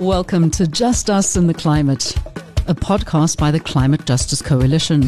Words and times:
Welcome 0.00 0.50
to 0.52 0.66
Just 0.66 1.10
Us 1.10 1.36
and 1.36 1.46
the 1.46 1.52
Climate, 1.52 2.16
a 2.66 2.74
podcast 2.74 3.36
by 3.36 3.50
the 3.50 3.60
Climate 3.60 4.06
Justice 4.06 4.40
Coalition, 4.40 5.02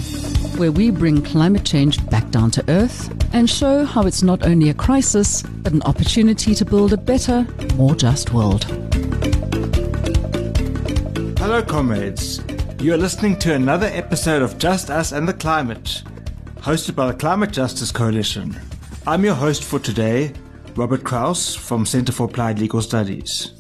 where 0.59 0.71
we 0.71 0.91
bring 0.91 1.23
climate 1.23 1.65
change 1.65 2.05
back 2.11 2.29
down 2.29 2.51
to 2.51 2.65
earth 2.69 3.11
and 3.33 3.49
show 3.49 3.87
how 3.87 4.03
it's 4.03 4.23
not 4.23 4.45
only 4.45 4.69
a 4.69 4.75
crisis, 4.75 5.41
but 5.41 5.73
an 5.73 5.81
opportunity 5.85 6.55
to 6.55 6.67
build 6.67 6.93
a 6.93 6.99
better, 6.99 7.47
more 7.77 7.95
just 7.95 8.35
world. 8.35 8.65
Hello, 11.39 11.63
comrades. 11.63 12.43
You 12.79 12.93
are 12.93 12.99
listening 12.99 13.39
to 13.39 13.55
another 13.55 13.87
episode 13.87 14.43
of 14.43 14.59
Just 14.59 14.91
Us 14.91 15.13
and 15.13 15.27
the 15.27 15.33
Climate, 15.33 16.03
hosted 16.57 16.95
by 16.95 17.07
the 17.07 17.17
Climate 17.17 17.51
Justice 17.51 17.93
Coalition. 17.93 18.61
I'm 19.07 19.25
your 19.25 19.37
host 19.37 19.65
for 19.65 19.79
today, 19.79 20.35
Robert 20.77 21.03
Krause 21.03 21.55
from 21.55 21.87
Center 21.87 22.13
for 22.13 22.25
Applied 22.25 22.59
Legal 22.59 22.83
Studies. 22.83 23.53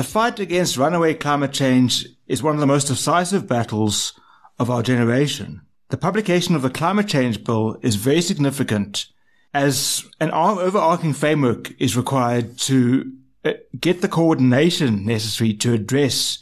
The 0.00 0.04
fight 0.04 0.40
against 0.40 0.78
runaway 0.78 1.12
climate 1.12 1.52
change 1.52 2.06
is 2.26 2.42
one 2.42 2.54
of 2.54 2.60
the 2.60 2.66
most 2.66 2.86
decisive 2.86 3.46
battles 3.46 4.18
of 4.58 4.70
our 4.70 4.82
generation. 4.82 5.60
The 5.90 5.98
publication 5.98 6.54
of 6.54 6.62
the 6.62 6.70
climate 6.70 7.06
change 7.06 7.44
bill 7.44 7.76
is 7.82 7.96
very 7.96 8.22
significant 8.22 9.08
as 9.52 10.06
an 10.18 10.30
overarching 10.30 11.12
framework 11.12 11.78
is 11.78 11.98
required 11.98 12.56
to 12.60 13.12
uh, 13.44 13.52
get 13.78 14.00
the 14.00 14.08
coordination 14.08 15.04
necessary 15.04 15.52
to 15.52 15.74
address 15.74 16.38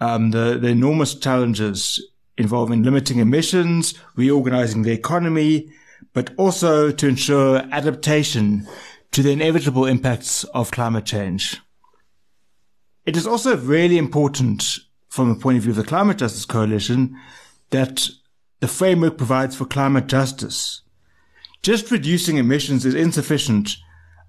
um, 0.00 0.30
the, 0.30 0.56
the 0.56 0.68
enormous 0.68 1.16
challenges 1.16 2.00
involving 2.38 2.84
limiting 2.84 3.18
emissions, 3.18 3.94
reorganizing 4.14 4.82
the 4.82 4.92
economy, 4.92 5.72
but 6.12 6.30
also 6.36 6.92
to 6.92 7.08
ensure 7.08 7.66
adaptation 7.72 8.64
to 9.10 9.24
the 9.24 9.32
inevitable 9.32 9.86
impacts 9.86 10.44
of 10.44 10.70
climate 10.70 11.04
change. 11.04 11.60
It 13.06 13.16
is 13.16 13.26
also 13.26 13.56
really 13.56 13.98
important 13.98 14.80
from 15.08 15.28
the 15.28 15.40
point 15.40 15.56
of 15.56 15.62
view 15.62 15.70
of 15.70 15.76
the 15.76 15.84
Climate 15.84 16.18
Justice 16.18 16.44
Coalition 16.44 17.16
that 17.70 18.08
the 18.58 18.66
framework 18.66 19.16
provides 19.16 19.54
for 19.54 19.64
climate 19.64 20.08
justice. 20.08 20.82
Just 21.62 21.92
reducing 21.92 22.36
emissions 22.36 22.84
is 22.84 22.94
insufficient 22.94 23.76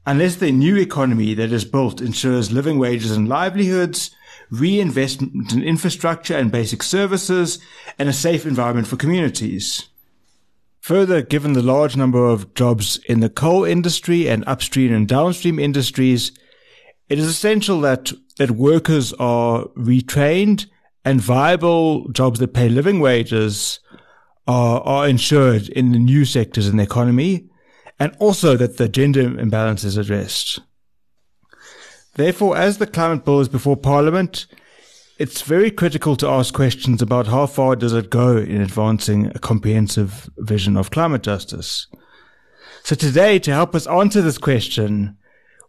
unless 0.06 0.36
the 0.36 0.52
new 0.52 0.78
economy 0.78 1.34
that 1.34 1.52
is 1.52 1.66
built 1.66 2.02
ensures 2.02 2.52
living 2.52 2.78
wages 2.78 3.12
and 3.12 3.28
livelihoods, 3.28 4.12
reinvestment 4.52 5.52
in 5.52 5.64
infrastructure 5.64 6.38
and 6.38 6.52
basic 6.52 6.84
services, 6.84 7.60
and 7.98 8.08
a 8.08 8.14
safe 8.14 8.46
environment 8.46 8.88
for 8.88 8.96
communities. 8.96 9.90
Further, 10.82 11.24
given 11.24 11.54
the 11.54 11.64
large 11.64 11.98
number 11.98 12.26
of 12.30 12.54
jobs 12.54 12.98
in 13.10 13.22
the 13.22 13.30
coal 13.30 13.66
industry 13.66 14.30
and 14.30 14.44
upstream 14.48 14.94
and 14.94 15.08
downstream 15.08 15.58
industries, 15.58 16.32
it 17.10 17.18
is 17.18 17.26
essential 17.26 17.82
that 17.82 18.14
that 18.38 18.52
workers 18.52 19.14
are 19.14 19.66
retrained 19.76 20.68
and 21.04 21.22
viable 21.22 22.08
jobs 22.10 22.40
that 22.40 22.54
pay 22.54 22.70
living 22.70 23.00
wages 23.00 23.80
are, 24.48 24.82
are 24.82 25.08
ensured 25.08 25.70
in 25.70 25.92
the 25.92 26.00
new 26.00 26.26
sectors 26.26 26.68
in 26.68 26.78
the 26.78 26.84
economy, 26.84 27.50
and 28.00 28.16
also 28.20 28.56
that 28.56 28.78
the 28.78 28.88
gender 28.88 29.40
imbalance 29.40 29.84
is 29.84 29.98
addressed. 29.98 30.60
Therefore, 32.16 32.58
as 32.58 32.78
the 32.78 32.88
climate 32.88 33.26
bill 33.26 33.40
is 33.40 33.50
before 33.50 33.78
Parliament, 33.78 34.48
it's 35.20 35.42
very 35.42 35.72
critical 35.72 36.16
to 36.18 36.28
ask 36.28 36.54
questions 36.54 37.02
about 37.02 37.28
how 37.28 37.48
far 37.48 37.76
does 37.76 37.94
it 37.94 38.10
go 38.10 38.38
in 38.38 38.62
advancing 38.62 39.28
a 39.28 39.40
comprehensive 39.40 40.30
vision 40.38 40.78
of 40.78 40.92
climate 40.92 41.24
justice. 41.24 41.88
So 42.84 42.96
today, 42.96 43.40
to 43.40 43.52
help 43.52 43.76
us 43.76 43.88
answer 43.88 44.22
this 44.22 44.38
question, 44.38 45.18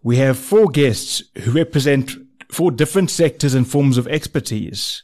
we 0.03 0.19
have 0.19 0.39
four 0.39 0.69
guests 0.69 1.23
who 1.39 1.53
represent 1.53 2.13
four 2.51 2.71
different 2.71 3.11
sectors 3.11 3.55
and 3.55 3.69
forms 3.69 3.99
of 3.99 4.07
expertise. 4.09 5.03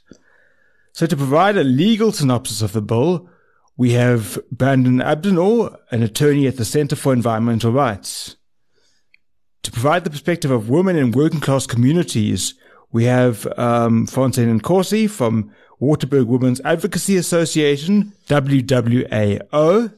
So 0.93 1.07
to 1.07 1.17
provide 1.17 1.57
a 1.57 1.65
legal 1.65 2.13
synopsis 2.13 2.63
of 2.63 2.73
the 2.73 2.83
bill, 2.83 3.29
we 3.77 3.93
have 3.93 4.39
Brandon 4.53 4.99
Abdinor, 4.99 5.77
an 5.91 6.03
attorney 6.03 6.47
at 6.47 6.57
the 6.57 6.65
Center 6.65 6.95
for 6.95 7.13
Environmental 7.13 7.73
Rights. 7.73 8.37
To 9.65 9.73
provide 9.73 10.05
the 10.05 10.11
perspective 10.11 10.51
of 10.51 10.69
women 10.69 10.97
in 10.97 11.11
working 11.11 11.41
class 11.41 11.67
communities, 11.67 12.55
we 12.93 13.05
have 13.05 13.47
um, 13.59 14.07
Francina 14.07 14.61
Nkosi 14.61 15.11
from 15.11 15.51
Waterberg 15.81 16.27
Women's 16.27 16.61
Advocacy 16.61 17.17
Association, 17.17 18.13
WWAO. 18.29 19.93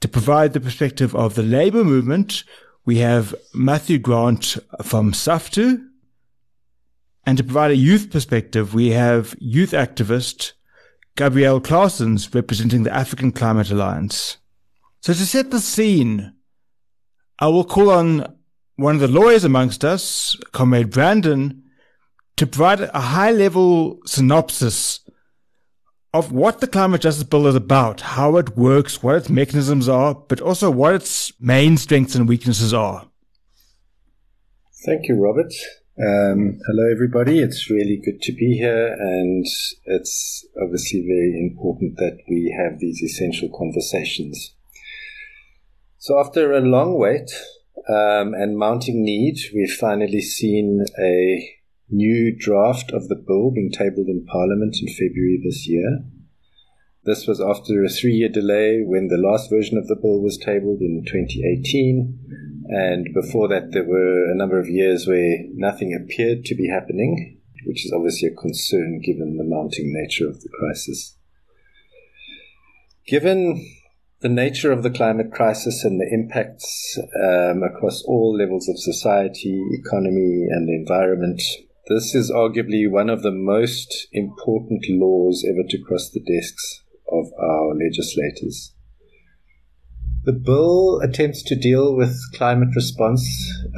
To 0.00 0.08
provide 0.08 0.52
the 0.52 0.60
perspective 0.60 1.14
of 1.14 1.34
the 1.34 1.42
labor 1.42 1.84
movement, 1.84 2.44
we 2.84 2.98
have 2.98 3.34
Matthew 3.52 3.98
Grant 3.98 4.56
from 4.82 5.12
SAFTU. 5.12 5.87
And 7.26 7.36
to 7.38 7.44
provide 7.44 7.70
a 7.70 7.76
youth 7.76 8.10
perspective, 8.10 8.74
we 8.74 8.90
have 8.90 9.34
youth 9.38 9.72
activist 9.72 10.52
Gabrielle 11.16 11.60
Claessens 11.60 12.34
representing 12.34 12.84
the 12.84 12.94
African 12.94 13.32
Climate 13.32 13.70
Alliance. 13.70 14.38
So 15.00 15.12
to 15.12 15.26
set 15.26 15.50
the 15.50 15.60
scene, 15.60 16.32
I 17.38 17.48
will 17.48 17.64
call 17.64 17.90
on 17.90 18.36
one 18.76 18.94
of 18.94 19.00
the 19.00 19.08
lawyers 19.08 19.44
amongst 19.44 19.84
us, 19.84 20.36
Comrade 20.52 20.90
Brandon, 20.90 21.64
to 22.36 22.46
provide 22.46 22.80
a 22.80 23.00
high 23.00 23.32
level 23.32 23.98
synopsis 24.06 25.00
of 26.14 26.32
what 26.32 26.60
the 26.60 26.66
climate 26.66 27.00
justice 27.00 27.24
bill 27.24 27.46
is 27.48 27.54
about, 27.54 28.00
how 28.00 28.36
it 28.36 28.56
works, 28.56 29.02
what 29.02 29.16
its 29.16 29.28
mechanisms 29.28 29.88
are, 29.88 30.14
but 30.14 30.40
also 30.40 30.70
what 30.70 30.94
its 30.94 31.32
main 31.40 31.76
strengths 31.76 32.14
and 32.14 32.28
weaknesses 32.28 32.72
are. 32.72 33.08
Thank 34.86 35.08
you, 35.08 35.16
Robert. 35.16 35.52
Um, 36.00 36.60
hello, 36.64 36.92
everybody. 36.92 37.40
It's 37.40 37.68
really 37.68 37.96
good 37.96 38.22
to 38.22 38.32
be 38.32 38.56
here, 38.56 38.94
and 39.00 39.44
it's 39.84 40.46
obviously 40.62 41.00
very 41.00 41.36
important 41.36 41.96
that 41.96 42.18
we 42.28 42.54
have 42.56 42.78
these 42.78 43.02
essential 43.02 43.48
conversations. 43.48 44.54
So, 45.98 46.20
after 46.20 46.52
a 46.52 46.60
long 46.60 46.96
wait 46.96 47.32
um, 47.88 48.32
and 48.32 48.56
mounting 48.56 49.02
need, 49.02 49.38
we've 49.52 49.72
finally 49.72 50.20
seen 50.20 50.84
a 51.00 51.50
new 51.90 52.32
draft 52.38 52.92
of 52.92 53.08
the 53.08 53.16
bill 53.16 53.50
being 53.50 53.72
tabled 53.72 54.06
in 54.06 54.24
Parliament 54.24 54.76
in 54.80 54.86
February 54.86 55.40
this 55.42 55.66
year. 55.66 56.04
This 57.08 57.26
was 57.26 57.40
after 57.40 57.82
a 57.82 57.88
three 57.88 58.12
year 58.12 58.28
delay 58.28 58.82
when 58.84 59.08
the 59.08 59.16
last 59.16 59.48
version 59.48 59.78
of 59.78 59.86
the 59.86 59.96
bill 59.96 60.20
was 60.20 60.36
tabled 60.36 60.82
in 60.82 61.04
2018. 61.06 62.18
And 62.68 63.08
before 63.14 63.48
that, 63.48 63.72
there 63.72 63.88
were 63.88 64.30
a 64.30 64.36
number 64.36 64.60
of 64.60 64.68
years 64.68 65.06
where 65.06 65.38
nothing 65.54 65.94
appeared 65.94 66.44
to 66.44 66.54
be 66.54 66.68
happening, 66.68 67.40
which 67.64 67.86
is 67.86 67.94
obviously 67.96 68.28
a 68.28 68.34
concern 68.34 69.00
given 69.02 69.38
the 69.38 69.44
mounting 69.44 69.90
nature 69.90 70.28
of 70.28 70.42
the 70.42 70.50
crisis. 70.50 71.16
Given 73.06 73.66
the 74.20 74.28
nature 74.28 74.70
of 74.70 74.82
the 74.82 74.90
climate 74.90 75.32
crisis 75.32 75.84
and 75.84 75.98
the 75.98 76.12
impacts 76.12 76.98
um, 77.24 77.62
across 77.62 78.02
all 78.02 78.36
levels 78.36 78.68
of 78.68 78.78
society, 78.78 79.64
economy, 79.72 80.44
and 80.50 80.68
the 80.68 80.74
environment, 80.74 81.40
this 81.88 82.14
is 82.14 82.30
arguably 82.30 82.86
one 82.86 83.08
of 83.08 83.22
the 83.22 83.32
most 83.32 84.08
important 84.12 84.84
laws 84.90 85.42
ever 85.48 85.66
to 85.70 85.82
cross 85.82 86.10
the 86.10 86.20
desks 86.20 86.82
of 87.10 87.26
our 87.40 87.74
legislators. 87.74 88.74
The 90.24 90.32
bill 90.32 91.00
attempts 91.00 91.42
to 91.44 91.56
deal 91.56 91.94
with 91.94 92.18
climate 92.34 92.74
response 92.74 93.24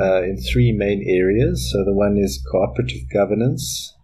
uh, 0.00 0.22
in 0.22 0.36
three 0.36 0.72
main 0.72 1.04
areas. 1.06 1.70
So, 1.70 1.84
the 1.84 1.92
one 1.92 2.16
is 2.16 2.42
cooperative 2.50 3.08
governance 3.12 3.94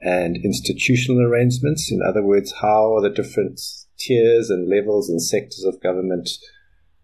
and 0.00 0.36
institutional 0.36 1.22
arrangements. 1.22 1.92
In 1.92 2.00
other 2.02 2.22
words, 2.22 2.54
how 2.60 2.96
are 2.96 3.02
the 3.02 3.10
different 3.10 3.60
tiers 3.98 4.50
and 4.50 4.68
levels 4.68 5.08
and 5.08 5.22
sectors 5.22 5.64
of 5.64 5.80
government 5.80 6.28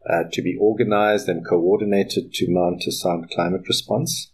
uh, 0.08 0.24
to 0.32 0.42
be 0.42 0.58
organized 0.60 1.28
and 1.28 1.46
coordinated 1.46 2.32
to 2.34 2.50
mount 2.50 2.82
a 2.88 2.92
sound 2.92 3.30
climate 3.30 3.68
response? 3.68 4.32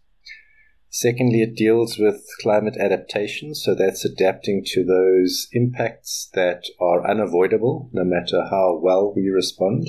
Secondly, 0.96 1.42
it 1.42 1.56
deals 1.56 1.98
with 1.98 2.24
climate 2.40 2.76
adaptation, 2.76 3.52
so 3.52 3.74
that's 3.74 4.04
adapting 4.04 4.62
to 4.64 4.84
those 4.84 5.48
impacts 5.50 6.30
that 6.34 6.66
are 6.80 7.04
unavoidable 7.04 7.90
no 7.92 8.04
matter 8.04 8.46
how 8.48 8.78
well 8.80 9.12
we 9.12 9.28
respond. 9.28 9.88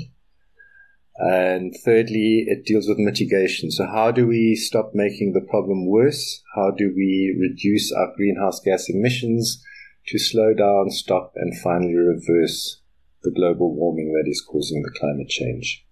And 1.17 1.75
thirdly, 1.85 2.45
it 2.47 2.65
deals 2.65 2.87
with 2.87 2.97
mitigation. 2.97 3.69
So, 3.69 3.85
how 3.85 4.09
do 4.09 4.25
we 4.25 4.55
stop 4.55 4.95
making 4.95 5.33
the 5.33 5.45
problem 5.47 5.85
worse? 5.85 6.41
How 6.55 6.71
do 6.71 6.91
we 6.95 7.37
reduce 7.39 7.91
our 7.91 8.11
greenhouse 8.15 8.59
gas 8.59 8.89
emissions 8.89 9.63
to 10.07 10.17
slow 10.17 10.55
down, 10.55 10.89
stop, 10.89 11.33
and 11.35 11.55
finally 11.55 11.93
reverse 11.93 12.81
the 13.21 13.29
global 13.29 13.75
warming 13.75 14.11
that 14.13 14.27
is 14.27 14.41
causing 14.41 14.81
the 14.81 14.97
climate 14.99 15.29
change? 15.29 15.85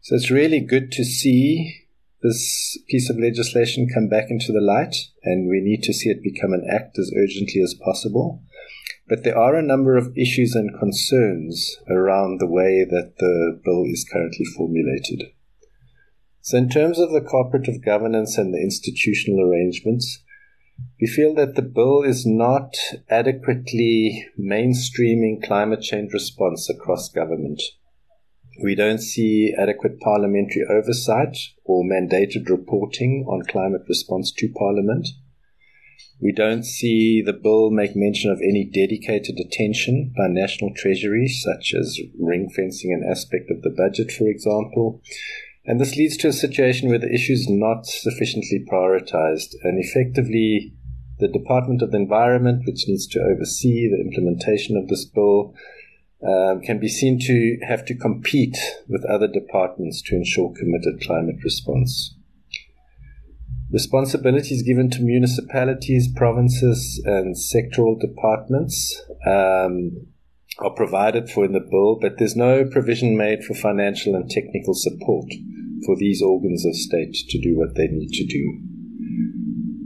So, 0.00 0.14
it's 0.14 0.30
really 0.30 0.60
good 0.60 0.92
to 0.92 1.04
see 1.04 1.82
this 2.22 2.78
piece 2.88 3.10
of 3.10 3.18
legislation 3.18 3.88
come 3.92 4.08
back 4.08 4.26
into 4.30 4.52
the 4.52 4.60
light, 4.60 4.96
and 5.24 5.48
we 5.48 5.60
need 5.60 5.82
to 5.84 5.92
see 5.92 6.08
it 6.10 6.22
become 6.22 6.52
an 6.52 6.66
act 6.70 6.98
as 6.98 7.12
urgently 7.16 7.60
as 7.62 7.74
possible. 7.74 8.42
But 9.08 9.24
there 9.24 9.36
are 9.36 9.56
a 9.56 9.62
number 9.62 9.96
of 9.96 10.16
issues 10.16 10.54
and 10.54 10.78
concerns 10.78 11.76
around 11.88 12.38
the 12.38 12.46
way 12.46 12.84
that 12.88 13.14
the 13.18 13.60
bill 13.64 13.84
is 13.84 14.08
currently 14.10 14.46
formulated. 14.56 15.32
So, 16.40 16.58
in 16.58 16.68
terms 16.68 16.98
of 16.98 17.10
the 17.10 17.20
cooperative 17.20 17.84
governance 17.84 18.38
and 18.38 18.54
the 18.54 18.60
institutional 18.60 19.40
arrangements, 19.40 20.22
We 21.00 21.06
feel 21.06 21.34
that 21.34 21.54
the 21.54 21.62
bill 21.62 22.02
is 22.02 22.24
not 22.24 22.74
adequately 23.10 24.28
mainstreaming 24.38 25.42
climate 25.42 25.82
change 25.82 26.12
response 26.12 26.70
across 26.70 27.08
government. 27.08 27.60
We 28.60 28.74
don't 28.74 28.98
see 28.98 29.54
adequate 29.56 30.00
parliamentary 30.00 30.64
oversight 30.68 31.36
or 31.64 31.84
mandated 31.84 32.48
reporting 32.48 33.24
on 33.28 33.42
climate 33.48 33.82
response 33.88 34.32
to 34.32 34.52
Parliament. 34.52 35.08
We 36.20 36.32
don't 36.32 36.62
see 36.62 37.22
the 37.22 37.32
bill 37.32 37.70
make 37.70 37.96
mention 37.96 38.30
of 38.30 38.40
any 38.40 38.64
dedicated 38.64 39.40
attention 39.40 40.12
by 40.16 40.28
national 40.28 40.72
treasuries, 40.74 41.42
such 41.42 41.74
as 41.74 41.98
ring 42.20 42.48
fencing 42.54 42.92
an 42.92 43.08
aspect 43.08 43.50
of 43.50 43.62
the 43.62 43.70
budget, 43.70 44.12
for 44.12 44.28
example. 44.28 45.00
And 45.64 45.80
this 45.80 45.96
leads 45.96 46.16
to 46.18 46.28
a 46.28 46.32
situation 46.32 46.88
where 46.88 46.98
the 46.98 47.12
issue 47.12 47.32
is 47.32 47.48
not 47.48 47.86
sufficiently 47.86 48.64
prioritized 48.70 49.54
and 49.62 49.82
effectively 49.82 50.74
the 51.18 51.28
Department 51.28 51.82
of 51.82 51.90
the 51.90 51.98
Environment, 51.98 52.62
which 52.66 52.86
needs 52.86 53.06
to 53.08 53.20
oversee 53.20 53.88
the 53.88 54.00
implementation 54.00 54.76
of 54.76 54.88
this 54.88 55.04
bill, 55.04 55.54
um, 56.26 56.60
can 56.60 56.78
be 56.78 56.88
seen 56.88 57.18
to 57.18 57.58
have 57.66 57.84
to 57.86 57.94
compete 57.94 58.56
with 58.88 59.04
other 59.04 59.26
departments 59.26 60.02
to 60.02 60.14
ensure 60.14 60.52
committed 60.52 61.00
climate 61.00 61.36
response. 61.42 62.14
Responsibilities 63.72 64.62
given 64.62 64.90
to 64.90 65.02
municipalities, 65.02 66.08
provinces, 66.14 67.02
and 67.06 67.34
sectoral 67.34 67.98
departments 67.98 69.02
um, 69.26 70.06
are 70.58 70.74
provided 70.76 71.30
for 71.30 71.44
in 71.44 71.52
the 71.52 71.60
bill, 71.60 71.98
but 72.00 72.18
there's 72.18 72.36
no 72.36 72.64
provision 72.66 73.16
made 73.16 73.42
for 73.42 73.54
financial 73.54 74.14
and 74.14 74.30
technical 74.30 74.74
support 74.74 75.32
for 75.86 75.96
these 75.96 76.22
organs 76.22 76.66
of 76.66 76.76
state 76.76 77.14
to 77.30 77.40
do 77.40 77.56
what 77.56 77.74
they 77.74 77.88
need 77.88 78.10
to 78.10 78.26
do. 78.26 78.71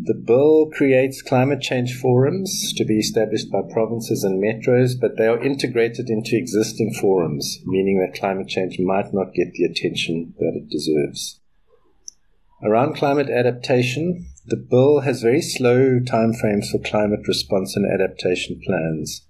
The 0.07 0.15
bill 0.15 0.71
creates 0.73 1.21
climate 1.21 1.61
change 1.61 1.99
forums 1.99 2.73
to 2.77 2.85
be 2.85 3.01
established 3.01 3.51
by 3.51 3.63
provinces 3.63 4.23
and 4.23 4.41
metros, 4.41 4.93
but 5.01 5.17
they 5.17 5.27
are 5.27 5.43
integrated 5.43 6.09
into 6.09 6.37
existing 6.37 6.95
forums, 6.95 7.59
meaning 7.65 7.99
that 7.99 8.17
climate 8.17 8.47
change 8.47 8.79
might 8.79 9.13
not 9.13 9.35
get 9.35 9.53
the 9.55 9.65
attention 9.65 10.33
that 10.39 10.53
it 10.55 10.71
deserves. 10.71 11.41
Around 12.63 12.95
climate 12.95 13.29
adaptation, 13.29 14.27
the 14.47 14.57
bill 14.57 15.01
has 15.01 15.23
very 15.23 15.43
slow 15.43 15.99
timeframes 15.99 16.71
for 16.71 16.79
climate 16.79 17.27
response 17.27 17.75
and 17.75 17.85
adaptation 17.85 18.61
plans. 18.65 19.27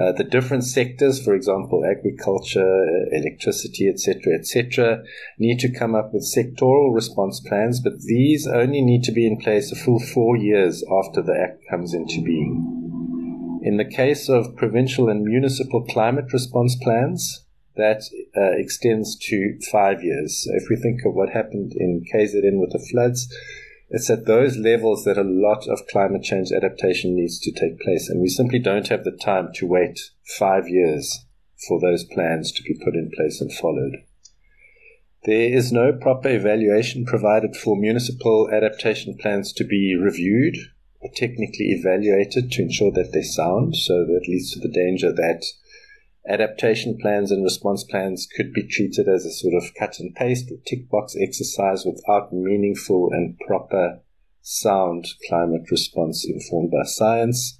Uh, 0.00 0.12
the 0.12 0.24
different 0.24 0.62
sectors, 0.62 1.22
for 1.22 1.34
example, 1.34 1.84
agriculture, 1.84 2.86
electricity, 3.10 3.88
etc., 3.88 4.34
etc., 4.38 5.02
need 5.38 5.58
to 5.58 5.72
come 5.72 5.94
up 5.94 6.12
with 6.12 6.22
sectoral 6.22 6.94
response 6.94 7.40
plans, 7.40 7.80
but 7.80 8.00
these 8.02 8.46
only 8.46 8.80
need 8.80 9.02
to 9.02 9.10
be 9.10 9.26
in 9.26 9.36
place 9.36 9.72
a 9.72 9.76
full 9.76 9.98
four 9.98 10.36
years 10.36 10.84
after 11.02 11.20
the 11.20 11.36
Act 11.36 11.62
comes 11.68 11.94
into 11.94 12.22
being. 12.22 13.60
In 13.64 13.76
the 13.76 13.84
case 13.84 14.28
of 14.28 14.54
provincial 14.56 15.08
and 15.08 15.24
municipal 15.24 15.84
climate 15.84 16.32
response 16.32 16.76
plans, 16.76 17.44
that 17.78 18.02
uh, 18.36 18.58
extends 18.58 19.16
to 19.16 19.58
five 19.70 20.02
years. 20.02 20.44
So 20.44 20.50
if 20.54 20.64
we 20.68 20.76
think 20.76 21.00
of 21.06 21.14
what 21.14 21.30
happened 21.30 21.72
in 21.76 22.04
KZN 22.12 22.60
with 22.60 22.72
the 22.72 22.86
floods, 22.90 23.32
it's 23.90 24.10
at 24.10 24.26
those 24.26 24.56
levels 24.56 25.04
that 25.04 25.16
a 25.16 25.22
lot 25.22 25.66
of 25.66 25.86
climate 25.86 26.22
change 26.22 26.52
adaptation 26.52 27.16
needs 27.16 27.38
to 27.40 27.52
take 27.52 27.80
place. 27.80 28.08
And 28.08 28.20
we 28.20 28.28
simply 28.28 28.58
don't 28.58 28.88
have 28.88 29.04
the 29.04 29.12
time 29.12 29.50
to 29.54 29.66
wait 29.66 29.98
five 30.38 30.68
years 30.68 31.24
for 31.66 31.80
those 31.80 32.04
plans 32.04 32.52
to 32.52 32.62
be 32.62 32.78
put 32.84 32.94
in 32.94 33.10
place 33.16 33.40
and 33.40 33.52
followed. 33.52 33.96
There 35.24 35.52
is 35.52 35.72
no 35.72 35.92
proper 35.92 36.28
evaluation 36.28 37.04
provided 37.04 37.56
for 37.56 37.76
municipal 37.76 38.50
adaptation 38.52 39.16
plans 39.16 39.52
to 39.54 39.64
be 39.64 39.96
reviewed 39.96 40.56
or 41.00 41.10
technically 41.14 41.70
evaluated 41.70 42.52
to 42.52 42.62
ensure 42.62 42.92
that 42.92 43.12
they're 43.12 43.22
sound. 43.22 43.76
So 43.76 44.04
that 44.04 44.28
leads 44.28 44.52
to 44.52 44.60
the 44.60 44.72
danger 44.72 45.12
that 45.12 45.44
Adaptation 46.28 46.98
plans 47.00 47.30
and 47.30 47.42
response 47.42 47.84
plans 47.84 48.28
could 48.36 48.52
be 48.52 48.66
treated 48.66 49.08
as 49.08 49.24
a 49.24 49.32
sort 49.32 49.54
of 49.54 49.72
cut 49.78 49.98
and 49.98 50.14
paste 50.14 50.50
or 50.50 50.58
tick 50.66 50.88
box 50.90 51.16
exercise 51.18 51.86
without 51.86 52.34
meaningful 52.34 53.08
and 53.12 53.38
proper 53.46 54.00
sound 54.42 55.06
climate 55.26 55.70
response 55.70 56.26
informed 56.28 56.70
by 56.70 56.82
science. 56.84 57.58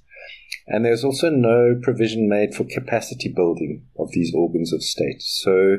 And 0.67 0.85
there's 0.85 1.03
also 1.03 1.31
no 1.31 1.79
provision 1.81 2.29
made 2.29 2.53
for 2.53 2.63
capacity 2.63 3.33
building 3.35 3.87
of 3.97 4.11
these 4.11 4.33
organs 4.35 4.71
of 4.71 4.83
state. 4.83 5.21
So 5.21 5.77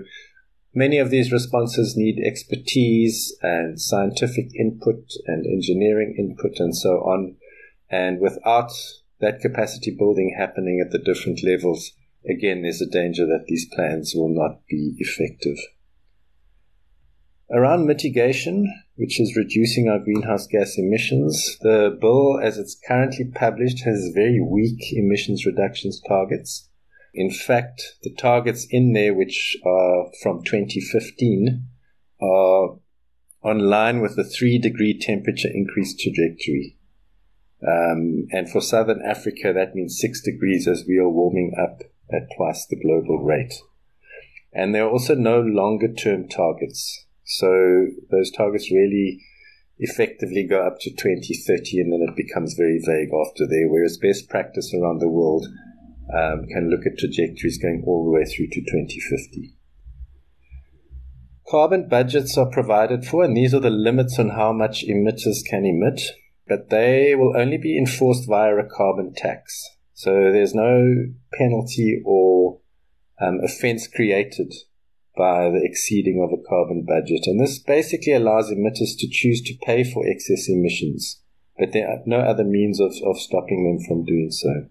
many 0.74 0.98
of 0.98 1.10
these 1.10 1.30
responses 1.30 1.96
need 1.96 2.20
expertise 2.24 3.36
and 3.40 3.80
scientific 3.80 4.52
input 4.58 5.04
and 5.26 5.46
engineering 5.46 6.16
input 6.18 6.58
and 6.58 6.76
so 6.76 6.98
on. 6.98 7.36
And 7.88 8.20
without 8.20 8.72
that 9.20 9.40
capacity 9.40 9.94
building 9.96 10.34
happening 10.36 10.82
at 10.84 10.90
the 10.90 10.98
different 10.98 11.44
levels, 11.44 11.92
again, 12.28 12.62
there's 12.62 12.82
a 12.82 12.86
danger 12.86 13.26
that 13.26 13.46
these 13.46 13.66
plans 13.74 14.12
will 14.14 14.28
not 14.28 14.66
be 14.68 14.94
effective. 14.98 15.56
Around 17.52 17.86
mitigation, 17.86 18.72
which 18.94 19.20
is 19.20 19.36
reducing 19.36 19.88
our 19.88 19.98
greenhouse 19.98 20.46
gas 20.46 20.78
emissions, 20.78 21.58
the 21.60 21.96
bill 22.00 22.38
as 22.40 22.58
it's 22.58 22.78
currently 22.86 23.24
published 23.24 23.82
has 23.84 24.12
very 24.14 24.40
weak 24.40 24.92
emissions 24.92 25.44
reductions 25.44 26.00
targets. 26.06 26.68
In 27.12 27.28
fact, 27.28 27.96
the 28.04 28.14
targets 28.14 28.66
in 28.70 28.92
there, 28.92 29.14
which 29.14 29.56
are 29.66 30.06
from 30.22 30.44
2015, 30.44 31.66
are 32.22 32.76
on 33.42 33.58
line 33.58 34.00
with 34.00 34.14
the 34.14 34.24
three 34.24 34.58
degree 34.58 34.96
temperature 34.96 35.50
increase 35.52 35.96
trajectory. 36.00 36.76
Um, 37.66 38.28
and 38.30 38.48
for 38.48 38.60
southern 38.60 39.02
Africa, 39.02 39.52
that 39.52 39.74
means 39.74 39.98
six 39.98 40.22
degrees 40.22 40.68
as 40.68 40.84
we 40.86 40.98
are 40.98 41.08
warming 41.08 41.52
up 41.60 41.82
at 42.12 42.28
twice 42.36 42.66
the 42.66 42.80
global 42.80 43.18
rate. 43.18 43.54
And 44.52 44.74
there 44.74 44.84
are 44.84 44.90
also 44.90 45.14
no 45.14 45.40
longer 45.40 45.92
term 45.92 46.28
targets. 46.28 47.06
So 47.24 47.86
those 48.10 48.30
targets 48.30 48.70
really 48.70 49.20
effectively 49.78 50.46
go 50.46 50.66
up 50.66 50.78
to 50.80 50.90
2030 50.90 51.80
and 51.80 51.92
then 51.92 52.06
it 52.06 52.16
becomes 52.16 52.54
very 52.54 52.80
vague 52.84 53.10
after 53.14 53.46
there, 53.46 53.68
whereas 53.68 53.98
best 53.98 54.28
practice 54.28 54.74
around 54.74 55.00
the 55.00 55.08
world 55.08 55.46
um, 56.12 56.46
can 56.52 56.68
look 56.68 56.86
at 56.86 56.98
trajectories 56.98 57.58
going 57.58 57.82
all 57.86 58.04
the 58.04 58.10
way 58.10 58.24
through 58.24 58.48
to 58.48 58.60
2050. 58.60 59.54
Carbon 61.48 61.88
budgets 61.88 62.36
are 62.36 62.50
provided 62.50 63.04
for, 63.04 63.24
and 63.24 63.36
these 63.36 63.54
are 63.54 63.60
the 63.60 63.70
limits 63.70 64.18
on 64.18 64.30
how 64.30 64.52
much 64.52 64.84
emitters 64.84 65.44
can 65.44 65.64
emit, 65.64 66.00
but 66.46 66.70
they 66.70 67.14
will 67.16 67.36
only 67.36 67.58
be 67.58 67.76
enforced 67.76 68.28
via 68.28 68.54
a 68.56 68.68
carbon 68.68 69.12
tax. 69.16 69.64
So 70.00 70.32
there's 70.32 70.54
no 70.54 71.12
penalty 71.34 72.00
or 72.06 72.60
um, 73.20 73.40
offense 73.44 73.86
created 73.86 74.50
by 75.14 75.50
the 75.50 75.60
exceeding 75.62 76.22
of 76.24 76.32
a 76.32 76.42
carbon 76.48 76.86
budget. 76.86 77.26
And 77.26 77.38
this 77.38 77.58
basically 77.58 78.14
allows 78.14 78.50
emitters 78.50 78.96
to 78.96 79.08
choose 79.10 79.42
to 79.42 79.58
pay 79.60 79.84
for 79.84 80.08
excess 80.08 80.48
emissions, 80.48 81.20
but 81.58 81.72
there 81.72 81.86
are 81.86 81.98
no 82.06 82.20
other 82.20 82.44
means 82.44 82.80
of, 82.80 82.94
of 83.04 83.20
stopping 83.20 83.64
them 83.64 83.86
from 83.86 84.06
doing 84.06 84.30
so. 84.30 84.68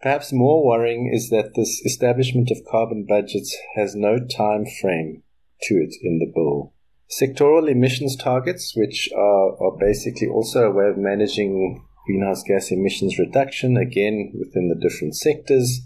Perhaps 0.00 0.32
more 0.32 0.64
worrying 0.64 1.10
is 1.12 1.30
that 1.30 1.56
this 1.56 1.82
establishment 1.84 2.52
of 2.52 2.64
carbon 2.70 3.06
budgets 3.08 3.58
has 3.74 3.96
no 3.96 4.20
time 4.20 4.64
frame 4.80 5.24
to 5.62 5.74
it 5.74 5.96
in 6.04 6.20
the 6.20 6.30
bill. 6.32 6.72
Sectoral 7.10 7.68
emissions 7.68 8.14
targets, 8.14 8.76
which 8.76 9.10
are, 9.12 9.60
are 9.60 9.76
basically 9.76 10.28
also 10.28 10.68
a 10.68 10.72
way 10.72 10.86
of 10.86 10.96
managing 10.96 11.84
greenhouse 12.10 12.42
gas 12.42 12.72
emissions 12.72 13.18
reduction, 13.18 13.76
again 13.76 14.32
within 14.38 14.68
the 14.68 14.74
different 14.74 15.16
sectors, 15.16 15.82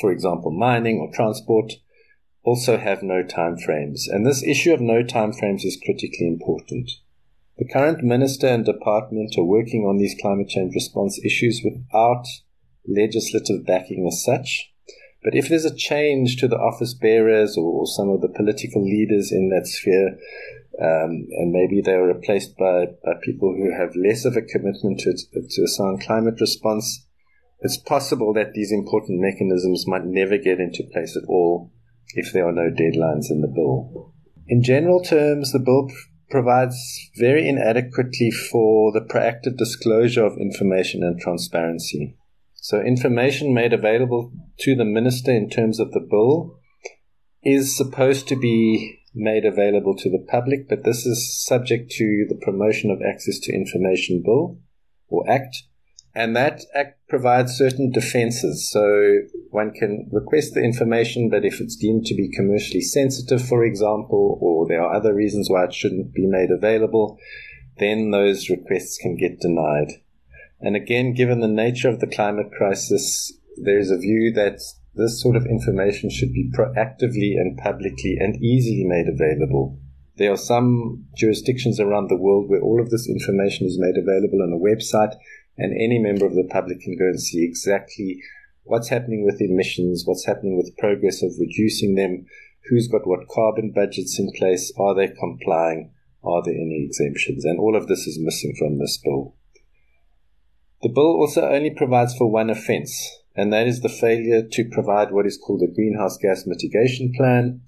for 0.00 0.10
example, 0.10 0.50
mining 0.50 0.98
or 0.98 1.14
transport, 1.14 1.74
also 2.42 2.76
have 2.76 3.02
no 3.02 3.22
time 3.22 3.56
frames. 3.56 4.08
And 4.08 4.26
this 4.26 4.42
issue 4.42 4.74
of 4.74 4.80
no 4.80 5.02
time 5.02 5.32
frames 5.32 5.64
is 5.64 5.80
critically 5.82 6.26
important. 6.26 6.90
The 7.56 7.68
current 7.68 8.02
minister 8.02 8.48
and 8.48 8.64
department 8.64 9.34
are 9.38 9.44
working 9.44 9.84
on 9.86 9.98
these 9.98 10.16
climate 10.20 10.48
change 10.48 10.74
response 10.74 11.20
issues 11.24 11.62
without 11.64 12.26
legislative 12.86 13.64
backing 13.64 14.06
as 14.06 14.24
such. 14.24 14.73
But 15.24 15.34
if 15.34 15.48
there's 15.48 15.64
a 15.64 15.74
change 15.74 16.36
to 16.36 16.48
the 16.48 16.58
office 16.58 16.92
bearers 16.92 17.56
or 17.56 17.86
some 17.86 18.10
of 18.10 18.20
the 18.20 18.28
political 18.28 18.84
leaders 18.84 19.32
in 19.32 19.48
that 19.48 19.66
sphere, 19.66 20.18
um, 20.80 21.26
and 21.38 21.50
maybe 21.50 21.80
they 21.80 21.94
are 21.94 22.06
replaced 22.06 22.58
by, 22.58 22.86
by 23.02 23.12
people 23.22 23.54
who 23.56 23.72
have 23.72 23.96
less 23.96 24.26
of 24.26 24.36
a 24.36 24.42
commitment 24.42 25.00
to, 25.00 25.14
to 25.48 25.62
a 25.62 25.68
sound 25.68 26.02
climate 26.02 26.40
response. 26.40 27.06
It's 27.60 27.78
possible 27.78 28.34
that 28.34 28.52
these 28.52 28.70
important 28.70 29.20
mechanisms 29.20 29.86
might 29.86 30.04
never 30.04 30.36
get 30.36 30.60
into 30.60 30.84
place 30.92 31.16
at 31.16 31.26
all 31.26 31.72
if 32.14 32.32
there 32.32 32.46
are 32.46 32.52
no 32.52 32.68
deadlines 32.70 33.30
in 33.30 33.40
the 33.40 33.48
bill. 33.48 34.12
In 34.46 34.62
general 34.62 35.00
terms, 35.00 35.52
the 35.52 35.58
bill 35.58 35.88
provides 36.28 36.76
very 37.16 37.48
inadequately 37.48 38.30
for 38.30 38.92
the 38.92 39.00
proactive 39.00 39.56
disclosure 39.56 40.24
of 40.26 40.36
information 40.36 41.02
and 41.02 41.18
transparency. 41.18 42.16
So, 42.64 42.80
information 42.80 43.52
made 43.52 43.74
available 43.74 44.32
to 44.60 44.74
the 44.74 44.86
minister 44.86 45.30
in 45.30 45.50
terms 45.50 45.78
of 45.78 45.92
the 45.92 46.00
bill 46.00 46.60
is 47.42 47.76
supposed 47.76 48.26
to 48.28 48.36
be 48.36 49.00
made 49.14 49.44
available 49.44 49.94
to 49.98 50.08
the 50.08 50.24
public, 50.30 50.66
but 50.66 50.82
this 50.82 51.04
is 51.04 51.44
subject 51.44 51.90
to 51.90 52.24
the 52.26 52.40
Promotion 52.42 52.90
of 52.90 53.02
Access 53.06 53.38
to 53.40 53.52
Information 53.52 54.22
Bill, 54.24 54.60
or 55.08 55.30
Act. 55.30 55.64
And 56.14 56.34
that 56.36 56.62
Act 56.74 57.06
provides 57.06 57.52
certain 57.52 57.92
defenses. 57.92 58.70
So 58.72 59.18
one 59.50 59.72
can 59.72 60.08
request 60.10 60.54
the 60.54 60.64
information, 60.64 61.28
but 61.28 61.44
if 61.44 61.60
it's 61.60 61.76
deemed 61.76 62.06
to 62.06 62.14
be 62.14 62.32
commercially 62.34 62.80
sensitive, 62.80 63.46
for 63.46 63.62
example, 63.62 64.38
or 64.40 64.66
there 64.66 64.82
are 64.82 64.94
other 64.94 65.12
reasons 65.12 65.50
why 65.50 65.64
it 65.64 65.74
shouldn't 65.74 66.14
be 66.14 66.26
made 66.26 66.48
available, 66.50 67.18
then 67.76 68.10
those 68.10 68.48
requests 68.48 68.96
can 68.96 69.18
get 69.18 69.38
denied. 69.38 70.00
And 70.64 70.76
again, 70.76 71.12
given 71.12 71.40
the 71.40 71.46
nature 71.46 71.90
of 71.90 72.00
the 72.00 72.06
climate 72.06 72.50
crisis, 72.56 73.30
there 73.62 73.78
is 73.78 73.90
a 73.90 73.98
view 73.98 74.32
that 74.32 74.60
this 74.94 75.20
sort 75.20 75.36
of 75.36 75.44
information 75.44 76.08
should 76.08 76.32
be 76.32 76.50
proactively 76.56 77.36
and 77.36 77.58
publicly 77.58 78.16
and 78.18 78.42
easily 78.42 78.84
made 78.86 79.06
available. 79.06 79.78
There 80.16 80.32
are 80.32 80.38
some 80.38 81.04
jurisdictions 81.18 81.78
around 81.78 82.08
the 82.08 82.16
world 82.16 82.48
where 82.48 82.62
all 82.62 82.80
of 82.80 82.88
this 82.88 83.06
information 83.06 83.66
is 83.66 83.78
made 83.78 83.98
available 83.98 84.40
on 84.40 84.54
a 84.54 84.58
website, 84.58 85.14
and 85.58 85.74
any 85.74 85.98
member 85.98 86.24
of 86.24 86.34
the 86.34 86.48
public 86.50 86.80
can 86.80 86.96
go 86.96 87.08
and 87.08 87.20
see 87.20 87.44
exactly 87.44 88.22
what's 88.62 88.88
happening 88.88 89.22
with 89.22 89.42
emissions, 89.42 90.04
what's 90.06 90.24
happening 90.24 90.56
with 90.56 90.78
progress 90.78 91.22
of 91.22 91.32
reducing 91.38 91.94
them, 91.94 92.24
who's 92.70 92.88
got 92.88 93.06
what 93.06 93.28
carbon 93.28 93.70
budgets 93.70 94.18
in 94.18 94.32
place, 94.32 94.72
are 94.78 94.94
they 94.94 95.08
complying, 95.08 95.92
are 96.22 96.42
there 96.42 96.54
any 96.54 96.86
exemptions, 96.86 97.44
and 97.44 97.60
all 97.60 97.76
of 97.76 97.86
this 97.86 98.06
is 98.06 98.18
missing 98.18 98.54
from 98.58 98.78
this 98.78 98.98
bill. 99.04 99.34
The 100.84 100.90
bill 100.90 101.16
also 101.16 101.48
only 101.48 101.70
provides 101.70 102.14
for 102.14 102.30
one 102.30 102.50
offence, 102.50 102.94
and 103.34 103.50
that 103.54 103.66
is 103.66 103.80
the 103.80 103.88
failure 103.88 104.42
to 104.46 104.68
provide 104.70 105.12
what 105.12 105.24
is 105.24 105.38
called 105.38 105.62
a 105.62 105.74
greenhouse 105.74 106.18
gas 106.18 106.44
mitigation 106.46 107.10
plan. 107.16 107.62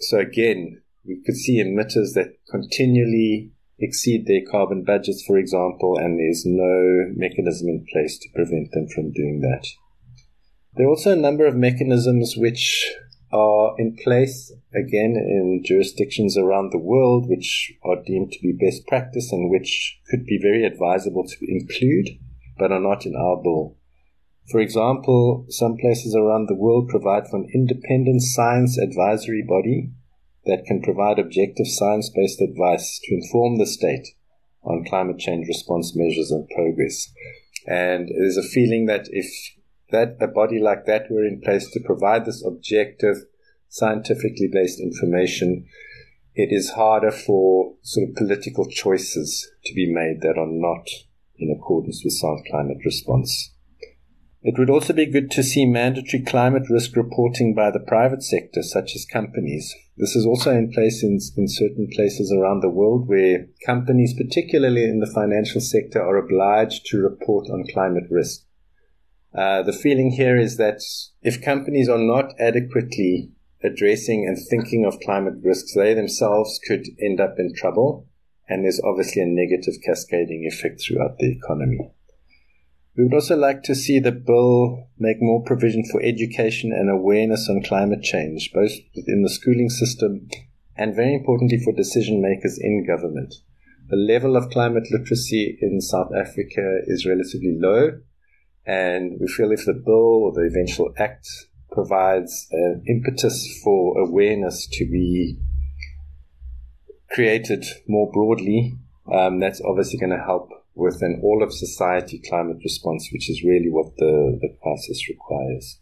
So 0.00 0.18
again, 0.18 0.82
we 1.06 1.22
could 1.24 1.36
see 1.36 1.62
emitters 1.62 2.14
that 2.14 2.34
continually 2.50 3.52
exceed 3.78 4.26
their 4.26 4.40
carbon 4.50 4.82
budgets, 4.82 5.22
for 5.24 5.38
example, 5.38 5.98
and 5.98 6.18
there's 6.18 6.42
no 6.44 7.12
mechanism 7.14 7.68
in 7.68 7.86
place 7.92 8.18
to 8.18 8.28
prevent 8.34 8.72
them 8.72 8.88
from 8.92 9.12
doing 9.12 9.38
that. 9.42 9.64
There 10.74 10.86
are 10.86 10.90
also 10.90 11.12
a 11.12 11.16
number 11.16 11.46
of 11.46 11.54
mechanisms 11.54 12.34
which 12.36 12.92
are 13.30 13.76
in 13.78 13.96
place, 14.02 14.52
again, 14.74 15.14
in 15.14 15.62
jurisdictions 15.64 16.36
around 16.36 16.72
the 16.72 16.78
world, 16.78 17.28
which 17.28 17.72
are 17.84 18.02
deemed 18.04 18.32
to 18.32 18.40
be 18.42 18.50
best 18.52 18.84
practice 18.88 19.30
and 19.30 19.48
which 19.48 20.00
could 20.10 20.26
be 20.26 20.40
very 20.42 20.64
advisable 20.64 21.24
to 21.24 21.36
include, 21.46 22.18
but 22.58 22.72
are 22.72 22.80
not 22.80 23.06
in 23.06 23.14
our 23.14 23.40
bill. 23.42 23.76
For 24.50 24.60
example, 24.60 25.46
some 25.50 25.76
places 25.76 26.14
around 26.14 26.48
the 26.48 26.54
world 26.54 26.88
provide 26.88 27.28
for 27.28 27.36
an 27.36 27.48
independent 27.54 28.22
science 28.22 28.78
advisory 28.78 29.44
body 29.46 29.90
that 30.46 30.64
can 30.64 30.80
provide 30.80 31.18
objective 31.18 31.66
science 31.66 32.10
based 32.14 32.40
advice 32.40 32.98
to 33.04 33.14
inform 33.14 33.58
the 33.58 33.66
state 33.66 34.08
on 34.62 34.84
climate 34.88 35.18
change 35.18 35.46
response 35.46 35.94
measures 35.94 36.30
and 36.30 36.48
progress. 36.48 37.12
And 37.66 38.08
there's 38.08 38.38
a 38.38 38.42
feeling 38.42 38.86
that 38.86 39.08
if 39.10 39.26
that 39.90 40.16
a 40.20 40.26
body 40.26 40.58
like 40.58 40.86
that 40.86 41.10
were 41.10 41.24
in 41.24 41.40
place 41.40 41.70
to 41.70 41.80
provide 41.84 42.24
this 42.24 42.44
objective, 42.44 43.16
scientifically 43.68 44.48
based 44.50 44.80
information, 44.80 45.66
it 46.34 46.52
is 46.52 46.70
harder 46.70 47.10
for 47.10 47.74
sort 47.82 48.08
of 48.08 48.16
political 48.16 48.66
choices 48.66 49.50
to 49.64 49.74
be 49.74 49.92
made 49.92 50.20
that 50.22 50.38
are 50.38 50.46
not 50.46 50.88
in 51.38 51.50
accordance 51.50 52.02
with 52.04 52.14
sound 52.14 52.44
climate 52.50 52.78
response. 52.84 53.52
It 54.42 54.56
would 54.56 54.70
also 54.70 54.92
be 54.92 55.06
good 55.06 55.30
to 55.32 55.42
see 55.42 55.66
mandatory 55.66 56.22
climate 56.22 56.70
risk 56.70 56.96
reporting 56.96 57.54
by 57.54 57.70
the 57.70 57.80
private 57.80 58.22
sector, 58.22 58.62
such 58.62 58.94
as 58.94 59.04
companies. 59.04 59.74
This 59.96 60.14
is 60.14 60.24
also 60.24 60.52
in 60.52 60.70
place 60.70 61.02
in, 61.02 61.18
in 61.36 61.48
certain 61.48 61.88
places 61.92 62.32
around 62.32 62.60
the 62.60 62.70
world 62.70 63.08
where 63.08 63.48
companies, 63.66 64.14
particularly 64.14 64.84
in 64.84 65.00
the 65.00 65.10
financial 65.12 65.60
sector, 65.60 66.00
are 66.00 66.16
obliged 66.16 66.86
to 66.86 66.98
report 66.98 67.50
on 67.50 67.66
climate 67.72 68.06
risk. 68.10 68.42
Uh, 69.34 69.62
the 69.62 69.72
feeling 69.72 70.12
here 70.12 70.36
is 70.36 70.56
that 70.56 70.80
if 71.20 71.42
companies 71.42 71.88
are 71.88 71.98
not 71.98 72.32
adequately 72.40 73.32
addressing 73.62 74.24
and 74.26 74.38
thinking 74.48 74.86
of 74.86 75.00
climate 75.00 75.34
risks, 75.42 75.74
they 75.74 75.94
themselves 75.94 76.60
could 76.66 76.86
end 77.02 77.20
up 77.20 77.34
in 77.38 77.52
trouble. 77.54 78.07
And 78.48 78.64
there's 78.64 78.80
obviously 78.82 79.22
a 79.22 79.26
negative 79.26 79.74
cascading 79.84 80.46
effect 80.50 80.82
throughout 80.82 81.18
the 81.18 81.30
economy. 81.30 81.90
We 82.96 83.04
would 83.04 83.14
also 83.14 83.36
like 83.36 83.62
to 83.64 83.74
see 83.74 84.00
the 84.00 84.10
bill 84.10 84.88
make 84.98 85.18
more 85.20 85.44
provision 85.44 85.84
for 85.84 86.02
education 86.02 86.72
and 86.72 86.90
awareness 86.90 87.48
on 87.48 87.62
climate 87.62 88.02
change, 88.02 88.50
both 88.52 88.72
within 88.96 89.22
the 89.22 89.28
schooling 89.28 89.70
system 89.70 90.28
and 90.76 90.96
very 90.96 91.14
importantly 91.14 91.58
for 91.58 91.72
decision 91.72 92.22
makers 92.22 92.58
in 92.60 92.86
government. 92.86 93.34
The 93.88 93.96
level 93.96 94.36
of 94.36 94.50
climate 94.50 94.88
literacy 94.90 95.58
in 95.60 95.80
South 95.80 96.10
Africa 96.14 96.80
is 96.86 97.06
relatively 97.06 97.56
low, 97.58 98.00
and 98.66 99.18
we 99.20 99.28
feel 99.28 99.50
if 99.50 99.64
the 99.64 99.74
bill 99.74 100.24
or 100.24 100.32
the 100.32 100.42
eventual 100.42 100.92
act 100.98 101.26
provides 101.70 102.48
an 102.50 102.82
impetus 102.86 103.60
for 103.62 103.98
awareness 103.98 104.66
to 104.72 104.84
be 104.84 105.38
created 107.10 107.64
more 107.86 108.10
broadly, 108.10 108.78
um, 109.12 109.40
that's 109.40 109.60
obviously 109.64 109.98
going 109.98 110.16
to 110.16 110.24
help 110.24 110.50
with 110.74 111.02
an 111.02 111.20
all 111.22 111.42
of 111.42 111.52
society 111.52 112.20
climate 112.28 112.58
response, 112.62 113.08
which 113.12 113.28
is 113.28 113.42
really 113.42 113.68
what 113.68 113.96
the, 113.96 114.38
the 114.40 114.54
crisis 114.62 115.08
requires. 115.08 115.78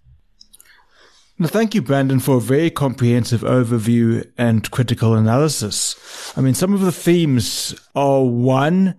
Now, 1.38 1.48
thank 1.48 1.74
you, 1.74 1.82
Brandon, 1.82 2.18
for 2.18 2.38
a 2.38 2.40
very 2.40 2.70
comprehensive 2.70 3.42
overview 3.42 4.26
and 4.38 4.70
critical 4.70 5.14
analysis. 5.14 6.32
I 6.34 6.40
mean, 6.40 6.54
some 6.54 6.72
of 6.72 6.80
the 6.80 6.92
themes 6.92 7.74
are 7.94 8.22
one, 8.24 8.94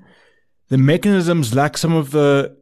the 0.69 0.77
mechanisms 0.77 1.55
lack 1.55 1.79
some 1.79 1.95
of 1.95 2.11
the 2.11 2.55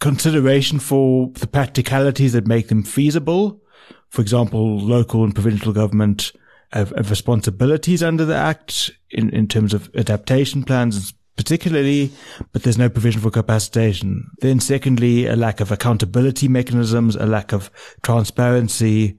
consideration 0.00 0.80
for 0.80 1.30
the 1.34 1.46
practicalities 1.46 2.32
that 2.32 2.48
make 2.48 2.66
them 2.66 2.82
feasible. 2.82 3.62
For 4.08 4.22
example, 4.22 4.80
local 4.80 5.22
and 5.22 5.32
provincial 5.32 5.72
government 5.72 6.32
have, 6.72 6.90
have 6.90 7.10
responsibilities 7.10 8.02
under 8.02 8.24
the 8.24 8.36
Act 8.36 8.90
in, 9.10 9.30
in 9.30 9.48
terms 9.48 9.74
of 9.74 9.90
adaptation 9.94 10.64
plans 10.64 11.14
particularly, 11.36 12.10
but 12.52 12.62
there's 12.62 12.78
no 12.78 12.88
provision 12.88 13.20
for 13.20 13.30
capacitation. 13.30 14.30
Then 14.40 14.60
secondly, 14.60 15.26
a 15.26 15.36
lack 15.36 15.60
of 15.60 15.72
accountability 15.72 16.48
mechanisms, 16.48 17.16
a 17.16 17.26
lack 17.26 17.52
of 17.52 17.70
transparency, 18.02 19.18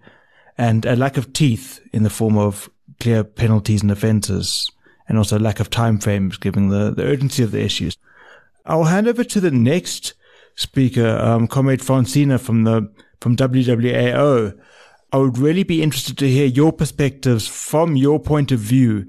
and 0.57 0.85
a 0.85 0.95
lack 0.95 1.17
of 1.17 1.33
teeth 1.33 1.81
in 1.91 2.03
the 2.03 2.09
form 2.09 2.37
of 2.37 2.69
clear 2.99 3.23
penalties 3.23 3.81
and 3.81 3.91
offences, 3.91 4.69
and 5.09 5.17
also 5.17 5.39
lack 5.39 5.59
of 5.59 5.69
timeframes 5.69 6.39
given 6.39 6.69
the, 6.69 6.91
the 6.91 7.03
urgency 7.03 7.43
of 7.43 7.51
the 7.51 7.61
issues. 7.61 7.97
I'll 8.65 8.85
hand 8.85 9.07
over 9.07 9.23
to 9.23 9.41
the 9.41 9.51
next 9.51 10.13
speaker, 10.55 11.17
um, 11.17 11.47
Comrade 11.47 11.81
Francina 11.81 12.39
from 12.39 12.63
the, 12.63 12.93
from 13.19 13.35
WWAO. 13.35 14.57
I 15.13 15.17
would 15.17 15.37
really 15.37 15.61
be 15.61 15.83
interested 15.83 16.17
to 16.17 16.27
hear 16.27 16.47
your 16.47 16.73
perspectives 16.73 17.47
from 17.47 17.95
your 17.95 18.19
point 18.19 18.51
of 18.51 18.59
view 18.59 19.05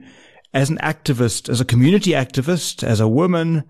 as 0.52 0.68
an 0.68 0.76
activist, 0.82 1.49
as 1.49 1.62
a 1.62 1.64
community 1.64 2.11
activist, 2.11 2.84
as 2.84 3.00
a 3.00 3.08
woman 3.08 3.64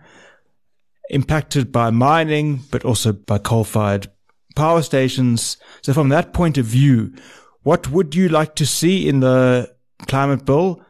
impacted 1.11 1.71
by 1.71 1.91
mining, 1.91 2.63
but 2.73 2.85
also 2.85 3.13
by 3.13 3.39
coal 3.39 3.63
fired 3.63 4.09
power 4.57 4.83
stations. 4.83 5.59
So 5.83 5.93
from 5.93 6.09
that 6.09 6.33
point 6.33 6.59
of 6.59 6.67
view, 6.67 7.15
what 7.63 7.89
would 7.93 8.17
you 8.17 8.29
like 8.29 8.57
to 8.57 8.67
see 8.67 9.09
in 9.09 9.21
the 9.21 9.73
climate 10.09 10.45
bill? 10.45 10.85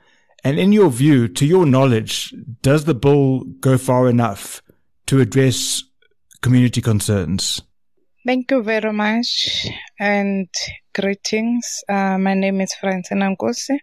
And 0.44 0.58
in 0.58 0.72
your 0.72 0.88
view, 0.88 1.28
to 1.28 1.44
your 1.44 1.66
knowledge, 1.66 2.34
does 2.62 2.86
the 2.86 2.94
bill 2.94 3.40
go 3.60 3.76
far 3.76 4.08
enough 4.08 4.62
to 5.08 5.20
address 5.20 5.82
community 6.40 6.80
concerns? 6.80 7.60
Thank 8.26 8.52
you 8.52 8.62
very 8.62 8.90
much 8.90 9.66
and 10.00 10.48
greetings. 10.94 11.84
Uh, 11.86 12.16
my 12.16 12.32
name 12.32 12.62
is 12.62 12.74
Francina 12.82 13.36
Nkosi 13.36 13.76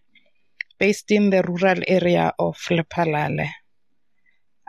based 0.79 1.11
in 1.11 1.29
the 1.29 1.43
rural 1.43 1.83
area 1.87 2.33
of 2.39 2.57
Lephalale. 2.71 3.47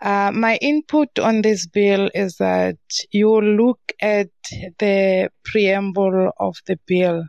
Uh, 0.02 0.30
my 0.34 0.56
input 0.56 1.18
on 1.18 1.40
this 1.40 1.66
bill 1.66 2.10
is 2.14 2.36
that 2.36 2.76
you 3.12 3.40
look 3.40 3.80
at 3.98 4.28
the 4.78 5.30
preamble 5.42 6.32
of 6.38 6.58
the 6.66 6.78
bill. 6.86 7.24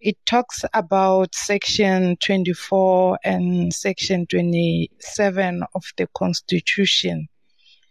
It 0.00 0.16
talks 0.24 0.64
about 0.72 1.34
section 1.34 2.16
24 2.16 3.18
and 3.24 3.74
section 3.74 4.26
27 4.26 5.62
of 5.74 5.84
the 5.98 6.08
constitution, 6.16 7.28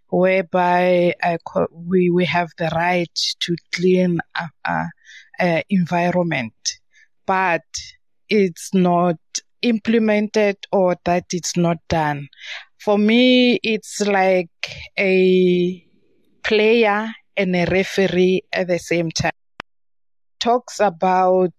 whereby 0.09 1.13
we, 1.71 2.09
we 2.09 2.25
have 2.25 2.51
the 2.57 2.69
right 2.73 3.19
to 3.39 3.55
clean 3.73 4.19
our 4.65 4.89
environment. 5.69 6.53
But 7.25 7.63
it's 8.29 8.73
not 8.73 9.17
implemented 9.61 10.57
or 10.71 10.95
that 11.05 11.25
it's 11.31 11.57
not 11.57 11.77
done. 11.89 12.27
For 12.79 12.97
me, 12.97 13.59
it's 13.63 14.01
like 14.01 14.49
a 14.97 15.85
player 16.43 17.09
and 17.35 17.55
a 17.55 17.65
referee 17.65 18.43
at 18.53 18.67
the 18.67 18.79
same 18.79 19.11
time. 19.11 19.31
Talks 20.39 20.79
about 20.79 21.53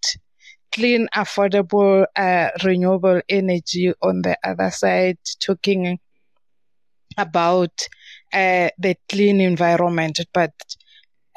clean, 0.73 1.09
affordable, 1.14 2.07
uh, 2.17 2.49
renewable 2.64 3.21
energy 3.28 3.93
on 4.02 4.23
the 4.23 4.38
other 4.45 4.71
side, 4.71 5.19
talking 5.40 5.99
about 7.17 7.73
uh, 8.32 8.70
the 8.78 8.97
clean 9.08 9.40
environment, 9.40 10.20
but 10.32 10.52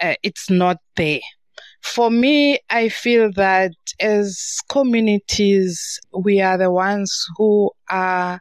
uh, 0.02 0.16
it's 0.24 0.50
not 0.50 0.78
there. 0.96 1.20
For 1.82 2.12
me, 2.12 2.60
I 2.70 2.90
feel 2.90 3.32
that 3.34 3.74
as 4.00 4.60
communities, 4.70 6.00
we 6.14 6.42
are 6.42 6.58
the 6.58 6.72
ones 6.72 7.26
who 7.38 7.72
are 7.90 8.40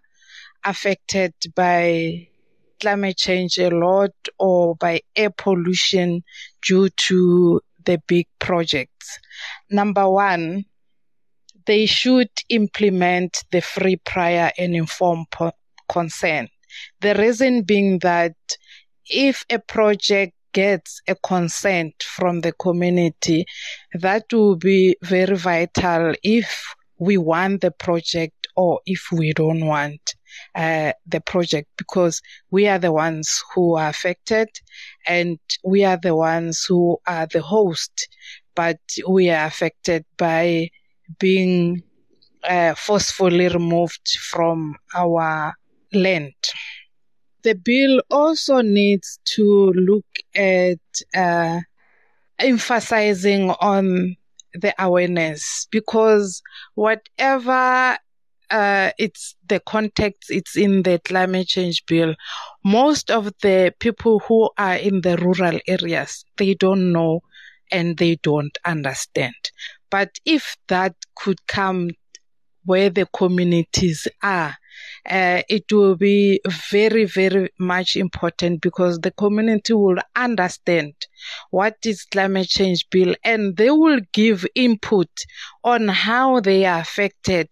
affected 0.64 1.33
by 1.54 2.28
climate 2.80 3.16
change 3.16 3.59
a 3.59 3.71
lot 3.71 4.12
or 4.38 4.75
by 4.76 5.00
air 5.16 5.30
pollution 5.30 6.23
due 6.66 6.88
to 6.88 7.61
the 7.85 8.00
big 8.07 8.26
projects. 8.38 9.19
Number 9.71 10.09
one, 10.09 10.64
they 11.66 11.87
should 11.87 12.30
implement 12.49 13.45
the 13.52 13.61
free, 13.61 13.97
prior, 13.97 14.50
and 14.59 14.75
informed 14.75 15.26
consent. 15.88 16.50
The 17.01 17.15
reason 17.15 17.63
being 17.63 17.99
that 18.01 18.37
if 19.07 19.45
a 19.51 19.59
project 19.59 20.35
gets 20.53 21.01
a 21.07 21.15
consent 21.15 22.03
from 22.03 22.41
the 22.41 22.53
community, 22.53 23.47
that 23.95 24.25
will 24.33 24.57
be 24.57 24.97
very 25.03 25.37
vital 25.37 26.15
if 26.23 26.75
we 26.99 27.17
want 27.17 27.61
the 27.61 27.71
project 27.71 28.47
or 28.57 28.81
if 28.87 29.09
we 29.13 29.33
don't 29.33 29.65
want 29.67 30.15
uh, 30.55 30.93
the 31.07 31.21
project 31.21 31.69
because 31.77 32.21
we 32.51 32.69
are 32.69 32.79
the 32.79 32.93
ones 32.93 33.43
who 33.55 33.77
are 33.77 33.89
affected 33.89 34.49
and 35.07 35.39
we 35.65 35.85
are 35.85 35.97
the 35.97 36.15
ones 36.15 36.65
who 36.69 36.99
are 37.07 37.27
the 37.27 37.43
host, 37.43 38.09
but 38.55 38.79
we 39.09 39.31
are 39.31 39.47
affected 39.47 40.05
by 40.17 40.69
being 41.19 41.83
uh, 42.45 42.75
forcefully 42.75 43.49
removed 43.49 44.09
from 44.31 44.77
our 44.95 45.55
land. 45.93 46.35
The 47.42 47.54
bill 47.54 48.02
also 48.11 48.61
needs 48.61 49.18
to 49.37 49.73
look 49.73 50.06
at 50.35 50.78
uh, 51.14 51.61
emphasizing 52.38 53.50
on 53.61 54.16
the 54.54 54.75
awareness 54.78 55.66
because 55.70 56.42
whatever 56.75 57.97
uh, 58.50 58.90
it's 58.99 59.37
the 59.49 59.61
context, 59.61 60.30
it's 60.30 60.56
in 60.56 60.82
the 60.82 60.99
climate 61.04 61.47
change 61.47 61.85
bill. 61.87 62.14
Most 62.64 63.11
of 63.11 63.32
the 63.42 63.73
people 63.78 64.18
who 64.20 64.50
are 64.59 64.75
in 64.75 65.02
the 65.02 65.16
rural 65.18 65.61
areas, 65.68 66.25
they 66.37 66.54
don't 66.54 66.92
know 66.92 67.20
and 67.70 67.97
they 67.97 68.16
don't 68.16 68.56
understand. 68.64 69.35
But 69.90 70.18
if 70.25 70.56
that 70.68 70.94
could 71.14 71.47
come 71.47 71.90
where 72.64 72.90
the 72.90 73.06
communities 73.14 74.09
are, 74.23 74.56
uh, 75.09 75.42
it 75.49 75.64
will 75.73 75.97
be 75.97 76.40
very, 76.71 77.04
very 77.04 77.50
much 77.59 77.97
important 77.97 78.61
because 78.61 78.99
the 79.00 79.11
community 79.11 79.73
will 79.73 79.99
understand 80.14 80.95
what 81.50 81.76
is 81.85 82.04
climate 82.04 82.49
change 82.49 82.88
bill 82.90 83.14
and 83.25 83.57
they 83.57 83.71
will 83.71 84.00
give 84.12 84.47
input 84.54 85.09
on 85.64 85.88
how 85.88 86.40
they 86.40 86.64
are 86.64 86.80
affected 86.80 87.49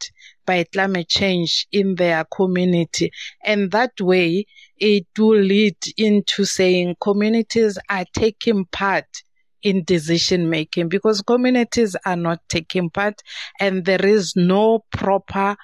by 0.47 0.65
climate 0.65 1.09
change 1.09 1.67
in 1.73 1.95
their 1.97 2.25
community. 2.25 3.11
And 3.45 3.71
that 3.73 4.01
way 4.01 4.47
it 4.79 5.07
will 5.19 5.41
lead 5.41 5.77
into 5.97 6.45
saying 6.45 6.97
communities 7.01 7.79
are 7.91 8.07
taking 8.15 8.65
part 8.67 9.07
in 9.63 9.85
decision 9.85 10.49
making 10.49 10.89
because 10.89 11.21
communities 11.23 11.97
are 12.07 12.17
not 12.17 12.41
taking 12.49 12.89
part 12.91 13.21
and 13.59 13.85
there 13.85 14.07
is 14.07 14.35
no 14.37 14.85
proper 14.93 15.57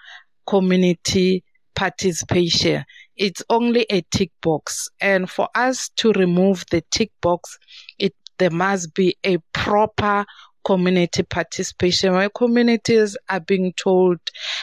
community 0.46 1.44
participation. 1.74 2.84
It's 3.16 3.42
only 3.50 3.86
a 3.90 4.02
tick 4.10 4.30
box. 4.42 4.88
And 5.00 5.30
for 5.30 5.48
us 5.54 5.90
to 5.96 6.12
remove 6.12 6.64
the 6.70 6.82
tick 6.90 7.10
box, 7.20 7.58
it, 7.98 8.14
there 8.38 8.50
must 8.50 8.94
be 8.94 9.16
a 9.24 9.38
proper 9.52 10.24
community 10.64 11.22
participation 11.22 12.14
where 12.14 12.30
communities 12.30 13.16
are 13.28 13.40
being 13.40 13.72
told 13.74 14.18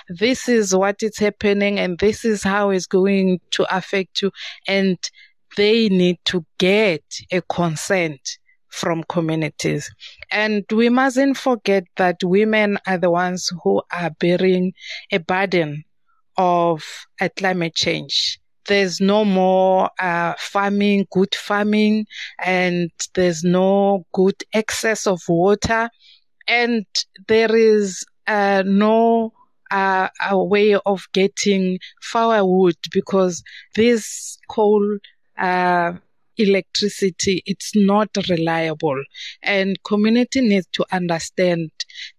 this 0.10 0.50
is 0.50 0.76
what 0.76 1.02
is 1.04 1.18
happening 1.18 1.80
and 1.80 2.00
this 2.00 2.26
is 2.26 2.42
how 2.42 2.72
it's 2.72 2.88
going 2.88 3.40
to 3.52 3.76
affect 3.76 4.22
you 4.24 4.32
and 4.68 4.98
they 5.58 5.90
need 5.90 6.18
to 6.26 6.46
get 6.58 7.04
a 7.32 7.42
consent 7.44 8.40
from 8.70 9.04
communities. 9.04 9.92
And 10.32 10.64
we 10.74 10.90
mustn't 10.90 11.38
forget 11.38 11.84
that 11.98 12.24
women 12.24 12.78
are 12.88 12.98
the 12.98 13.12
ones 13.12 13.52
who 13.64 13.82
are 13.92 14.12
bearing 14.20 14.74
a 15.12 15.20
burden 15.20 15.84
of 16.38 16.84
uh, 17.20 17.30
climate 17.38 17.76
change. 17.76 18.40
There's 18.68 19.02
no 19.02 19.26
more 19.26 19.90
uh, 20.00 20.34
farming, 20.38 21.08
good 21.12 21.34
farming, 21.34 22.06
and 22.44 22.92
there's 23.16 23.44
no 23.44 24.06
good 24.14 24.36
excess 24.54 25.08
of 25.08 25.22
water, 25.28 25.90
and 26.48 26.86
there 27.28 27.56
is 27.56 28.06
uh, 28.28 28.64
no 28.66 29.34
uh, 29.72 30.10
a 30.30 30.44
way 30.44 30.76
of 30.86 31.08
getting 31.14 31.80
firewood 32.02 32.76
because 32.92 33.42
this 33.76 34.38
coal 34.50 34.98
uh, 35.38 35.94
electricity 36.38 37.44
it's 37.46 37.72
not 37.76 38.10
reliable 38.30 39.02
and 39.44 39.82
community 39.84 40.42
needs 40.42 40.68
to 40.72 40.86
understand 40.92 41.70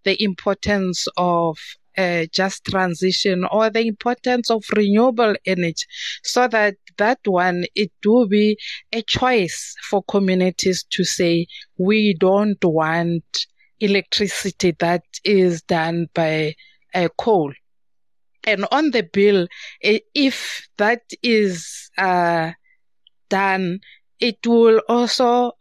the 0.05 0.23
importance 0.23 1.07
of 1.17 1.59
uh, 1.99 2.27
just 2.33 2.65
transition 2.65 3.45
or 3.51 3.71
the 3.71 3.87
importance 3.87 4.51
of 4.51 4.65
renewable 4.77 5.35
energy 5.47 5.85
so 6.23 6.49
that 6.49 6.75
that 6.99 7.19
one 7.25 7.65
it 7.75 7.93
will 8.05 8.27
be 8.27 8.57
a 8.93 9.03
choice 9.03 9.75
for 9.89 10.03
communities 10.05 10.85
to 10.91 11.05
say 11.05 11.47
we 11.79 12.15
don't 12.15 12.63
want 12.65 13.25
electricity 13.81 14.75
that 14.79 15.03
is 15.25 15.63
done 15.63 16.07
by 16.15 16.55
uh, 16.95 17.09
coal. 17.19 17.53
And 18.45 18.67
on 18.71 18.91
the 18.91 19.03
bill 19.03 19.47
if 19.81 20.69
that 20.79 21.03
is 21.23 21.91
uh, 21.99 22.53
done 23.29 23.81
it 24.21 24.47
will 24.47 24.81
also 24.89 25.53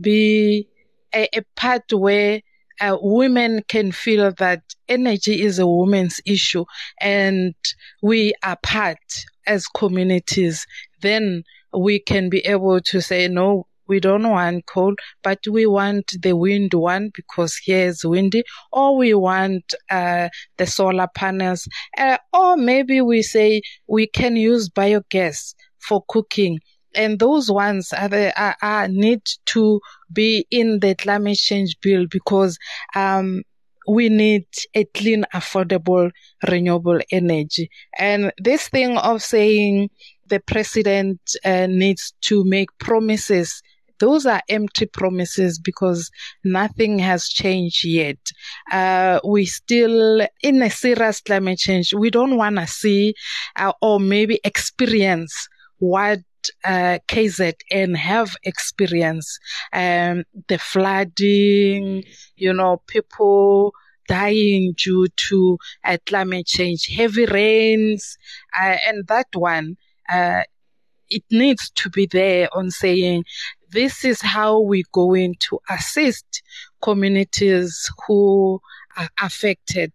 be 0.00 0.66
a, 1.14 1.28
a 1.34 1.42
part 1.56 1.92
where 1.92 2.40
uh, 2.80 2.96
women 3.00 3.62
can 3.68 3.92
feel 3.92 4.32
that 4.38 4.62
energy 4.88 5.42
is 5.42 5.58
a 5.58 5.66
woman's 5.66 6.20
issue 6.26 6.64
and 7.00 7.54
we 8.02 8.32
are 8.42 8.56
part 8.62 8.98
as 9.46 9.66
communities, 9.66 10.66
then 11.02 11.42
we 11.72 11.98
can 11.98 12.28
be 12.28 12.38
able 12.40 12.80
to 12.80 13.00
say, 13.00 13.28
no, 13.28 13.66
we 13.86 13.98
don't 13.98 14.28
want 14.28 14.66
coal, 14.66 14.94
but 15.24 15.40
we 15.50 15.66
want 15.66 16.14
the 16.22 16.36
wind 16.36 16.72
one 16.72 17.10
because 17.12 17.56
here 17.56 17.88
is 17.88 18.04
windy, 18.04 18.44
or 18.70 18.96
we 18.96 19.14
want 19.14 19.74
uh, 19.90 20.28
the 20.58 20.66
solar 20.66 21.08
panels, 21.12 21.68
uh, 21.98 22.16
or 22.32 22.56
maybe 22.56 23.00
we 23.00 23.20
say 23.20 23.60
we 23.88 24.06
can 24.06 24.36
use 24.36 24.68
biogas 24.68 25.54
for 25.80 26.04
cooking 26.08 26.60
and 26.94 27.18
those 27.18 27.50
ones 27.50 27.92
are, 27.92 28.08
the, 28.08 28.40
are, 28.40 28.56
are, 28.62 28.88
need 28.88 29.22
to 29.46 29.80
be 30.12 30.46
in 30.50 30.80
the 30.80 30.94
climate 30.94 31.38
change 31.38 31.76
bill 31.80 32.06
because 32.10 32.58
um, 32.94 33.42
we 33.88 34.08
need 34.08 34.46
a 34.74 34.84
clean, 34.84 35.24
affordable, 35.34 36.10
renewable 36.48 37.00
energy. 37.10 37.70
And 37.98 38.32
this 38.38 38.68
thing 38.68 38.96
of 38.98 39.22
saying 39.22 39.90
the 40.28 40.40
president 40.40 41.20
uh, 41.44 41.66
needs 41.66 42.14
to 42.22 42.44
make 42.44 42.76
promises 42.78 43.62
those 44.00 44.26
are 44.26 44.42
empty 44.48 44.86
promises 44.86 45.58
because 45.58 46.10
nothing 46.42 46.98
has 46.98 47.28
changed 47.28 47.84
yet. 47.84 48.16
Uh, 48.72 49.20
we 49.24 49.44
still 49.44 50.26
in 50.42 50.62
a 50.62 50.70
serious 50.70 51.20
climate 51.20 51.58
change. 51.58 51.94
We 51.94 52.10
don't 52.10 52.36
want 52.36 52.56
to 52.56 52.66
see 52.66 53.14
uh, 53.56 53.72
or 53.80 54.00
maybe 54.00 54.40
experience 54.42 55.48
what 55.78 56.20
uh, 56.64 56.98
KZN 57.08 57.96
have 57.96 58.36
experienced 58.42 59.40
um, 59.72 60.24
the 60.48 60.58
flooding, 60.58 62.04
you 62.36 62.52
know, 62.52 62.82
people 62.86 63.72
dying 64.08 64.74
due 64.76 65.06
to 65.16 65.58
uh, 65.84 65.96
climate 66.06 66.46
change, 66.46 66.86
heavy 66.86 67.26
rains, 67.26 68.16
uh, 68.60 68.76
and 68.86 69.06
that 69.06 69.28
one, 69.34 69.76
uh, 70.08 70.42
it 71.08 71.22
needs 71.30 71.70
to 71.70 71.90
be 71.90 72.06
there 72.06 72.48
on 72.52 72.70
saying 72.70 73.24
this 73.70 74.04
is 74.04 74.20
how 74.20 74.60
we're 74.60 74.82
going 74.92 75.34
to 75.40 75.60
assist 75.68 76.42
communities 76.82 77.88
who 78.06 78.60
are 78.96 79.08
affected 79.22 79.92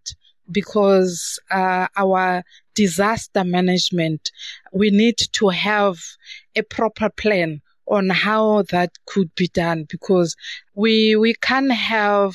because 0.52 1.40
uh, 1.52 1.88
our 1.98 2.44
disaster 2.74 3.44
management, 3.44 4.32
we 4.74 4.90
need 4.92 5.18
to 5.34 5.50
have 5.50 5.98
a 6.56 6.62
proper 6.62 7.10
plan 7.10 7.62
on 7.88 8.10
how 8.10 8.64
that 8.72 8.92
could 9.06 9.34
be 9.36 9.48
done 9.50 9.86
because 9.90 10.36
we 10.74 11.16
we 11.16 11.36
can't 11.36 11.72
have 11.72 12.34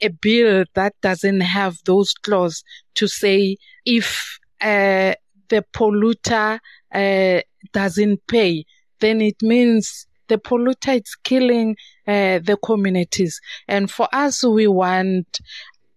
a 0.00 0.08
bill 0.08 0.64
that 0.74 0.94
doesn't 1.00 1.40
have 1.40 1.76
those 1.84 2.12
clauses 2.14 2.62
to 2.94 3.08
say 3.08 3.56
if 3.84 4.38
uh, 4.60 5.14
the 5.48 5.64
polluter 5.72 6.60
uh, 6.92 7.40
doesn't 7.72 8.26
pay, 8.26 8.64
then 9.00 9.20
it 9.20 9.40
means 9.42 10.06
the 10.28 10.38
polluter 10.38 11.00
is 11.00 11.14
killing 11.24 11.76
uh, 12.06 12.38
the 12.38 12.58
communities. 12.62 13.40
And 13.66 13.90
for 13.90 14.08
us, 14.12 14.44
we 14.44 14.66
want 14.66 15.40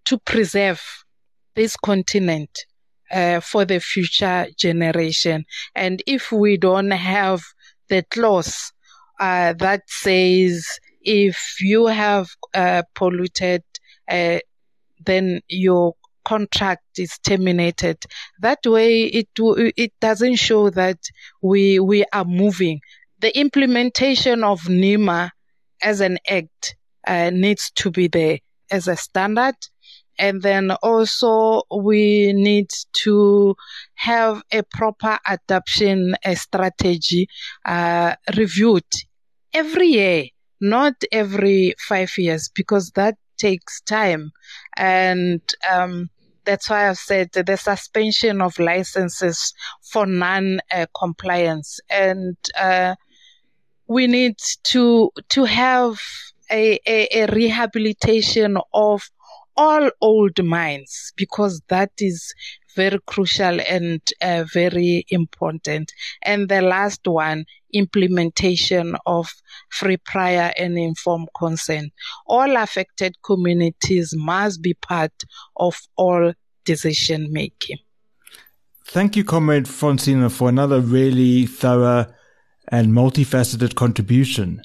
to 0.05 0.17
preserve 0.19 0.81
this 1.55 1.75
continent 1.77 2.65
uh, 3.11 3.39
for 3.39 3.65
the 3.65 3.79
future 3.79 4.47
generation. 4.57 5.45
And 5.75 6.01
if 6.07 6.31
we 6.31 6.57
don't 6.57 6.91
have 6.91 7.41
the 7.89 8.03
clause 8.09 8.71
uh, 9.19 9.53
that 9.59 9.83
says 9.87 10.67
if 11.01 11.57
you 11.61 11.87
have 11.87 12.29
uh, 12.53 12.83
polluted, 12.95 13.63
uh, 14.09 14.39
then 15.05 15.41
your 15.47 15.95
contract 16.23 16.99
is 16.99 17.17
terminated. 17.19 17.97
That 18.39 18.59
way, 18.65 19.03
it 19.03 19.29
it 19.37 19.93
doesn't 19.99 20.35
show 20.35 20.69
that 20.71 20.99
we 21.41 21.79
we 21.79 22.05
are 22.13 22.25
moving. 22.25 22.81
The 23.19 23.37
implementation 23.37 24.43
of 24.43 24.67
NEMA 24.67 25.31
as 25.81 26.01
an 26.01 26.17
act 26.27 26.75
uh, 27.07 27.29
needs 27.31 27.71
to 27.75 27.91
be 27.91 28.07
there 28.07 28.39
as 28.69 28.87
a 28.87 28.95
standard. 28.95 29.55
And 30.17 30.41
then 30.41 30.71
also 30.83 31.63
we 31.71 32.33
need 32.33 32.69
to 33.03 33.55
have 33.95 34.43
a 34.51 34.63
proper 34.63 35.17
adoption 35.27 36.15
strategy 36.35 37.27
uh, 37.65 38.15
reviewed 38.37 38.85
every 39.53 39.87
year, 39.87 40.25
not 40.59 40.93
every 41.11 41.75
five 41.87 42.11
years, 42.17 42.49
because 42.53 42.91
that 42.91 43.15
takes 43.37 43.81
time. 43.81 44.31
And 44.77 45.41
um, 45.69 46.09
that's 46.45 46.69
why 46.69 46.89
I've 46.89 46.97
said 46.97 47.31
the 47.33 47.57
suspension 47.57 48.41
of 48.41 48.57
licenses 48.59 49.53
for 49.91 50.05
non 50.05 50.59
compliance. 50.97 51.79
And 51.89 52.37
uh, 52.59 52.95
we 53.87 54.07
need 54.07 54.37
to 54.71 55.11
to 55.29 55.43
have 55.45 55.99
a, 56.49 56.79
a, 56.87 57.23
a 57.23 57.27
rehabilitation 57.27 58.57
of 58.73 59.09
all 59.57 59.89
old 60.01 60.43
mines 60.43 61.13
because 61.15 61.61
that 61.67 61.91
is 61.99 62.33
very 62.75 62.99
crucial 63.05 63.59
and 63.61 64.01
uh, 64.21 64.45
very 64.53 65.05
important. 65.09 65.91
And 66.23 66.49
the 66.49 66.61
last 66.61 67.01
one, 67.05 67.45
implementation 67.73 68.95
of 69.05 69.29
free 69.69 69.97
prior 69.97 70.53
and 70.57 70.77
informed 70.77 71.29
consent. 71.37 71.91
All 72.25 72.55
affected 72.57 73.15
communities 73.23 74.13
must 74.15 74.61
be 74.61 74.73
part 74.73 75.13
of 75.57 75.79
all 75.95 76.33
decision 76.65 77.31
making. 77.31 77.77
Thank 78.85 79.15
you, 79.15 79.23
Comrade 79.23 79.65
Francina, 79.65 80.29
for 80.29 80.49
another 80.49 80.81
really 80.81 81.45
thorough 81.45 82.07
and 82.67 82.89
multifaceted 82.89 83.75
contribution. 83.75 84.61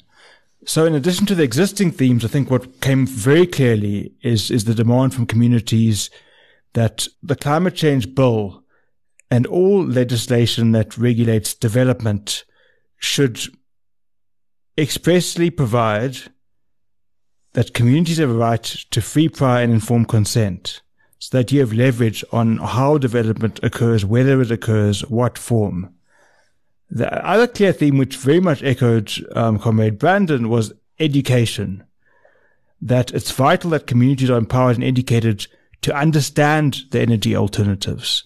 So, 0.67 0.83
in 0.85 0.95
addition 0.95 1.25
to 1.27 1.33
the 1.33 1.43
existing 1.43 1.91
themes, 1.91 2.25
I 2.25 2.27
think 2.27 2.51
what 2.51 2.81
came 2.81 3.07
very 3.07 3.47
clearly 3.47 4.11
is, 4.21 4.51
is 4.51 4.65
the 4.65 4.75
demand 4.75 5.13
from 5.13 5.25
communities 5.25 6.09
that 6.73 7.07
the 7.23 7.37
climate 7.37 7.73
change 7.73 8.13
bill 8.13 8.65
and 9.31 9.47
all 9.47 9.81
legislation 9.81 10.73
that 10.73 10.97
regulates 10.97 11.53
development 11.53 12.43
should 12.97 13.39
expressly 14.77 15.49
provide 15.49 16.17
that 17.53 17.73
communities 17.73 18.17
have 18.17 18.29
a 18.29 18.33
right 18.33 18.63
to 18.91 19.01
free, 19.01 19.29
prior, 19.29 19.63
and 19.63 19.71
informed 19.71 20.09
consent 20.09 20.81
so 21.17 21.37
that 21.37 21.49
you 21.49 21.61
have 21.61 21.71
leverage 21.71 22.25
on 22.33 22.57
how 22.57 22.97
development 22.97 23.57
occurs, 23.63 24.03
whether 24.03 24.41
it 24.41 24.51
occurs, 24.51 24.99
what 25.09 25.37
form. 25.37 25.96
The 26.89 27.25
other 27.25 27.47
clear 27.47 27.73
theme, 27.73 27.97
which 27.97 28.15
very 28.15 28.39
much 28.39 28.63
echoed 28.63 29.11
um, 29.35 29.59
Comrade 29.59 29.99
Brandon, 29.99 30.49
was 30.49 30.73
education. 30.99 31.83
That 32.81 33.11
it's 33.11 33.31
vital 33.31 33.71
that 33.71 33.87
communities 33.87 34.29
are 34.29 34.37
empowered 34.37 34.75
and 34.75 34.83
educated 34.83 35.47
to 35.81 35.95
understand 35.95 36.81
the 36.91 37.01
energy 37.01 37.35
alternatives 37.35 38.23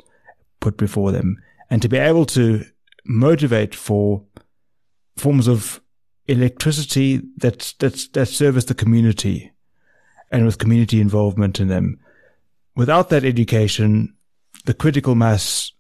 put 0.60 0.78
before 0.78 1.12
them 1.12 1.38
and 1.70 1.82
to 1.82 1.90
be 1.90 1.98
able 1.98 2.26
to 2.26 2.66
motivate 3.06 3.74
for 3.74 4.24
forms 5.18 5.48
of 5.48 5.82
electricity 6.28 7.22
that 7.38 7.74
that 7.80 8.08
that 8.14 8.28
service 8.28 8.66
the 8.66 8.74
community 8.74 9.52
and 10.32 10.46
with 10.46 10.58
community 10.58 11.02
involvement 11.02 11.60
in 11.60 11.68
them. 11.68 12.00
Without 12.76 13.10
that 13.10 13.26
education, 13.26 14.14
the 14.66 14.74
critical 14.74 15.16
mass 15.16 15.72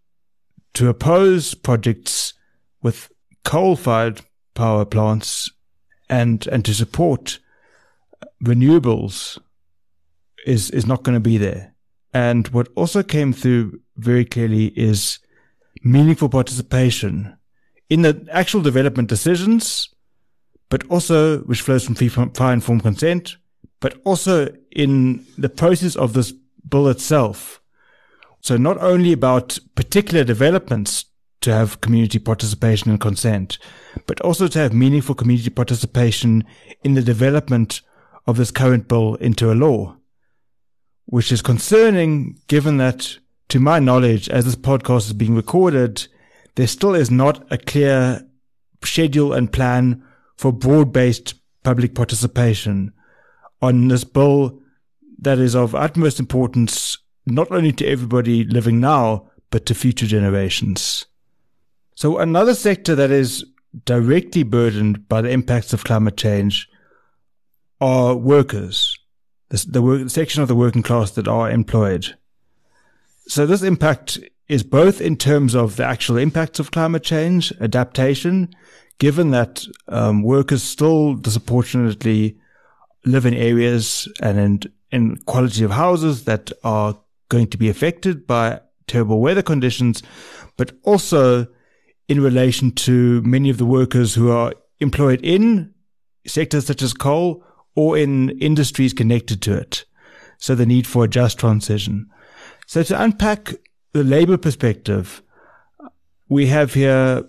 to 0.73 0.89
oppose 0.89 1.53
projects 1.53 2.30
with 2.81 3.11
coal-fired 3.43 4.21
power 4.53 4.85
plants 4.85 5.51
and 6.09 6.45
and 6.47 6.65
to 6.65 6.73
support 6.73 7.39
renewables 8.43 9.39
is 10.45 10.69
is 10.71 10.85
not 10.85 11.03
going 11.03 11.15
to 11.15 11.19
be 11.19 11.37
there. 11.37 11.73
And 12.13 12.47
what 12.49 12.67
also 12.75 13.03
came 13.03 13.31
through 13.31 13.79
very 13.97 14.25
clearly 14.25 14.67
is 14.75 15.19
meaningful 15.83 16.29
participation 16.29 17.37
in 17.89 18.01
the 18.01 18.27
actual 18.31 18.61
development 18.61 19.09
decisions, 19.09 19.89
but 20.69 20.85
also 20.89 21.39
which 21.39 21.61
flows 21.61 21.85
from 21.85 21.95
prior 22.31 22.53
informed 22.53 22.83
consent, 22.83 23.37
but 23.79 23.95
also 24.03 24.53
in 24.71 25.25
the 25.37 25.49
process 25.49 25.95
of 25.95 26.13
this 26.13 26.33
bill 26.67 26.87
itself. 26.87 27.61
So 28.41 28.57
not 28.57 28.77
only 28.79 29.13
about 29.13 29.59
particular 29.75 30.23
developments 30.23 31.05
to 31.41 31.53
have 31.53 31.81
community 31.81 32.19
participation 32.19 32.91
and 32.91 32.99
consent, 32.99 33.57
but 34.05 34.21
also 34.21 34.47
to 34.47 34.59
have 34.59 34.73
meaningful 34.73 35.15
community 35.15 35.49
participation 35.49 36.43
in 36.83 36.93
the 36.93 37.01
development 37.01 37.81
of 38.27 38.37
this 38.37 38.51
current 38.51 38.87
bill 38.87 39.15
into 39.15 39.51
a 39.51 39.55
law, 39.55 39.95
which 41.05 41.31
is 41.31 41.41
concerning 41.41 42.39
given 42.47 42.77
that, 42.77 43.17
to 43.49 43.59
my 43.59 43.79
knowledge, 43.79 44.29
as 44.29 44.45
this 44.45 44.55
podcast 44.55 45.07
is 45.07 45.13
being 45.13 45.35
recorded, 45.35 46.07
there 46.55 46.67
still 46.67 46.95
is 46.95 47.09
not 47.11 47.51
a 47.51 47.57
clear 47.57 48.25
schedule 48.83 49.33
and 49.33 49.51
plan 49.51 50.03
for 50.37 50.51
broad-based 50.51 51.33
public 51.63 51.93
participation 51.93 52.93
on 53.61 53.87
this 53.87 54.03
bill 54.03 54.59
that 55.19 55.37
is 55.37 55.55
of 55.55 55.75
utmost 55.75 56.19
importance 56.19 56.97
not 57.25 57.51
only 57.51 57.71
to 57.71 57.85
everybody 57.85 58.43
living 58.43 58.79
now, 58.79 59.29
but 59.51 59.65
to 59.67 59.75
future 59.75 60.07
generations. 60.07 61.05
So 62.01 62.17
another 62.17 62.55
sector 62.55 62.95
that 62.95 63.11
is 63.11 63.45
directly 63.85 64.41
burdened 64.41 65.07
by 65.07 65.21
the 65.21 65.29
impacts 65.29 65.71
of 65.71 65.83
climate 65.83 66.17
change 66.17 66.67
are 67.79 68.15
workers, 68.15 68.97
the, 69.49 69.63
the, 69.69 69.81
work, 69.83 70.09
section 70.09 70.41
of 70.41 70.47
the 70.47 70.55
working 70.55 70.81
class 70.81 71.11
that 71.11 71.27
are 71.27 71.51
employed. 71.51 72.15
So 73.27 73.45
this 73.45 73.61
impact 73.61 74.17
is 74.47 74.63
both 74.63 74.99
in 74.99 75.15
terms 75.15 75.53
of 75.53 75.75
the 75.75 75.85
actual 75.85 76.17
impacts 76.17 76.57
of 76.57 76.71
climate 76.71 77.03
change, 77.03 77.53
adaptation, 77.61 78.49
given 78.97 79.29
that 79.29 79.63
um, 79.87 80.23
workers 80.23 80.63
still 80.63 81.13
disproportionately 81.13 82.35
live 83.05 83.27
in 83.27 83.35
areas 83.35 84.11
and 84.23 84.39
in, 84.39 84.61
in 84.89 85.17
quality 85.27 85.63
of 85.63 85.69
houses 85.69 86.23
that 86.23 86.51
are 86.63 86.97
going 87.29 87.45
to 87.49 87.59
be 87.59 87.69
affected 87.69 88.25
by 88.25 88.59
terrible 88.87 89.21
weather 89.21 89.43
conditions, 89.43 90.01
but 90.57 90.71
also 90.81 91.45
in 92.07 92.21
relation 92.21 92.71
to 92.71 93.21
many 93.21 93.49
of 93.49 93.57
the 93.57 93.65
workers 93.65 94.15
who 94.15 94.31
are 94.31 94.53
employed 94.79 95.21
in 95.23 95.73
sectors 96.25 96.65
such 96.65 96.81
as 96.81 96.93
coal 96.93 97.43
or 97.75 97.97
in 97.97 98.29
industries 98.39 98.93
connected 98.93 99.41
to 99.43 99.53
it. 99.57 99.85
So 100.37 100.55
the 100.55 100.65
need 100.65 100.87
for 100.87 101.05
a 101.05 101.07
just 101.07 101.39
transition. 101.39 102.09
So 102.67 102.83
to 102.83 103.01
unpack 103.01 103.53
the 103.93 104.03
labor 104.03 104.37
perspective, 104.37 105.21
we 106.29 106.47
have 106.47 106.73
here 106.73 107.27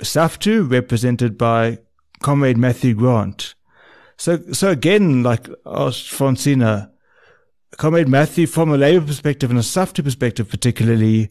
SAFTU 0.00 0.70
represented 0.70 1.36
by 1.36 1.78
Comrade 2.22 2.56
Matthew 2.56 2.94
Grant. 2.94 3.54
So, 4.16 4.38
so 4.52 4.70
again, 4.70 5.22
like 5.22 5.48
asked 5.66 6.10
Francina, 6.10 6.90
Comrade 7.76 8.08
Matthew, 8.08 8.46
from 8.46 8.70
a 8.70 8.78
labor 8.78 9.04
perspective 9.06 9.50
and 9.50 9.58
a 9.58 9.62
SAFTU 9.62 10.04
perspective 10.04 10.48
particularly, 10.48 11.30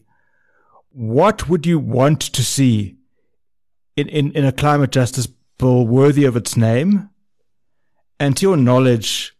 what 0.96 1.46
would 1.46 1.66
you 1.66 1.78
want 1.78 2.22
to 2.22 2.42
see 2.42 2.96
in, 3.96 4.08
in, 4.08 4.32
in 4.32 4.46
a 4.46 4.52
climate 4.52 4.90
justice 4.90 5.28
bill 5.58 5.86
worthy 5.86 6.24
of 6.24 6.36
its 6.36 6.56
name? 6.56 7.10
And 8.18 8.34
to 8.38 8.46
your 8.46 8.56
knowledge, 8.56 9.36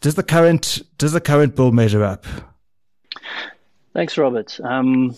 does 0.00 0.14
the 0.14 0.22
current 0.22 0.80
does 0.96 1.10
the 1.12 1.20
current 1.20 1.56
bill 1.56 1.72
measure 1.72 2.04
up? 2.04 2.24
Thanks, 3.94 4.16
Robert. 4.16 4.60
Um, 4.62 5.16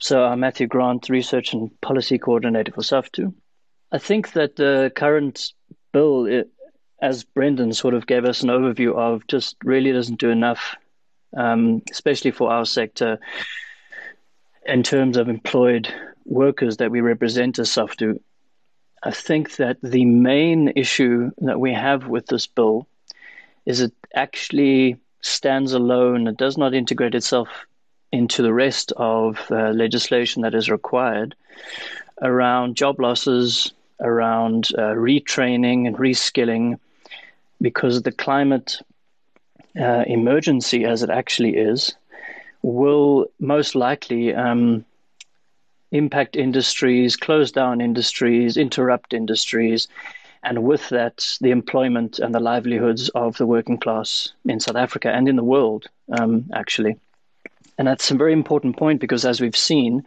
so 0.00 0.24
I'm 0.24 0.40
Matthew 0.40 0.66
Grant, 0.66 1.10
Research 1.10 1.52
and 1.52 1.70
Policy 1.82 2.18
Coordinator 2.18 2.72
for 2.72 2.80
SAFTU. 2.80 3.34
I 3.92 3.98
think 3.98 4.32
that 4.32 4.56
the 4.56 4.90
current 4.96 5.52
bill, 5.92 6.24
it, 6.24 6.48
as 7.02 7.22
Brendan 7.22 7.74
sort 7.74 7.92
of 7.92 8.06
gave 8.06 8.24
us 8.24 8.42
an 8.42 8.48
overview 8.48 8.94
of, 8.94 9.26
just 9.26 9.56
really 9.62 9.92
doesn't 9.92 10.18
do 10.18 10.30
enough, 10.30 10.74
um, 11.36 11.82
especially 11.90 12.30
for 12.30 12.50
our 12.50 12.64
sector 12.64 13.18
in 14.68 14.82
terms 14.82 15.16
of 15.16 15.28
employed 15.28 15.92
workers 16.26 16.76
that 16.76 16.90
we 16.90 17.00
represent 17.00 17.58
as 17.58 17.70
SAFTU, 17.70 18.20
I 19.02 19.10
think 19.10 19.56
that 19.56 19.78
the 19.82 20.04
main 20.04 20.72
issue 20.76 21.30
that 21.38 21.58
we 21.58 21.72
have 21.72 22.06
with 22.06 22.26
this 22.26 22.46
bill 22.46 22.86
is 23.64 23.80
it 23.80 23.92
actually 24.14 24.96
stands 25.22 25.72
alone. 25.72 26.26
It 26.26 26.36
does 26.36 26.58
not 26.58 26.74
integrate 26.74 27.14
itself 27.14 27.48
into 28.12 28.42
the 28.42 28.52
rest 28.52 28.92
of 28.96 29.38
uh, 29.50 29.70
legislation 29.70 30.42
that 30.42 30.54
is 30.54 30.70
required 30.70 31.34
around 32.20 32.76
job 32.76 33.00
losses, 33.00 33.72
around 34.00 34.68
uh, 34.76 34.94
retraining 34.94 35.86
and 35.86 35.96
reskilling, 35.96 36.78
because 37.60 37.96
of 37.96 38.04
the 38.04 38.12
climate 38.12 38.80
uh, 39.78 40.04
emergency, 40.06 40.84
as 40.84 41.02
it 41.02 41.10
actually 41.10 41.56
is, 41.56 41.94
will 42.62 43.26
most 43.38 43.74
likely 43.74 44.34
um, 44.34 44.84
impact 45.92 46.36
industries, 46.36 47.16
close 47.16 47.52
down 47.52 47.80
industries, 47.80 48.56
interrupt 48.56 49.14
industries, 49.14 49.88
and 50.42 50.62
with 50.62 50.88
that, 50.90 51.36
the 51.40 51.50
employment 51.50 52.18
and 52.18 52.34
the 52.34 52.40
livelihoods 52.40 53.08
of 53.10 53.36
the 53.38 53.46
working 53.46 53.78
class 53.78 54.32
in 54.44 54.60
South 54.60 54.76
Africa 54.76 55.10
and 55.10 55.28
in 55.28 55.36
the 55.36 55.44
world, 55.44 55.86
um, 56.18 56.48
actually. 56.54 56.96
And 57.76 57.86
that's 57.86 58.10
a 58.10 58.16
very 58.16 58.32
important 58.32 58.76
point 58.76 59.00
because, 59.00 59.24
as 59.24 59.40
we've 59.40 59.56
seen, 59.56 60.04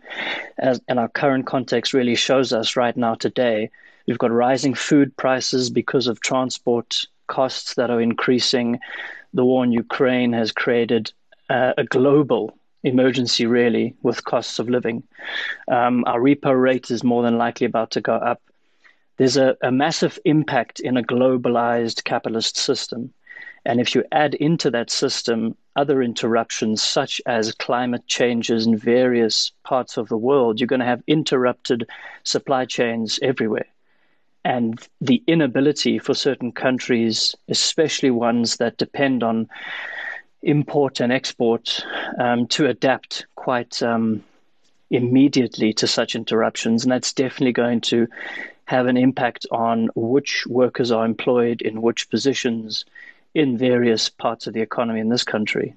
as, 0.57 0.81
and 0.87 0.99
our 0.99 1.07
current 1.07 1.45
context 1.45 1.93
really 1.93 2.15
shows 2.15 2.51
us 2.53 2.75
right 2.75 2.95
now 2.95 3.15
today, 3.15 3.69
we've 4.07 4.17
got 4.17 4.31
rising 4.31 4.73
food 4.73 5.15
prices 5.15 5.69
because 5.69 6.07
of 6.07 6.19
transport 6.19 7.05
costs 7.27 7.75
that 7.75 7.89
are 7.89 8.01
increasing. 8.01 8.79
The 9.33 9.45
war 9.45 9.63
in 9.63 9.71
Ukraine 9.71 10.33
has 10.33 10.51
created 10.51 11.13
uh, 11.51 11.73
a 11.77 11.83
global 11.83 12.57
emergency, 12.83 13.45
really, 13.45 13.93
with 14.01 14.23
costs 14.23 14.57
of 14.57 14.69
living. 14.69 15.03
Um, 15.67 16.03
our 16.07 16.19
repo 16.19 16.59
rate 16.59 16.89
is 16.89 17.03
more 17.03 17.23
than 17.23 17.37
likely 17.37 17.67
about 17.67 17.91
to 17.91 18.01
go 18.01 18.15
up. 18.15 18.41
There's 19.17 19.37
a, 19.37 19.55
a 19.61 19.71
massive 19.71 20.17
impact 20.25 20.79
in 20.79 20.97
a 20.97 21.03
globalized 21.03 22.05
capitalist 22.05 22.57
system. 22.57 23.13
And 23.65 23.79
if 23.79 23.93
you 23.93 24.03
add 24.11 24.33
into 24.35 24.71
that 24.71 24.89
system 24.89 25.55
other 25.75 26.01
interruptions, 26.01 26.81
such 26.81 27.21
as 27.25 27.53
climate 27.53 28.07
changes 28.07 28.65
in 28.65 28.75
various 28.77 29.51
parts 29.63 29.97
of 29.97 30.07
the 30.07 30.17
world, 30.17 30.59
you're 30.59 30.67
going 30.67 30.79
to 30.79 30.85
have 30.85 31.03
interrupted 31.07 31.87
supply 32.23 32.65
chains 32.65 33.19
everywhere. 33.21 33.67
And 34.43 34.79
the 34.99 35.21
inability 35.27 35.99
for 35.99 36.15
certain 36.15 36.51
countries, 36.51 37.35
especially 37.47 38.09
ones 38.09 38.57
that 38.57 38.77
depend 38.77 39.21
on 39.21 39.47
import 40.43 40.99
and 40.99 41.11
export, 41.11 41.85
um, 42.19 42.47
to 42.47 42.67
adapt 42.67 43.25
quite 43.35 43.81
um, 43.83 44.23
immediately 44.89 45.73
to 45.73 45.87
such 45.87 46.15
interruptions. 46.15 46.83
And 46.83 46.91
that's 46.91 47.13
definitely 47.13 47.53
going 47.53 47.81
to 47.81 48.07
have 48.65 48.87
an 48.87 48.97
impact 48.97 49.45
on 49.51 49.89
which 49.95 50.45
workers 50.47 50.91
are 50.91 51.05
employed 51.05 51.61
in 51.61 51.81
which 51.81 52.09
positions 52.09 52.85
in 53.33 53.57
various 53.57 54.09
parts 54.09 54.47
of 54.47 54.53
the 54.53 54.61
economy 54.61 54.99
in 54.99 55.09
this 55.09 55.23
country. 55.23 55.75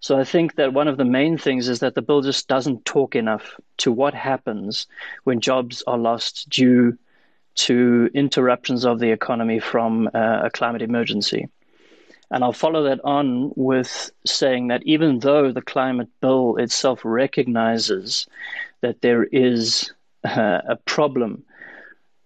So 0.00 0.18
I 0.18 0.24
think 0.24 0.56
that 0.56 0.74
one 0.74 0.86
of 0.86 0.98
the 0.98 1.04
main 1.06 1.38
things 1.38 1.68
is 1.68 1.78
that 1.80 1.94
the 1.94 2.02
bill 2.02 2.20
just 2.20 2.46
doesn't 2.46 2.84
talk 2.84 3.16
enough 3.16 3.58
to 3.78 3.90
what 3.90 4.12
happens 4.12 4.86
when 5.24 5.40
jobs 5.40 5.82
are 5.86 5.96
lost 5.96 6.48
due 6.50 6.98
to 7.54 8.10
interruptions 8.12 8.84
of 8.84 8.98
the 8.98 9.10
economy 9.10 9.60
from 9.60 10.10
uh, 10.12 10.42
a 10.44 10.50
climate 10.50 10.82
emergency. 10.82 11.48
And 12.30 12.42
I'll 12.42 12.52
follow 12.52 12.84
that 12.84 13.00
on 13.04 13.52
with 13.54 14.10
saying 14.24 14.68
that 14.68 14.82
even 14.84 15.18
though 15.20 15.52
the 15.52 15.62
climate 15.62 16.08
bill 16.20 16.56
itself 16.56 17.00
recognizes 17.04 18.26
that 18.80 19.00
there 19.02 19.24
is 19.24 19.92
uh, 20.24 20.60
a 20.68 20.76
problem 20.76 21.44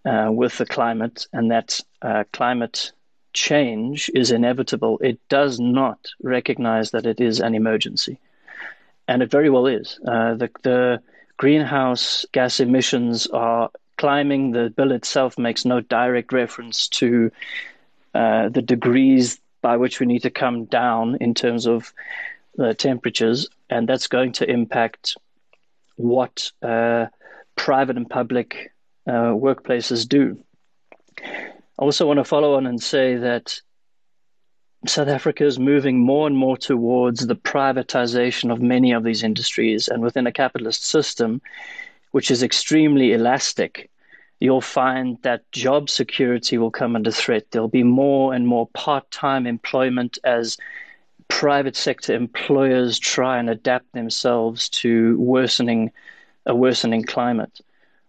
uh, 0.05 0.31
with 0.31 0.57
the 0.59 0.67
climate 0.67 1.27
and 1.33 1.51
that 1.51 1.81
uh, 2.03 2.25
climate 2.33 2.93
change 3.33 4.11
is 4.15 4.31
inevitable, 4.31 4.99
it 5.03 5.19
does 5.29 5.61
not 5.61 5.99
recognize 6.23 6.93
that 6.93 7.07
it 7.07 7.21
is 7.21 7.41
an 7.41 7.55
emergency. 7.55 8.19
And 9.09 9.23
it 9.23 9.31
very 9.31 9.51
well 9.51 9.67
is. 9.67 9.99
Uh, 10.07 10.35
the, 10.35 10.51
the 10.63 11.03
greenhouse 11.37 12.25
gas 12.33 12.61
emissions 12.61 13.27
are 13.29 13.71
climbing. 13.97 14.53
The 14.53 14.71
bill 14.71 14.93
itself 14.93 15.39
makes 15.39 15.65
no 15.65 15.81
direct 15.81 16.33
reference 16.33 16.89
to 16.89 17.31
uh, 18.15 18.49
the 18.49 18.63
degrees 18.63 19.39
by 19.61 19.77
which 19.77 20.01
we 20.01 20.07
need 20.07 20.23
to 20.23 20.31
come 20.31 20.65
down 20.67 21.17
in 21.21 21.35
terms 21.35 21.67
of 21.67 21.93
the 22.57 22.75
temperatures, 22.75 23.49
and 23.71 23.89
that's 23.89 24.07
going 24.07 24.33
to 24.33 24.51
impact 24.51 25.17
what 25.97 26.51
uh, 26.63 27.07
private 27.57 27.97
and 27.97 28.09
public 28.09 28.73
uh, 29.07 29.33
workplaces 29.33 30.09
do. 30.09 30.39
I 31.25 31.83
also 31.83 32.07
want 32.07 32.19
to 32.19 32.25
follow 32.25 32.55
on 32.55 32.67
and 32.67 32.83
say 32.83 33.17
that 33.17 33.61
South 34.87 35.09
Africa 35.09 35.45
is 35.45 35.59
moving 35.59 35.99
more 35.99 36.27
and 36.27 36.37
more 36.37 36.57
towards 36.57 37.27
the 37.27 37.35
privatization 37.35 38.53
of 38.53 38.63
many 38.63 38.93
of 38.93 39.03
these 39.03 39.23
industries, 39.23 39.89
and 39.89 40.03
within 40.03 40.27
a 40.27 40.33
capitalist 40.33 40.85
system, 40.85 41.41
which 42.13 42.31
is 42.31 42.43
extremely 42.43 43.13
elastic, 43.13 43.91
you'll 44.41 44.61
find 44.61 45.19
that 45.23 45.51
job 45.53 45.91
security 45.91 46.59
will 46.59 46.71
come 46.71 46.95
under 46.95 47.11
threat. 47.11 47.51
There'll 47.51 47.69
be 47.69 47.83
more 47.83 48.33
and 48.35 48.47
more 48.47 48.69
part 48.69 49.11
time 49.11 49.47
employment 49.47 50.19
as 50.25 50.57
private 51.29 51.77
sector 51.77 52.15
employers 52.15 52.99
try 52.99 53.39
and 53.39 53.51
adapt 53.51 53.93
themselves 53.93 54.69
to 54.69 55.19
worsening 55.19 55.93
a 56.47 56.55
worsening 56.55 57.05
climate. 57.05 57.61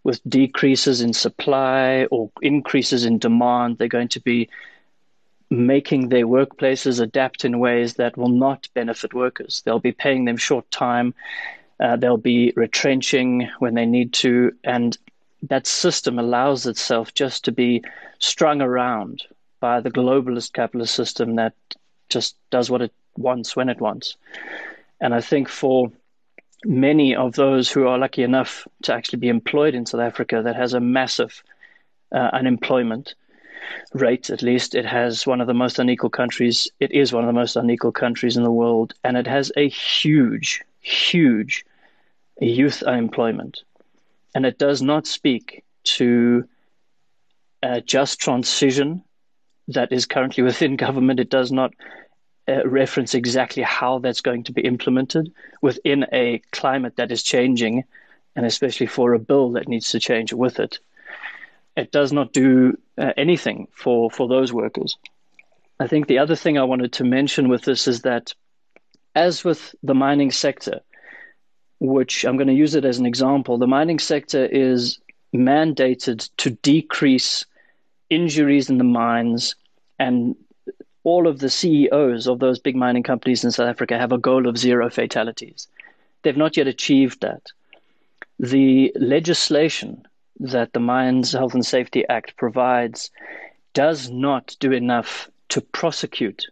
With 0.04 0.22
decreases 0.28 1.02
in 1.02 1.13
supply 1.13 2.06
or 2.06 2.32
increases 2.42 3.04
in 3.04 3.20
demand, 3.20 3.78
they're 3.78 3.89
going 3.89 4.08
to 4.10 4.22
be 4.22 4.50
making 5.50 6.10
their 6.10 6.26
workplaces 6.26 7.02
adapt 7.02 7.44
in 7.44 7.60
ways 7.60 7.96
that 7.96 8.15
will 8.18 8.30
not 8.30 8.70
benefit 8.74 9.13
workers. 9.13 9.62
They'll 9.65 9.80
be 9.80 9.92
paying 9.92 10.26
them 10.26 10.38
short 10.38 10.70
time. 10.72 11.13
Uh, 11.80 11.98
they'll 11.98 12.18
be 12.18 12.54
retrenching 12.56 13.50
when 13.60 13.74
they 13.74 13.86
need 13.86 14.13
to, 14.13 14.54
and 14.63 14.98
that 15.43 15.67
system 15.67 16.19
allows 16.19 16.65
itself 16.65 17.13
just 17.13 17.45
to 17.45 17.52
be 17.52 17.84
strung 18.19 18.62
around 18.62 19.23
by 19.60 19.80
the 19.80 19.91
globalist 19.91 20.54
capitalist 20.54 20.95
system 20.95 21.36
that 21.36 21.54
just 22.10 22.36
does 22.49 22.69
what 22.69 22.82
it 22.82 22.93
wants 23.17 23.56
when 23.56 23.69
it 23.69 23.80
wants. 23.80 24.17
And 25.02 25.13
I 25.13 25.21
think 25.21 25.47
for 25.47 25.91
many 26.65 27.15
of 27.15 27.36
those 27.36 27.71
who 27.71 27.88
are 27.88 27.97
lucky 27.97 28.23
enough 28.23 28.67
to 28.84 28.93
actually 28.93 29.19
be 29.19 29.30
employed 29.30 29.75
in 29.75 29.86
South 29.86 30.02
Africa, 30.02 30.41
that 30.43 30.56
has 30.56 30.73
a 30.73 30.80
massive 30.80 31.43
uh, 32.12 32.30
unemployment 32.34 33.15
rate, 33.93 34.30
at 34.30 34.41
least. 34.41 34.75
It 34.75 34.86
has 34.86 35.25
one 35.25 35.41
of 35.41 35.47
the 35.47 35.54
most 35.54 35.80
unequal 35.80 36.10
countries. 36.10 36.67
It 36.80 36.91
is 36.91 37.13
one 37.13 37.23
of 37.23 37.28
the 37.28 37.39
most 37.39 37.56
unequal 37.56 37.91
countries 37.91 38.36
in 38.36 38.43
the 38.43 38.52
world. 38.52 38.93
And 39.04 39.15
it 39.15 39.28
has 39.28 39.52
a 39.56 39.69
huge, 39.69 40.63
huge 40.82 41.65
youth 42.41 42.84
unemployment 42.84 43.63
and 44.36 44.46
it 44.46 44.58
does 44.58 44.82
not 44.82 45.08
speak 45.08 45.63
to 45.84 46.48
a 47.63 47.82
just 47.82 48.20
transition 48.20 49.04
that 49.68 49.92
is 49.92 50.06
currently 50.06 50.44
within 50.50 50.76
government. 50.76 51.20
It 51.20 51.30
does 51.30 51.52
not 51.52 51.74
uh, 52.48 52.68
reference 52.68 53.13
exactly 53.13 53.63
how 53.63 54.00
that's 54.00 54.22
going 54.22 54.44
to 54.44 54.52
be 54.52 54.62
implemented 54.62 55.32
within 55.62 56.06
a 56.12 56.42
climate 56.52 56.96
that 56.96 57.12
is 57.12 57.24
changing, 57.24 57.84
and 58.36 58.46
especially 58.46 58.88
for 58.88 59.13
a 59.13 59.20
bill 59.20 59.52
that 59.52 59.68
needs 59.68 59.92
to 59.92 60.00
change 60.00 60.34
with 60.34 60.60
it. 60.60 60.80
It 61.76 61.92
does 61.92 62.12
not 62.12 62.34
do 62.34 62.78
uh, 62.98 63.13
anything 63.15 63.68
for, 63.72 64.10
for 64.12 64.28
those 64.28 64.52
workers. 64.52 64.98
I 65.80 65.88
think 65.88 66.08
the 66.08 66.20
other 66.20 66.36
thing 66.36 66.58
I 66.58 66.63
wanted 66.63 66.92
to 66.94 67.04
mention 67.04 67.48
with 67.48 67.62
this 67.62 67.88
is 67.88 68.02
that, 68.02 68.34
as 69.15 69.46
with 69.46 69.74
the 69.82 69.94
mining 69.94 70.32
sector, 70.32 70.82
which 71.80 72.26
I'm 72.26 72.38
going 72.38 72.48
to 72.48 72.54
use 72.54 72.76
it 72.76 72.86
as 72.86 73.00
an 73.00 73.06
example. 73.06 73.58
The 73.58 73.68
mining 73.68 74.00
sector 74.00 74.46
is 74.46 75.00
mandated 75.34 76.30
to 76.38 76.52
decrease 76.52 77.46
injuries 78.10 78.70
in 78.70 78.78
the 78.78 78.84
mines, 78.84 79.56
and 79.98 80.36
all 81.04 81.28
of 81.28 81.39
the 81.39 81.50
CEOs 81.50 82.28
of 82.28 82.39
those 82.39 82.60
big 82.60 82.76
mining 82.76 83.04
companies 83.04 83.44
in 83.44 83.52
South 83.52 83.70
Africa 83.70 83.98
have 83.98 84.12
a 84.12 84.18
goal 84.18 84.48
of 84.48 84.58
zero 84.58 84.89
fatalities. 84.89 85.68
They've 86.24 86.36
not 86.36 86.58
yet 86.58 86.68
achieved 86.68 87.22
that. 87.22 87.44
The 88.39 88.92
legislation 88.96 90.06
that 90.39 90.74
the 90.74 90.80
Mines 90.80 91.34
Health 91.34 91.54
and 91.54 91.65
Safety 91.65 92.06
Act 92.10 92.36
provides 92.38 93.12
does 93.74 94.10
not 94.10 94.56
do 94.60 94.72
enough 94.72 95.30
to 95.50 95.62
prosecute 95.62 96.46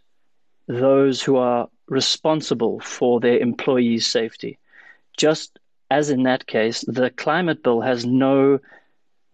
those 0.66 1.22
who 1.22 1.36
are 1.36 1.68
responsible 1.88 2.80
for 2.80 3.20
their 3.20 3.38
employees' 3.38 4.06
safety 4.06 4.58
just 5.18 5.58
as 5.90 6.10
in 6.10 6.22
that 6.22 6.46
case, 6.46 6.84
the 6.86 7.10
climate 7.10 7.62
bill 7.62 7.80
has 7.80 8.06
no 8.06 8.58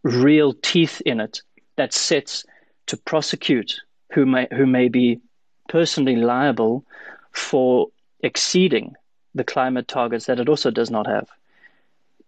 real 0.03 0.53
teeth 0.53 1.01
in 1.07 1.20
it 1.20 1.42
that 1.77 1.92
sets 1.92 2.44
to 2.87 2.97
prosecute 2.97 3.81
who 4.12 4.27
may 4.27 4.49
who 4.53 4.66
may 4.66 4.88
be 4.88 5.20
personally 5.68 6.16
liable 6.16 6.85
for 7.33 7.88
exceeding 8.20 8.94
the 9.35 9.44
climate 9.44 9.88
targets 9.88 10.27
that 10.27 10.40
it 10.40 10.49
also 10.49 10.70
does 10.70 10.90
not 10.90 11.07
have. 11.07 11.29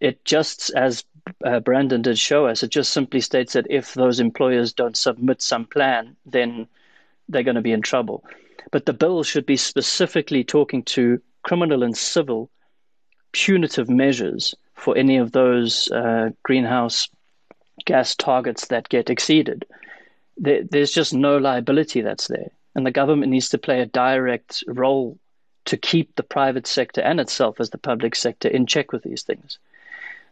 It 0.01 0.25
just 0.25 0.73
as 0.75 1.05
uh, 1.45 1.61
Brandon 1.61 2.03
did 2.03 2.19
show 2.19 2.47
us, 2.47 2.62
it 2.62 2.71
just 2.71 2.92
simply 2.92 3.21
states 3.21 3.55
that 3.55 3.66
if 3.71 3.95
those 3.95 4.21
employers 4.21 4.73
don't 4.73 4.97
submit 4.97 5.40
some 5.42 5.64
plan, 5.66 6.16
then 6.27 6.66
they're 7.29 7.42
going 7.42 7.57
to 7.57 7.62
be 7.62 7.73
in 7.73 7.83
trouble. 7.83 8.25
But 8.73 8.87
the 8.87 8.92
bill 8.92 9.23
should 9.23 9.47
be 9.47 9.57
specifically 9.57 10.45
talking 10.45 10.83
to 10.85 11.21
criminal 11.42 11.83
and 11.83 11.97
civil 11.97 12.51
punitive 13.37 13.90
measures 13.90 14.55
for 14.75 14.96
any 14.96 15.18
of 15.18 15.33
those 15.33 15.90
uh, 15.92 16.31
greenhouse 16.42 17.09
gas 17.85 18.14
targets 18.14 18.68
that 18.68 18.88
get 18.88 19.11
exceeded. 19.11 19.66
There, 20.38 20.62
there's 20.64 20.90
just 20.90 21.12
no 21.12 21.37
liability 21.37 22.01
that's 22.01 22.29
there. 22.29 22.51
And 22.75 22.87
the 22.87 22.90
government 22.90 23.31
needs 23.31 23.51
to 23.51 23.59
play 23.59 23.81
a 23.81 23.87
direct 23.87 24.64
role 24.66 25.18
to 25.66 25.77
keep 25.77 26.14
the 26.16 26.22
private 26.22 26.66
sector 26.66 27.03
and 27.03 27.20
itself 27.20 27.61
as 27.61 27.70
the 27.70 27.79
public 27.79 28.14
sector 28.14 28.49
in 28.49 28.66
check 28.66 28.92
with 28.92 29.03
these 29.03 29.22
things. 29.22 29.59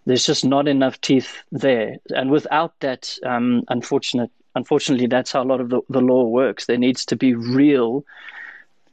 There's 0.07 0.25
just 0.25 0.45
not 0.45 0.67
enough 0.67 0.99
teeth 1.01 1.43
there. 1.53 1.97
And 2.09 2.31
without 2.31 2.73
that, 2.81 3.19
um, 3.27 3.65
unfortunate, 3.69 4.31
unfortunately, 4.55 5.09
that's 5.09 5.33
how 5.33 5.43
a 5.43 5.51
lot 5.53 5.61
of 5.61 5.69
the, 5.69 5.83
the 5.91 6.01
law 6.01 6.25
works. 6.25 6.67
There 6.67 6.79
needs 6.79 7.05
to 7.07 7.17
be 7.17 7.35
real 7.35 8.05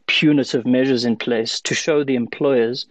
punitive 0.08 0.66
measures 0.66 1.06
in 1.06 1.16
place 1.16 1.62
to 1.62 1.74
show 1.74 2.04
the 2.04 2.16
employers 2.16 2.86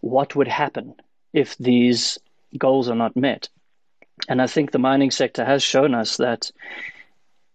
what 0.00 0.34
would 0.36 0.48
happen 0.48 0.94
if 1.32 1.56
these 1.58 2.18
goals 2.56 2.88
are 2.88 2.96
not 2.96 3.16
met. 3.16 3.48
And 4.28 4.42
I 4.42 4.46
think 4.46 4.70
the 4.70 4.78
mining 4.78 5.10
sector 5.10 5.44
has 5.44 5.62
shown 5.62 5.94
us 5.94 6.16
that 6.18 6.50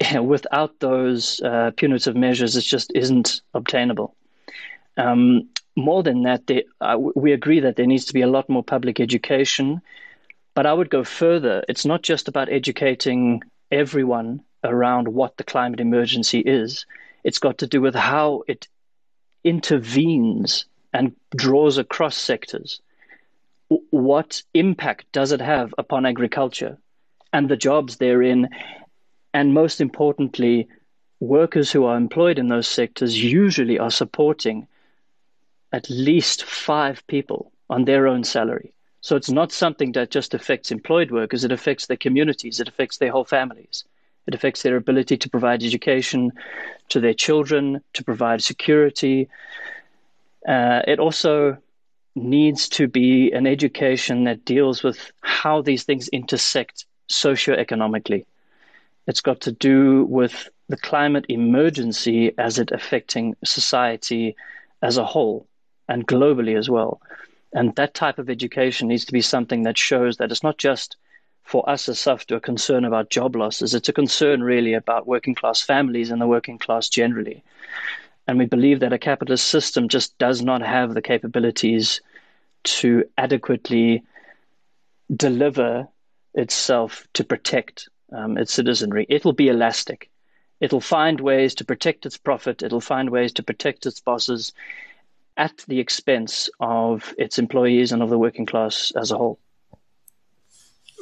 without 0.22 0.80
those 0.80 1.42
uh, 1.42 1.72
punitive 1.76 2.16
measures, 2.16 2.56
it 2.56 2.62
just 2.62 2.92
isn't 2.96 3.42
obtainable. 3.54 4.16
Um, 4.98 5.50
more 5.76 6.04
than 6.04 6.24
that, 6.24 6.48
they, 6.48 6.64
uh, 6.80 6.98
we 6.98 7.34
agree 7.34 7.60
that 7.60 7.76
there 7.76 7.86
needs 7.86 8.06
to 8.06 8.14
be 8.14 8.22
a 8.22 8.28
lot 8.28 8.50
more 8.50 8.64
public 8.64 9.00
education. 9.00 9.82
But 10.54 10.66
I 10.66 10.74
would 10.74 10.90
go 10.90 11.04
further. 11.04 11.64
It's 11.68 11.86
not 11.86 12.02
just 12.02 12.30
about 12.30 12.50
educating 12.50 13.42
everyone 13.72 14.42
around 14.64 15.10
what 15.10 15.38
the 15.38 15.44
climate 15.44 15.80
emergency 15.80 16.40
is, 16.40 16.86
it's 17.24 17.40
got 17.40 17.60
to 17.60 17.68
do 17.68 17.82
with 17.82 17.96
how 17.96 18.44
it 18.48 18.68
intervenes 19.44 20.66
and 20.96 21.14
draws 21.36 21.78
across 21.78 22.18
sectors. 22.18 22.82
What 23.90 24.42
impact 24.54 25.06
does 25.12 25.32
it 25.34 25.42
have 25.42 25.74
upon 25.78 26.06
agriculture 26.06 26.78
and 27.34 27.50
the 27.50 27.58
jobs 27.58 27.98
therein? 27.98 28.50
And 29.34 29.54
most 29.54 29.82
importantly, 29.82 30.68
workers 31.20 31.72
who 31.72 31.84
are 31.84 31.98
employed 31.98 32.40
in 32.40 32.48
those 32.48 32.68
sectors 32.68 33.22
usually 33.22 33.78
are 33.78 33.92
supporting 33.92 34.68
at 35.74 35.90
least 35.90 36.44
five 36.44 37.06
people 37.08 37.52
on 37.70 37.84
their 37.84 38.08
own 38.08 38.24
salary. 38.24 38.74
So 39.02 39.18
it's 39.18 39.30
not 39.30 39.52
something 39.52 39.92
that 39.92 40.12
just 40.12 40.34
affects 40.34 40.72
employed 40.72 41.12
workers, 41.12 41.44
it 41.44 41.52
affects 41.52 41.88
their 41.88 41.98
communities, 41.98 42.62
it 42.62 42.70
affects 42.70 42.98
their 42.98 43.12
whole 43.12 43.26
families. 43.26 43.84
It 44.28 44.34
affects 44.34 44.64
their 44.64 44.78
ability 44.78 45.18
to 45.18 45.30
provide 45.30 45.62
education 45.62 46.32
to 46.90 47.00
their 47.00 47.14
children, 47.14 47.82
to 47.94 48.04
provide 48.04 48.42
security. 48.42 49.28
Uh, 50.48 50.82
it 50.88 51.00
also 51.00 51.58
needs 52.16 52.70
to 52.70 52.88
be 52.88 53.32
an 53.32 53.46
education 53.46 54.24
that 54.24 54.46
deals 54.46 54.84
with 54.84 55.12
how 55.22 55.62
these 55.62 55.84
things 55.84 56.08
intersect 56.10 56.86
socioeconomically. 57.10 58.26
It's 59.08 59.22
got 59.22 59.42
to 59.42 59.52
do 59.52 60.06
with 60.06 60.50
the 60.70 60.78
climate 60.78 61.26
emergency 61.30 62.34
as 62.38 62.58
it 62.58 62.72
affecting 62.72 63.36
society 63.44 64.36
as 64.82 64.98
a 64.98 65.06
whole 65.06 65.48
and 65.88 66.08
globally 66.08 66.58
as 66.58 66.70
well. 66.70 67.02
And 67.54 67.76
that 67.76 67.94
type 67.94 68.18
of 68.18 68.30
education 68.30 68.88
needs 68.88 69.06
to 69.06 69.14
be 69.14 69.22
something 69.22 69.64
that 69.64 69.78
shows 69.78 70.18
that 70.18 70.32
it's 70.32 70.44
not 70.44 70.58
just 70.58 70.98
for 71.44 71.68
us 71.70 71.88
as 71.88 72.00
SAFTU 72.00 72.38
a 72.38 72.40
concern 72.40 72.86
about 72.86 73.12
job 73.12 73.36
losses. 73.36 73.76
It's 73.76 73.88
a 73.88 73.94
concern 73.94 74.42
really 74.42 74.74
about 74.74 75.08
working 75.08 75.36
class 75.36 75.62
families 75.62 76.10
and 76.10 76.20
the 76.20 76.28
working 76.28 76.58
class 76.58 76.90
generally. 76.90 77.44
And 78.28 78.38
we 78.40 78.46
believe 78.46 78.80
that 78.80 78.94
a 78.94 78.98
capitalist 78.98 79.48
system 79.48 79.88
just 79.88 80.18
does 80.18 80.42
not 80.42 80.62
have 80.62 80.94
the 80.94 81.02
capabilities 81.02 82.02
to 82.64 83.04
adequately 83.18 84.04
deliver 85.16 85.88
itself 86.34 87.08
to 87.14 87.24
protect 87.24 87.88
um, 88.12 88.38
its 88.38 88.52
citizenry. 88.52 89.06
It'll 89.10 89.34
be 89.34 89.50
elastic. 89.50 90.10
It'll 90.60 90.82
find 90.82 91.20
ways 91.20 91.54
to 91.56 91.66
protect 91.66 92.06
its 92.06 92.18
profit. 92.18 92.64
It'll 92.64 92.82
find 92.82 93.10
ways 93.10 93.34
to 93.34 93.44
protect 93.44 93.86
its 93.86 94.00
bosses 94.00 94.54
at 95.38 95.64
the 95.68 95.80
expense 95.80 96.50
of 96.60 97.14
its 97.18 97.38
employees 97.38 97.92
and 97.92 98.02
of 98.02 98.10
the 98.10 98.18
working 98.18 98.46
class 98.46 98.92
as 98.96 99.12
a 99.12 99.18
whole. 99.18 99.40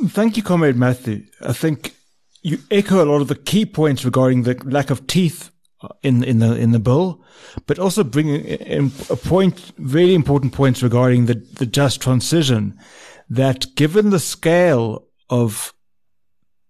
Thank 0.08 0.38
you, 0.38 0.44
Comrade 0.44 0.76
Matthew. 0.76 1.24
I 1.40 1.54
think 1.54 1.96
you 2.42 2.58
echo 2.72 3.04
a 3.04 3.06
lot 3.06 3.22
of 3.22 3.28
the 3.28 3.36
key 3.36 3.66
points 3.66 4.04
regarding 4.04 4.44
the 4.44 4.60
lack 4.66 4.90
of 4.90 5.08
teeth 5.08 5.52
in 6.02 6.24
in 6.24 6.39
the 6.39 6.56
in 6.56 6.72
the 6.72 6.80
bill, 6.80 7.22
but 7.65 7.80
also 7.80 8.04
bringing 8.04 8.43
in 8.46 8.91
a 9.10 9.15
point, 9.15 9.72
really 9.78 10.13
important 10.13 10.54
points 10.54 10.84
regarding 10.84 11.26
the 11.26 11.36
the 11.36 11.65
just 11.65 12.02
transition. 12.02 12.78
That 13.30 13.76
given 13.76 14.10
the 14.10 14.19
scale 14.19 15.08
of 15.30 15.74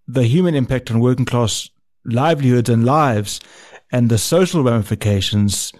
the 0.08 0.24
human 0.24 0.56
impact 0.56 0.92
on 0.92 1.00
working 1.00 1.26
class 1.26 1.70
livelihoods 2.06 2.70
and 2.70 2.86
lives, 2.86 3.40
and 3.92 4.10
the 4.10 4.18
social 4.18 4.64
ramifications, 4.64 5.72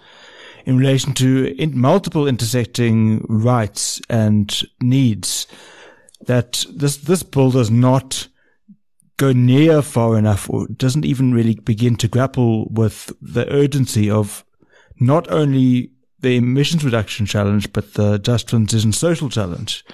in 0.64 0.78
relation 0.78 1.12
to 1.14 1.54
in 1.58 1.78
multiple 1.78 2.26
intersecting 2.26 3.24
rights 3.28 4.00
and 4.08 4.62
needs 4.80 5.46
that 6.26 6.64
this 6.74 6.96
this 6.96 7.22
bill 7.22 7.50
does 7.50 7.70
not 7.70 8.28
go 9.16 9.32
near 9.32 9.82
far 9.82 10.16
enough 10.18 10.50
or 10.50 10.66
doesn't 10.68 11.04
even 11.04 11.32
really 11.32 11.54
begin 11.54 11.96
to 11.96 12.08
grapple 12.08 12.68
with 12.70 13.12
the 13.20 13.50
urgency 13.52 14.10
of 14.10 14.44
not 14.98 15.30
only 15.30 15.90
the 16.20 16.36
emissions 16.36 16.84
reduction 16.84 17.26
challenge 17.26 17.72
but 17.72 17.94
the 17.94 18.18
just 18.18 18.48
transition 18.48 18.92
social 18.92 19.28
challenge. 19.28 19.84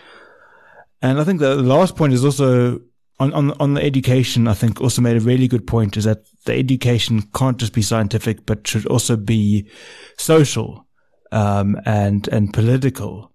And 1.03 1.21
I 1.21 1.25
think 1.25 1.41
the 1.41 1.57
last 1.57 1.97
point 1.97 2.13
is 2.13 2.25
also 2.25 2.81
on, 3.19 3.33
on, 3.35 3.51
on 3.61 3.75
the 3.75 3.83
education, 3.83 4.49
I 4.49 4.55
think 4.55 4.81
also 4.81 5.03
made 5.03 5.17
a 5.17 5.21
really 5.21 5.47
good 5.47 5.67
point 5.67 5.97
is 5.99 6.05
that 6.05 6.25
the 6.47 6.55
education 6.55 7.23
can't 7.35 7.59
just 7.59 7.75
be 7.75 7.83
scientific, 7.83 8.47
but 8.47 8.67
should 8.67 8.87
also 8.87 9.17
be 9.17 9.69
social, 10.17 10.87
um, 11.31 11.79
and, 11.85 12.27
and 12.29 12.53
political 12.53 13.33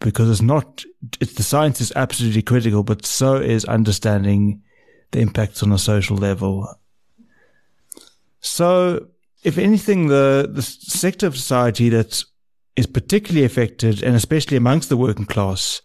because 0.00 0.30
it's 0.30 0.42
not, 0.42 0.84
it's, 1.20 1.32
the 1.34 1.42
science 1.42 1.80
is 1.80 1.92
absolutely 1.96 2.42
critical, 2.42 2.82
but 2.82 3.06
so 3.06 3.36
is 3.36 3.64
understanding 3.64 4.62
the 5.10 5.20
impacts 5.20 5.62
on 5.62 5.72
a 5.72 5.78
social 5.78 6.16
level. 6.16 6.68
So, 8.40 9.08
if 9.42 9.58
anything, 9.58 10.08
the, 10.08 10.48
the 10.52 10.62
sector 10.62 11.26
of 11.26 11.36
society 11.36 11.88
that 11.90 12.22
is 12.76 12.86
particularly 12.86 13.44
affected, 13.44 14.02
and 14.02 14.14
especially 14.14 14.56
amongst 14.56 14.88
the 14.88 14.96
working 14.96 15.26
class, 15.26 15.82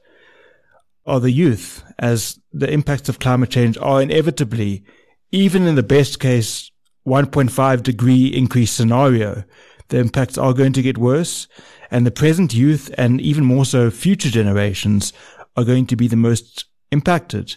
are 1.06 1.20
the 1.20 1.32
youth, 1.32 1.84
as 2.00 2.40
the 2.52 2.72
impacts 2.72 3.10
of 3.10 3.20
climate 3.20 3.50
change 3.50 3.78
are 3.80 4.02
inevitably, 4.02 4.84
even 5.32 5.68
in 5.68 5.76
the 5.76 5.84
best 5.84 6.20
case, 6.20 6.72
1.5 7.08 7.84
degree 7.84 8.28
increase 8.28 8.72
scenario, 8.72 9.44
the 9.88 9.98
impacts 9.98 10.38
are 10.38 10.54
going 10.54 10.74
to 10.74 10.82
get 10.82 10.98
worse. 10.98 11.48
And 11.90 12.06
the 12.06 12.12
present 12.12 12.54
youth 12.54 12.94
and 12.98 13.20
even 13.20 13.44
more 13.44 13.66
so 13.66 13.90
future 13.90 14.30
generations 14.30 15.12
are 15.58 15.66
going 15.66 15.86
to 15.88 15.96
be 15.96 16.08
the 16.08 16.16
most 16.16 16.66
impacted. 16.92 17.56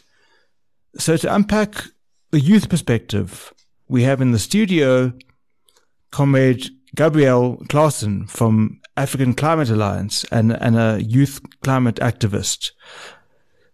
So 0.97 1.17
to 1.17 1.35
unpack 1.35 1.85
the 2.31 2.41
youth 2.41 2.69
perspective, 2.69 3.53
we 3.89 4.05
have 4.05 4.21
in 4.21 4.33
the 4.33 4.39
studio 4.39 5.13
Comrade 6.11 6.69
Gabrielle 6.95 7.57
Claassen 7.69 8.31
from 8.31 8.81
African 8.97 9.35
Climate 9.35 9.71
Alliance 9.71 10.25
and, 10.31 10.53
and 10.53 10.77
a 10.77 11.03
youth 11.03 11.41
climate 11.63 11.97
activist. 11.97 12.71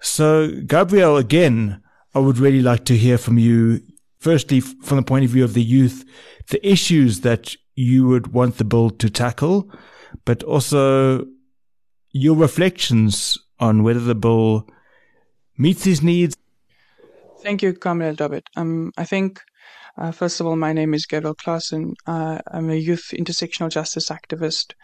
So, 0.00 0.50
Gabrielle, 0.66 1.18
again, 1.18 1.82
I 2.14 2.20
would 2.20 2.38
really 2.38 2.62
like 2.62 2.86
to 2.86 2.96
hear 2.96 3.18
from 3.18 3.38
you. 3.38 3.82
Firstly, 4.18 4.60
from 4.60 4.96
the 4.96 5.02
point 5.02 5.24
of 5.24 5.30
view 5.30 5.44
of 5.44 5.54
the 5.54 5.62
youth, 5.62 6.04
the 6.48 6.66
issues 6.66 7.20
that 7.20 7.54
you 7.74 8.06
would 8.08 8.32
want 8.32 8.56
the 8.56 8.64
bill 8.64 8.90
to 8.90 9.10
tackle, 9.10 9.70
but 10.24 10.42
also 10.42 11.26
your 12.10 12.36
reflections 12.36 13.38
on 13.58 13.82
whether 13.82 14.00
the 14.00 14.14
bill 14.14 14.66
meets 15.56 15.84
these 15.84 16.02
needs. 16.02 16.36
Thank 17.42 17.62
you, 17.62 17.72
Comrade 17.72 18.20
Robert. 18.20 18.44
Um, 18.56 18.92
I 18.98 19.04
think, 19.04 19.40
uh, 19.96 20.12
first 20.12 20.40
of 20.40 20.46
all, 20.46 20.56
my 20.56 20.74
name 20.74 20.92
is 20.92 21.06
Gabriel 21.06 21.34
Claassen. 21.34 21.94
Uh, 22.06 22.38
I'm 22.52 22.68
a 22.68 22.74
youth 22.74 23.12
intersectional 23.14 23.70
justice 23.70 24.10
activist. 24.10 24.74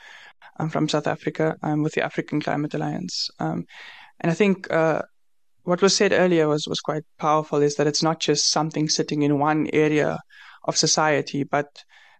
I'm 0.59 0.71
from 0.71 0.89
South 0.89 1.07
Africa. 1.07 1.57
I'm 1.63 1.83
with 1.83 1.93
the 1.93 2.03
African 2.03 2.41
Climate 2.41 2.73
Alliance. 2.73 3.29
Um, 3.39 3.67
and 4.21 4.31
I 4.31 4.35
think 4.35 4.73
uh, 4.73 5.03
what 5.65 5.83
was 5.83 5.95
said 5.95 6.13
earlier 6.13 6.49
was, 6.49 6.67
was 6.67 6.81
quite 6.81 7.03
powerful 7.19 7.61
is 7.61 7.77
that 7.77 7.87
it's 7.87 8.03
not 8.03 8.21
just 8.21 8.51
something 8.51 8.89
sitting 8.89 9.23
in 9.23 9.39
one 9.39 9.69
area 9.75 10.19
of 10.65 10.79
society, 10.79 11.45
but 11.45 11.67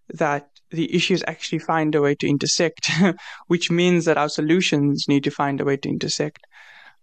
that 0.09 0.49
the 0.69 0.93
issues 0.93 1.23
actually 1.27 1.59
find 1.59 1.95
a 1.95 2.01
way 2.01 2.13
to 2.15 2.27
intersect, 2.27 2.91
which 3.47 3.71
means 3.71 4.05
that 4.05 4.17
our 4.17 4.29
solutions 4.29 5.05
need 5.07 5.23
to 5.23 5.31
find 5.31 5.59
a 5.59 5.65
way 5.65 5.77
to 5.77 5.89
intersect. 5.89 6.45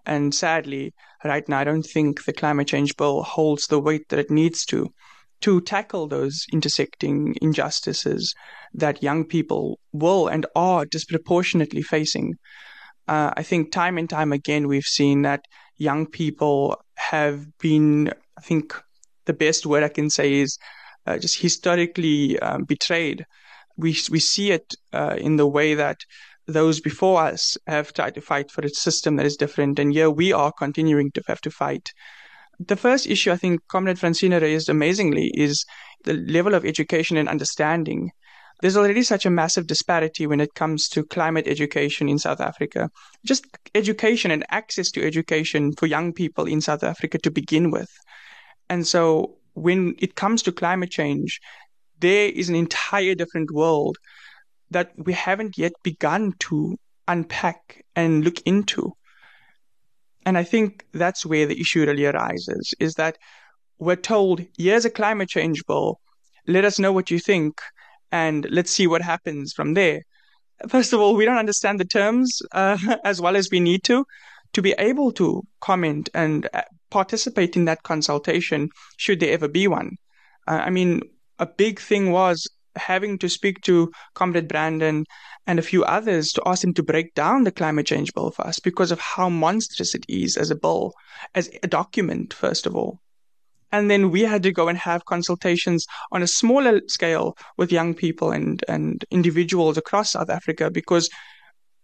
And 0.07 0.35
sadly, 0.35 0.93
right 1.25 1.49
now, 1.49 1.59
I 1.59 1.65
don't 1.65 1.83
think 1.83 2.25
the 2.25 2.33
climate 2.33 2.69
change 2.69 2.97
bill 2.97 3.23
holds 3.23 3.67
the 3.67 3.81
weight 3.81 4.09
that 4.09 4.19
it 4.19 4.31
needs 4.31 4.65
to 4.67 4.93
to 5.41 5.61
tackle 5.61 6.09
those 6.09 6.47
intersecting 6.53 7.37
injustices 7.43 8.35
that 8.73 9.03
young 9.03 9.25
people 9.25 9.79
will 9.93 10.27
and 10.27 10.47
are 10.57 10.87
disproportionately 10.87 11.83
facing. 11.83 12.35
Uh, 13.07 13.31
I 13.37 13.43
think 13.43 13.71
time 13.71 13.99
and 13.99 14.09
time 14.09 14.33
again, 14.33 14.69
we've 14.69 14.85
seen 14.85 15.23
that 15.23 15.45
young 15.77 16.07
people 16.07 16.81
have 16.95 17.47
been, 17.59 18.09
I 18.39 18.41
think 18.41 18.75
the 19.27 19.35
best 19.35 19.67
word 19.67 19.83
I 19.83 19.89
can 19.89 20.09
say 20.09 20.33
is 20.35 20.57
uh, 21.07 21.19
just 21.19 21.41
historically 21.41 22.39
um, 22.39 22.65
betrayed. 22.65 23.27
We, 23.77 23.97
we 24.11 24.21
see 24.21 24.53
it 24.53 24.75
uh, 24.93 25.17
in 25.19 25.37
the 25.37 25.47
way 25.47 25.75
that 25.75 25.99
those 26.47 26.81
before 26.81 27.23
us 27.23 27.57
have 27.67 27.93
tried 27.93 28.15
to 28.15 28.21
fight 28.21 28.51
for 28.51 28.63
a 28.63 28.69
system 28.69 29.17
that 29.17 29.27
is 29.27 29.37
different. 29.37 29.79
And 29.79 29.93
here 29.93 30.11
we 30.11 30.33
are 30.33 30.53
continuing 30.53 31.11
to 31.13 31.23
have 31.27 31.41
to 31.43 31.51
fight. 31.51 31.93
The 32.61 32.77
first 32.77 33.07
issue 33.07 33.33
I 33.33 33.37
think 33.37 33.61
Comrade 33.69 33.99
Francina 33.99 34.41
raised 34.41 34.69
amazingly 34.69 35.31
is 35.35 35.65
the 36.05 36.15
level 36.15 36.55
of 36.55 36.65
education 36.65 37.17
and 37.17 37.29
understanding. 37.29 38.11
There's 38.61 38.77
already 38.77 39.03
such 39.03 39.27
a 39.27 39.31
massive 39.31 39.67
disparity 39.67 40.27
when 40.27 40.41
it 40.41 40.55
comes 40.55 40.89
to 40.91 41.05
climate 41.05 41.49
education 41.49 42.09
in 42.09 42.19
South 42.19 42.41
Africa. 42.41 42.91
Just 43.27 43.47
education 43.75 44.31
and 44.31 44.47
access 44.51 44.91
to 44.93 45.05
education 45.05 45.73
for 45.73 45.87
young 45.87 46.13
people 46.13 46.47
in 46.47 46.61
South 46.61 46.85
Africa 46.85 47.19
to 47.19 47.31
begin 47.31 47.71
with. 47.71 47.91
And 48.71 48.87
so 48.87 49.39
when 49.55 49.95
it 49.99 50.15
comes 50.15 50.43
to 50.43 50.53
climate 50.53 50.91
change, 50.91 51.41
there 52.01 52.29
is 52.29 52.49
an 52.49 52.55
entire 52.55 53.15
different 53.15 53.51
world 53.51 53.99
that 54.75 54.93
we 54.97 55.13
haven't 55.13 55.57
yet 55.57 55.73
begun 55.83 56.33
to 56.41 56.77
unpack 57.09 57.85
and 57.97 58.25
look 58.25 58.41
into. 58.45 58.93
And 60.27 60.37
I 60.39 60.45
think 60.45 60.85
that's 60.93 61.25
where 61.25 61.47
the 61.47 61.61
issue 61.61 61.85
really 61.85 62.07
arises 62.07 62.75
is 62.79 62.95
that 62.95 63.19
we're 63.79 63.97
told, 63.97 64.45
here's 64.57 64.85
a 64.85 64.91
climate 64.91 65.29
change 65.29 65.65
bill. 65.67 66.01
Let 66.47 66.65
us 66.65 66.79
know 66.79 66.93
what 66.93 67.11
you 67.11 67.19
think 67.19 67.61
and 68.13 68.47
let's 68.51 68.71
see 68.71 68.87
what 68.87 69.03
happens 69.03 69.53
from 69.53 69.75
there. 69.75 70.03
First 70.69 70.93
of 70.93 71.01
all, 71.01 71.15
we 71.15 71.25
don't 71.25 71.39
understand 71.39 71.81
the 71.81 71.85
terms 71.85 72.41
uh, 72.53 72.79
as 73.05 73.21
well 73.21 73.37
as 73.37 73.49
we 73.51 73.61
need 73.61 73.85
to 73.85 74.05
to 74.53 74.63
be 74.63 74.75
able 74.79 75.11
to 75.11 75.43
comment 75.61 76.09
and 76.15 76.49
uh, 76.55 76.63
participate 76.91 77.57
in 77.57 77.65
that 77.65 77.83
consultation 77.83 78.69
should 78.97 79.19
there 79.19 79.33
ever 79.33 79.49
be 79.49 79.67
one. 79.67 79.97
Uh, 80.47 80.63
I 80.65 80.71
mean, 80.71 81.03
a 81.41 81.47
big 81.47 81.81
thing 81.81 82.13
was 82.13 82.49
having 82.77 83.19
to 83.19 83.29
speak 83.29 83.61
to 83.63 83.91
Comrade 84.15 84.49
Brandon 84.49 85.05
and 85.47 85.59
a 85.59 85.63
few 85.63 85.85
others 85.85 86.33
to 86.33 86.43
ask 86.47 86.63
them 86.63 86.75
to 86.75 86.83
break 86.83 87.15
down 87.15 87.45
the 87.45 87.53
climate 87.53 87.87
change 87.87 88.13
bill 88.15 88.31
for 88.31 88.47
us 88.47 88.59
because 88.59 88.91
of 88.91 89.01
how 89.01 89.29
monstrous 89.29 89.95
it 89.95 90.05
is 90.09 90.37
as 90.37 90.51
a 90.51 90.57
bill, 90.57 90.95
as 91.35 91.51
a 91.63 91.69
document, 91.69 92.33
first 92.33 92.67
of 92.67 92.75
all. 92.75 93.01
And 93.73 93.91
then 93.91 94.11
we 94.11 94.23
had 94.23 94.43
to 94.45 94.53
go 94.53 94.69
and 94.69 94.79
have 94.79 95.05
consultations 95.05 95.85
on 96.13 96.23
a 96.23 96.29
smaller 96.29 96.81
scale 96.87 97.37
with 97.57 97.73
young 97.73 97.93
people 97.93 98.31
and, 98.31 98.63
and 98.69 99.05
individuals 99.11 99.77
across 99.77 100.13
South 100.13 100.31
Africa 100.31 100.71
because 100.71 101.11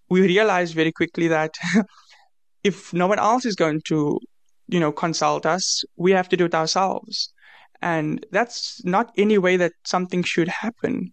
we 0.09 0.21
realized 0.21 0.75
very 0.75 0.93
quickly 0.93 1.29
that 1.29 1.55
if 2.65 2.93
no 2.93 3.07
one 3.07 3.19
else 3.19 3.45
is 3.45 3.57
going 3.57 3.81
to, 3.89 4.21
you 4.69 4.79
know, 4.79 4.93
consult 4.93 5.47
us, 5.47 5.83
we 5.97 6.13
have 6.13 6.29
to 6.29 6.37
do 6.37 6.45
it 6.45 6.55
ourselves. 6.55 7.33
And 7.83 8.25
that's 8.31 8.85
not 8.85 9.13
any 9.17 9.39
way 9.39 9.57
that 9.57 9.73
something 9.85 10.23
should 10.23 10.49
happen. 10.49 11.13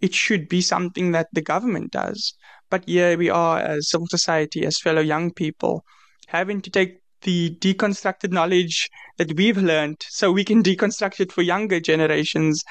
It 0.00 0.12
should 0.12 0.48
be 0.48 0.60
something 0.60 1.12
that 1.12 1.28
the 1.32 1.42
government 1.42 1.92
does. 1.92 2.34
But 2.70 2.84
here 2.86 3.16
we 3.16 3.30
are 3.30 3.58
as 3.60 3.90
civil 3.90 4.08
society, 4.08 4.66
as 4.66 4.80
fellow 4.80 5.00
young 5.00 5.32
people, 5.32 5.84
having 6.26 6.60
to 6.62 6.70
take 6.70 7.00
the 7.22 7.56
deconstructed 7.60 8.32
knowledge 8.32 8.88
that 9.18 9.32
we've 9.34 9.56
learned 9.56 10.02
so 10.08 10.32
we 10.32 10.44
can 10.44 10.62
deconstruct 10.70 11.20
it 11.20 11.32
for 11.32 11.42
younger 11.42 11.80
generations 11.80 12.62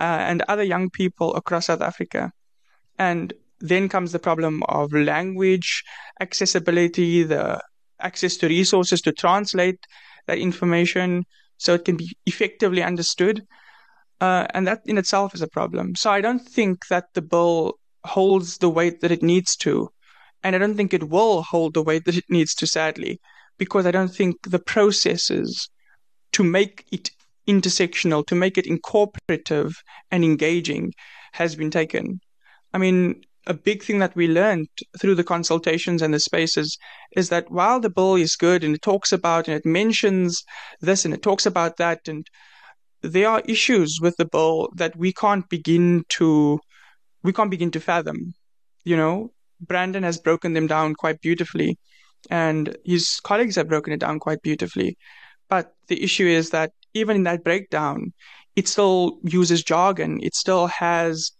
uh, 0.00 0.18
and 0.20 0.42
other 0.48 0.62
young 0.62 0.90
people 0.90 1.34
across 1.34 1.66
South 1.66 1.80
Africa. 1.80 2.32
And 2.98 3.32
then 3.60 3.88
comes 3.88 4.12
the 4.12 4.18
problem 4.18 4.62
of 4.68 4.92
language 4.92 5.84
accessibility, 6.20 7.22
the 7.22 7.62
access 8.00 8.36
to 8.38 8.48
resources 8.48 9.00
to 9.02 9.12
translate 9.12 9.78
that 10.26 10.38
information 10.38 11.24
so 11.62 11.74
it 11.74 11.84
can 11.84 11.96
be 11.96 12.16
effectively 12.26 12.82
understood. 12.82 13.46
Uh, 14.20 14.46
and 14.54 14.66
that 14.66 14.82
in 14.86 14.98
itself 14.98 15.34
is 15.34 15.42
a 15.42 15.48
problem. 15.48 15.94
So 15.96 16.10
I 16.10 16.20
don't 16.20 16.46
think 16.46 16.86
that 16.88 17.06
the 17.14 17.22
bill 17.22 17.78
holds 18.04 18.58
the 18.58 18.70
weight 18.70 19.00
that 19.00 19.10
it 19.10 19.22
needs 19.22 19.56
to. 19.56 19.90
And 20.44 20.54
I 20.54 20.58
don't 20.58 20.76
think 20.76 20.92
it 20.92 21.08
will 21.08 21.42
hold 21.42 21.74
the 21.74 21.82
weight 21.82 22.04
that 22.04 22.16
it 22.16 22.24
needs 22.28 22.54
to, 22.56 22.66
sadly, 22.66 23.20
because 23.58 23.86
I 23.86 23.90
don't 23.90 24.14
think 24.14 24.36
the 24.42 24.58
processes 24.58 25.68
to 26.32 26.42
make 26.42 26.84
it 26.90 27.10
intersectional, 27.48 28.26
to 28.26 28.34
make 28.34 28.58
it 28.58 28.66
incorporative 28.66 29.74
and 30.10 30.24
engaging 30.24 30.94
has 31.32 31.54
been 31.54 31.70
taken. 31.70 32.20
I 32.72 32.78
mean, 32.78 33.22
a 33.46 33.54
big 33.54 33.82
thing 33.82 33.98
that 33.98 34.14
we 34.14 34.28
learned 34.28 34.68
through 35.00 35.14
the 35.14 35.24
consultations 35.24 36.02
and 36.02 36.14
the 36.14 36.20
spaces 36.20 36.78
is 37.16 37.28
that 37.28 37.50
while 37.50 37.80
the 37.80 37.90
bill 37.90 38.14
is 38.14 38.36
good 38.36 38.62
and 38.62 38.74
it 38.74 38.82
talks 38.82 39.12
about 39.12 39.48
and 39.48 39.56
it 39.56 39.66
mentions 39.66 40.44
this 40.80 41.04
and 41.04 41.12
it 41.12 41.22
talks 41.22 41.44
about 41.44 41.76
that 41.76 42.06
and 42.06 42.26
there 43.02 43.28
are 43.28 43.42
issues 43.46 43.98
with 44.00 44.16
the 44.16 44.24
bill 44.24 44.68
that 44.76 44.94
we 44.96 45.12
can't 45.12 45.48
begin 45.48 46.04
to 46.08 46.60
we 47.24 47.32
can't 47.32 47.50
begin 47.50 47.70
to 47.70 47.80
fathom 47.80 48.32
you 48.84 48.96
know? 48.96 49.32
Brandon 49.60 50.02
has 50.02 50.18
broken 50.18 50.54
them 50.54 50.66
down 50.66 50.94
quite 50.94 51.20
beautifully 51.20 51.78
and 52.30 52.76
his 52.84 53.20
colleagues 53.22 53.56
have 53.56 53.68
broken 53.68 53.92
it 53.92 54.00
down 54.00 54.18
quite 54.18 54.42
beautifully. 54.42 54.96
But 55.48 55.74
the 55.86 56.02
issue 56.02 56.26
is 56.26 56.50
that 56.50 56.72
even 56.94 57.16
in 57.16 57.22
that 57.24 57.44
breakdown 57.44 58.12
it 58.56 58.68
still 58.68 59.18
uses 59.22 59.62
jargon. 59.62 60.20
It 60.22 60.34
still 60.34 60.66
has 60.66 61.32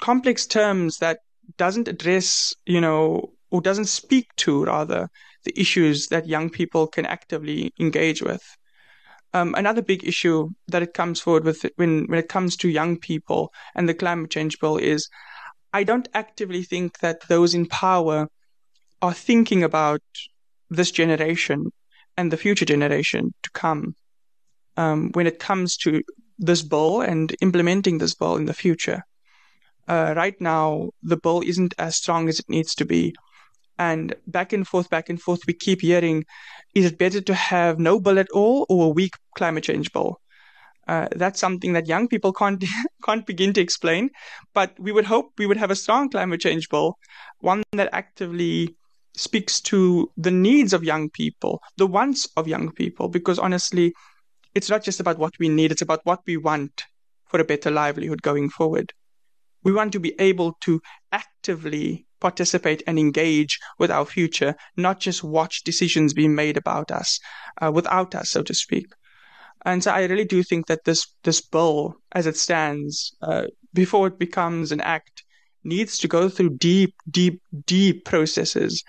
complex 0.00 0.46
terms 0.46 0.98
that 0.98 1.20
doesn't 1.56 1.88
address, 1.88 2.54
you 2.66 2.80
know, 2.80 3.32
or 3.50 3.60
doesn't 3.60 3.86
speak 3.86 4.28
to 4.36 4.64
rather 4.64 5.08
the 5.44 5.58
issues 5.58 6.08
that 6.08 6.26
young 6.26 6.50
people 6.50 6.86
can 6.86 7.06
actively 7.06 7.72
engage 7.80 8.22
with. 8.22 8.42
Um, 9.32 9.54
another 9.54 9.82
big 9.82 10.06
issue 10.06 10.50
that 10.68 10.82
it 10.82 10.94
comes 10.94 11.20
forward 11.20 11.44
with 11.44 11.64
when 11.76 12.06
when 12.06 12.18
it 12.18 12.28
comes 12.28 12.56
to 12.56 12.68
young 12.68 12.98
people 12.98 13.52
and 13.76 13.88
the 13.88 13.94
climate 13.94 14.30
change 14.30 14.58
bill 14.58 14.76
is, 14.76 15.08
I 15.72 15.84
don't 15.84 16.08
actively 16.14 16.62
think 16.64 16.98
that 16.98 17.28
those 17.28 17.54
in 17.54 17.66
power 17.66 18.28
are 19.02 19.14
thinking 19.14 19.62
about 19.62 20.02
this 20.68 20.90
generation 20.90 21.72
and 22.16 22.32
the 22.32 22.36
future 22.36 22.64
generation 22.64 23.32
to 23.42 23.50
come 23.50 23.94
um, 24.76 25.10
when 25.12 25.26
it 25.26 25.38
comes 25.38 25.76
to 25.78 26.02
this 26.38 26.62
bill 26.62 27.00
and 27.00 27.34
implementing 27.40 27.98
this 27.98 28.14
bill 28.14 28.36
in 28.36 28.46
the 28.46 28.54
future 28.54 29.04
uh, 29.90 30.14
right 30.16 30.40
now 30.40 30.90
the 31.02 31.16
bill 31.16 31.42
isn't 31.44 31.74
as 31.78 31.96
strong 31.96 32.28
as 32.28 32.38
it 32.38 32.48
needs 32.48 32.74
to 32.76 32.84
be. 32.84 33.12
And 33.76 34.14
back 34.26 34.52
and 34.52 34.66
forth, 34.66 34.88
back 34.88 35.08
and 35.08 35.20
forth, 35.20 35.40
we 35.46 35.54
keep 35.54 35.80
hearing, 35.80 36.24
is 36.74 36.84
it 36.84 36.98
better 36.98 37.20
to 37.20 37.34
have 37.34 37.80
no 37.80 37.98
bill 37.98 38.18
at 38.18 38.30
all 38.30 38.66
or 38.68 38.86
a 38.86 38.90
weak 38.90 39.14
climate 39.36 39.64
change 39.64 39.92
bill? 39.92 40.20
Uh, 40.86 41.08
that's 41.16 41.40
something 41.40 41.72
that 41.72 41.88
young 41.88 42.06
people 42.06 42.32
can't 42.32 42.64
can't 43.04 43.26
begin 43.26 43.52
to 43.54 43.60
explain. 43.60 44.10
But 44.54 44.78
we 44.78 44.92
would 44.92 45.06
hope 45.06 45.32
we 45.38 45.46
would 45.46 45.56
have 45.56 45.72
a 45.72 45.76
strong 45.82 46.08
climate 46.08 46.40
change 46.40 46.68
bill, 46.68 46.96
one 47.40 47.62
that 47.72 47.88
actively 47.92 48.76
speaks 49.16 49.60
to 49.60 50.08
the 50.16 50.30
needs 50.30 50.72
of 50.72 50.84
young 50.84 51.10
people, 51.10 51.60
the 51.76 51.86
wants 51.86 52.28
of 52.36 52.46
young 52.46 52.70
people. 52.72 53.08
Because 53.08 53.38
honestly, 53.40 53.92
it's 54.54 54.70
not 54.70 54.84
just 54.84 55.00
about 55.00 55.18
what 55.18 55.32
we 55.40 55.48
need; 55.48 55.72
it's 55.72 55.82
about 55.82 56.00
what 56.04 56.20
we 56.26 56.36
want 56.36 56.84
for 57.26 57.40
a 57.40 57.44
better 57.44 57.70
livelihood 57.70 58.22
going 58.22 58.50
forward. 58.50 58.92
We 59.62 59.72
want 59.72 59.92
to 59.92 60.00
be 60.00 60.14
able 60.18 60.56
to 60.62 60.80
actively 61.12 62.06
participate 62.20 62.82
and 62.86 62.98
engage 62.98 63.58
with 63.78 63.90
our 63.90 64.04
future, 64.04 64.54
not 64.76 65.00
just 65.00 65.24
watch 65.24 65.64
decisions 65.64 66.12
being 66.12 66.34
made 66.34 66.56
about 66.56 66.90
us, 66.90 67.18
uh, 67.62 67.70
without 67.72 68.14
us, 68.14 68.30
so 68.30 68.42
to 68.42 68.54
speak. 68.54 68.86
And 69.64 69.82
so 69.82 69.90
I 69.90 70.04
really 70.04 70.24
do 70.24 70.42
think 70.42 70.66
that 70.66 70.84
this 70.84 71.06
this 71.22 71.40
bill, 71.40 71.96
as 72.12 72.26
it 72.26 72.36
stands, 72.36 73.14
uh, 73.22 73.46
before 73.74 74.06
it 74.06 74.18
becomes 74.18 74.72
an 74.72 74.80
act, 74.80 75.24
needs 75.64 75.98
to 75.98 76.08
go 76.08 76.28
through 76.28 76.56
deep, 76.56 76.94
deep, 77.10 77.42
deep 77.66 78.04
processes, 78.04 78.82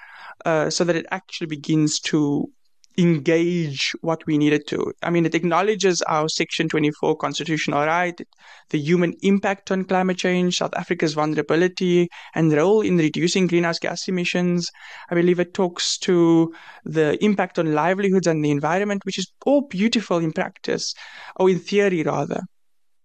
uh, 0.45 0.69
so 0.69 0.83
that 0.85 0.95
it 0.95 1.05
actually 1.11 1.47
begins 1.47 1.99
to 1.99 2.49
engage 3.01 3.93
what 4.01 4.25
we 4.25 4.37
needed 4.37 4.67
to. 4.67 4.93
I 5.01 5.09
mean, 5.09 5.25
it 5.25 5.35
acknowledges 5.35 6.01
our 6.03 6.29
Section 6.29 6.69
24 6.69 7.17
constitutional 7.17 7.85
right, 7.85 8.19
the 8.69 8.79
human 8.79 9.13
impact 9.21 9.71
on 9.71 9.85
climate 9.85 10.17
change, 10.17 10.57
South 10.57 10.73
Africa's 10.75 11.13
vulnerability 11.13 12.07
and 12.35 12.53
role 12.53 12.81
in 12.81 12.97
reducing 12.97 13.47
greenhouse 13.47 13.79
gas 13.79 14.07
emissions. 14.07 14.69
I 15.09 15.15
believe 15.15 15.39
it 15.39 15.53
talks 15.53 15.97
to 15.99 16.53
the 16.85 17.23
impact 17.23 17.59
on 17.59 17.73
livelihoods 17.73 18.27
and 18.27 18.43
the 18.45 18.51
environment, 18.51 19.05
which 19.05 19.17
is 19.17 19.31
all 19.45 19.61
beautiful 19.67 20.17
in 20.19 20.31
practice, 20.31 20.93
or 21.35 21.49
in 21.49 21.59
theory 21.59 22.03
rather. 22.03 22.41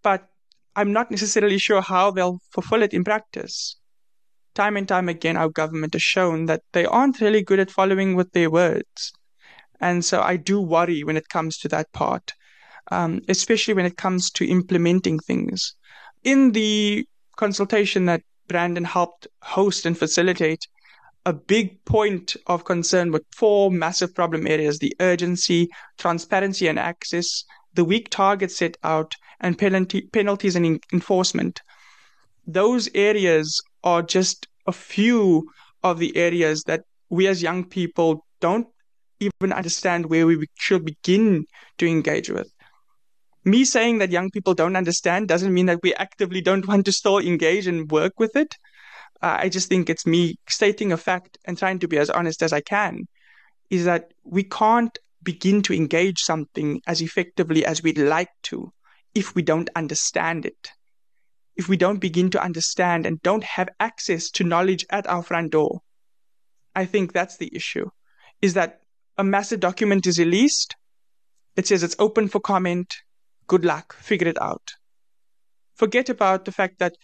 But 0.03 0.29
I'm 0.77 0.93
not 0.93 1.11
necessarily 1.11 1.59
sure 1.59 1.81
how 1.81 2.11
they'll 2.11 2.39
fulfill 2.53 2.83
it 2.83 2.93
in 2.95 3.05
practice. 3.05 3.77
time 4.55 4.77
and 4.77 4.89
time 4.89 5.09
again, 5.09 5.37
our 5.37 5.49
government 5.51 5.93
has 5.95 6.03
shown 6.03 6.47
that 6.47 6.63
they 6.73 6.85
aren't 6.87 7.21
really 7.21 7.43
good 7.43 7.61
at 7.61 7.71
following 7.71 8.17
with 8.17 8.33
their 8.33 8.51
words. 8.51 9.13
And 9.81 10.05
so 10.05 10.23
I 10.23 10.37
do 10.37 10.61
worry 10.61 11.05
when 11.05 11.17
it 11.17 11.29
comes 11.29 11.59
to 11.59 11.69
that 11.69 11.93
part, 11.93 12.33
um, 12.91 13.21
especially 13.29 13.75
when 13.75 13.87
it 13.87 13.97
comes 13.97 14.31
to 14.33 14.49
implementing 14.49 15.19
things. 15.19 15.75
In 16.25 16.53
the 16.53 17.07
consultation 17.37 18.07
that 18.07 18.23
Brandon 18.49 18.85
helped 18.85 19.27
host 19.43 19.87
and 19.87 19.99
facilitate, 19.99 20.67
a 21.25 21.33
big 21.33 21.85
point 21.85 22.37
of 22.47 22.65
concern 22.65 23.11
with 23.11 23.25
four 23.35 23.71
massive 23.71 24.15
problem 24.15 24.47
areas 24.47 24.79
the 24.79 24.95
urgency, 25.01 25.69
transparency 25.99 26.69
and 26.69 26.79
access, 26.79 27.45
the 27.75 27.85
weak 27.85 28.09
targets 28.11 28.57
set 28.57 28.77
out, 28.85 29.15
and 29.41 29.59
penalty, 29.59 30.03
penalties 30.13 30.57
and 30.57 30.81
enforcement. 30.93 31.61
Those 32.47 32.89
areas 32.95 33.61
are 33.83 34.03
just 34.03 34.47
a 34.67 34.73
few 34.73 35.51
of 35.83 35.99
the 35.99 36.17
areas 36.17 36.63
that 36.65 36.83
we 37.11 37.27
as 37.27 37.43
young 37.43 37.65
people 37.65 38.25
don't 38.41 38.69
even 39.21 39.53
understand 39.53 40.07
where 40.07 40.27
we 40.27 40.47
should 40.55 40.85
begin 40.85 41.47
to 41.79 41.87
engage 41.87 42.31
with. 42.31 42.51
Me 43.45 43.65
saying 43.65 43.99
that 43.99 44.11
young 44.11 44.31
people 44.31 44.55
don't 44.55 44.77
understand 44.77 45.29
doesn't 45.29 45.55
mean 45.55 45.67
that 45.67 45.81
we 45.83 45.95
actively 45.95 46.41
don't 46.41 46.67
want 46.67 46.85
to 46.85 46.93
still 46.93 47.19
engage 47.19 47.67
and 47.67 47.91
work 47.91 48.13
with 48.19 48.35
it. 48.35 48.55
Uh, 49.23 49.37
I 49.41 49.49
just 49.49 49.69
think 49.69 49.89
it's 49.89 50.07
me 50.07 50.37
stating 50.49 50.93
a 50.93 50.97
fact 50.97 51.39
and 51.45 51.57
trying 51.57 51.79
to 51.79 51.89
be 51.89 51.99
as 51.99 52.11
honest 52.11 52.43
as 52.43 52.53
I 52.53 52.61
can. 52.61 53.07
Is 53.71 53.85
that 53.85 54.13
we 54.25 54.43
can't 54.45 54.99
begin 55.23 55.63
to 55.63 55.75
engage 55.75 56.21
something 56.21 56.81
as 56.87 57.01
effectively 57.03 57.65
as 57.65 57.83
we'd 57.83 57.99
like 57.99 58.31
to 58.45 58.73
if 59.15 59.35
we 59.35 59.43
don't 59.43 59.71
understand 59.75 60.47
it. 60.47 60.71
If 61.57 61.69
we 61.69 61.77
don't 61.77 61.99
begin 61.99 62.31
to 62.31 62.43
understand 62.43 63.07
and 63.07 63.23
don't 63.23 63.45
have 63.45 63.69
access 63.81 64.31
to 64.33 64.45
knowledge 64.45 64.85
at 64.91 65.07
our 65.07 65.23
front 65.23 65.53
door. 65.53 65.81
I 66.75 66.85
think 66.85 67.13
that's 67.13 67.39
the 67.39 67.51
issue. 67.55 67.89
Is 68.43 68.55
that 68.55 68.81
a 69.19 69.25
massive 69.25 69.61
document 69.61 70.07
is 70.07 70.19
released. 70.19 70.77
It 71.57 71.67
says 71.67 71.83
it's 71.83 71.97
open 71.99 72.29
for 72.29 72.41
comment. 72.41 72.95
Good 73.47 73.65
luck. 73.65 73.95
Figure 73.95 74.29
it 74.29 74.41
out. 74.41 74.75
Forget 75.75 76.09
about 76.09 76.45
the 76.45 76.53
fact 76.53 76.79
that, 76.79 76.95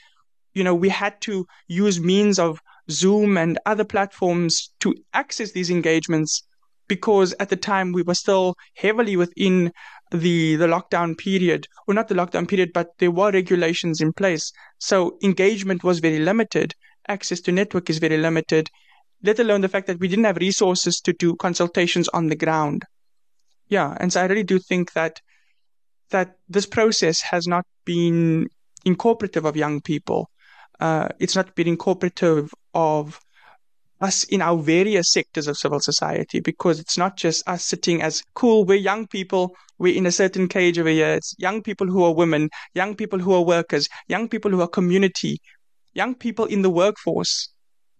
you 0.55 0.65
know, 0.65 0.75
we 0.75 0.89
had 0.89 1.21
to 1.23 1.47
use 1.69 2.01
means 2.01 2.39
of 2.39 2.61
Zoom 2.91 3.37
and 3.39 3.59
other 3.65 3.85
platforms 3.85 4.73
to 4.81 4.95
access 5.15 5.53
these 5.53 5.71
engagements 5.71 6.43
because 6.89 7.35
at 7.41 7.49
the 7.49 7.57
time 7.57 7.93
we 7.93 8.03
were 8.03 8.15
still 8.15 8.55
heavily 8.75 9.17
within 9.17 9.73
the 10.11 10.57
the 10.57 10.67
lockdown 10.67 11.17
period 11.17 11.67
or 11.87 11.95
not 11.95 12.09
the 12.09 12.15
lockdown 12.15 12.47
period 12.47 12.71
but 12.75 12.89
there 12.99 13.11
were 13.11 13.31
regulations 13.31 14.01
in 14.01 14.13
place 14.13 14.53
so 14.79 15.17
engagement 15.23 15.83
was 15.83 16.01
very 16.01 16.19
limited 16.19 16.75
access 17.09 17.41
to 17.41 17.51
network 17.51 17.89
is 17.89 17.99
very 17.99 18.19
limited 18.19 18.69
let 19.23 19.39
alone 19.39 19.61
the 19.61 19.68
fact 19.68 19.87
that 19.87 20.01
we 20.01 20.09
didn't 20.09 20.25
have 20.25 20.37
resources 20.37 21.01
to 21.01 21.12
do 21.12 21.37
consultations 21.37 22.09
on 22.09 22.29
the 22.29 22.37
ground. 22.37 22.85
Yeah, 23.68 23.97
and 23.99 24.12
so 24.12 24.20
I 24.20 24.27
really 24.27 24.45
do 24.45 24.59
think 24.59 24.93
that 24.93 25.20
that 26.11 26.37
this 26.49 26.66
process 26.66 27.23
has 27.23 27.47
not 27.47 27.64
been 27.85 28.49
incorporative 28.85 29.47
of 29.47 29.57
young 29.57 29.81
people. 29.81 30.29
Uh, 30.79 31.09
it's 31.18 31.37
not 31.37 31.55
been 31.55 31.75
incorporative 31.75 32.51
of 32.75 33.18
us 34.03 34.25
in 34.25 34.43
our 34.43 34.57
various 34.59 35.12
sectors 35.12 35.47
of 35.47 35.57
civil 35.57 35.81
society 35.81 36.41
because 36.41 36.81
it's 36.81 36.99
not 36.99 37.16
just 37.16 37.49
us 37.49 37.64
sitting 37.64 38.03
as 38.03 38.23
cool, 38.35 38.64
we're 38.64 38.77
young 38.77 39.07
people, 39.07 39.55
we're 39.79 39.97
in 39.97 40.07
a 40.07 40.12
certain 40.12 40.49
cage 40.49 40.79
over 40.79 40.89
here. 40.89 41.14
It's 41.14 41.35
young 41.39 41.62
people 41.62 41.87
who 41.87 42.03
are 42.03 42.12
women, 42.12 42.51
young 42.75 42.97
people 42.97 43.20
who 43.20 43.33
are 43.33 43.43
workers, 43.43 43.89
young 44.09 44.29
people 44.29 44.51
who 44.51 44.61
are 44.61 44.68
community, 44.68 45.41
young 45.95 46.14
people 46.14 46.47
in 46.47 46.62
the 46.62 46.70
workforce. 46.70 47.49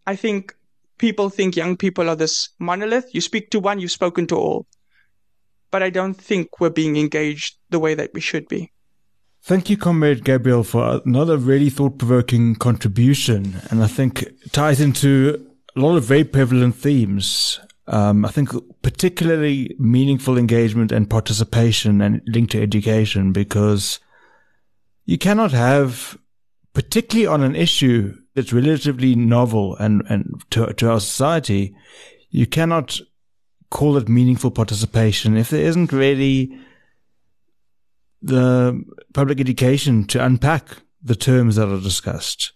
I 0.07 0.17
think 0.17 0.55
people 1.03 1.29
think 1.31 1.57
young 1.57 1.77
people 1.77 2.09
are 2.09 2.15
this 2.15 2.51
monolith. 2.61 3.13
You 3.13 3.21
speak 3.21 3.51
to 3.51 3.59
one, 3.59 3.81
you've 3.81 3.91
spoken 3.91 4.29
to 4.29 4.37
all. 4.37 4.67
But 5.73 5.83
I 5.83 5.91
don't 5.91 6.15
think 6.15 6.61
we're 6.61 6.71
being 6.71 6.97
engaged 6.97 7.57
the 7.71 7.81
way 7.81 7.95
that 7.95 8.15
we 8.15 8.21
should 8.21 8.47
be. 8.47 8.71
Thank 9.43 9.69
you, 9.69 9.77
Comrade 9.77 10.23
Gabriel, 10.23 10.63
for 10.63 11.03
another 11.05 11.37
really 11.37 11.71
thought 11.71 11.99
provoking 11.99 12.55
contribution. 12.55 13.61
And 13.69 13.83
I 13.83 13.89
think 13.89 14.25
ties 14.53 14.81
into 14.81 15.45
a 15.75 15.81
lot 15.81 15.97
of 15.97 16.05
very 16.05 16.23
prevalent 16.23 16.77
themes. 16.77 17.59
Um, 17.89 18.25
I 18.25 18.29
think 18.29 18.51
particularly 18.83 19.75
meaningful 19.81 20.39
engagement 20.39 20.93
and 20.93 21.11
participation 21.11 22.01
and 22.01 22.23
linked 22.27 22.53
to 22.53 22.63
education 22.63 23.33
because 23.33 23.99
you 25.05 25.19
cannot 25.19 25.51
have, 25.51 26.17
particularly 26.75 27.27
on 27.27 27.43
an 27.43 27.57
issue 27.57 28.22
that's 28.35 28.53
relatively 28.53 29.15
novel 29.15 29.77
and, 29.77 30.03
and 30.09 30.43
to, 30.51 30.73
to 30.75 30.91
our 30.91 31.01
society, 31.01 31.75
you 32.31 32.47
cannot 32.47 32.99
call 33.71 33.97
it 33.97 34.09
meaningful 34.09 34.51
participation 34.51 35.37
if 35.37 35.51
there 35.51 35.65
isn't 35.65 35.93
really 35.93 36.59
the 38.21 38.83
public 39.15 39.41
education 39.41 40.05
to 40.05 40.25
unpack 40.25 40.77
the 41.03 41.17
terms 41.17 41.57
that 41.57 41.69
are 41.69 41.81
discussed 41.81 42.53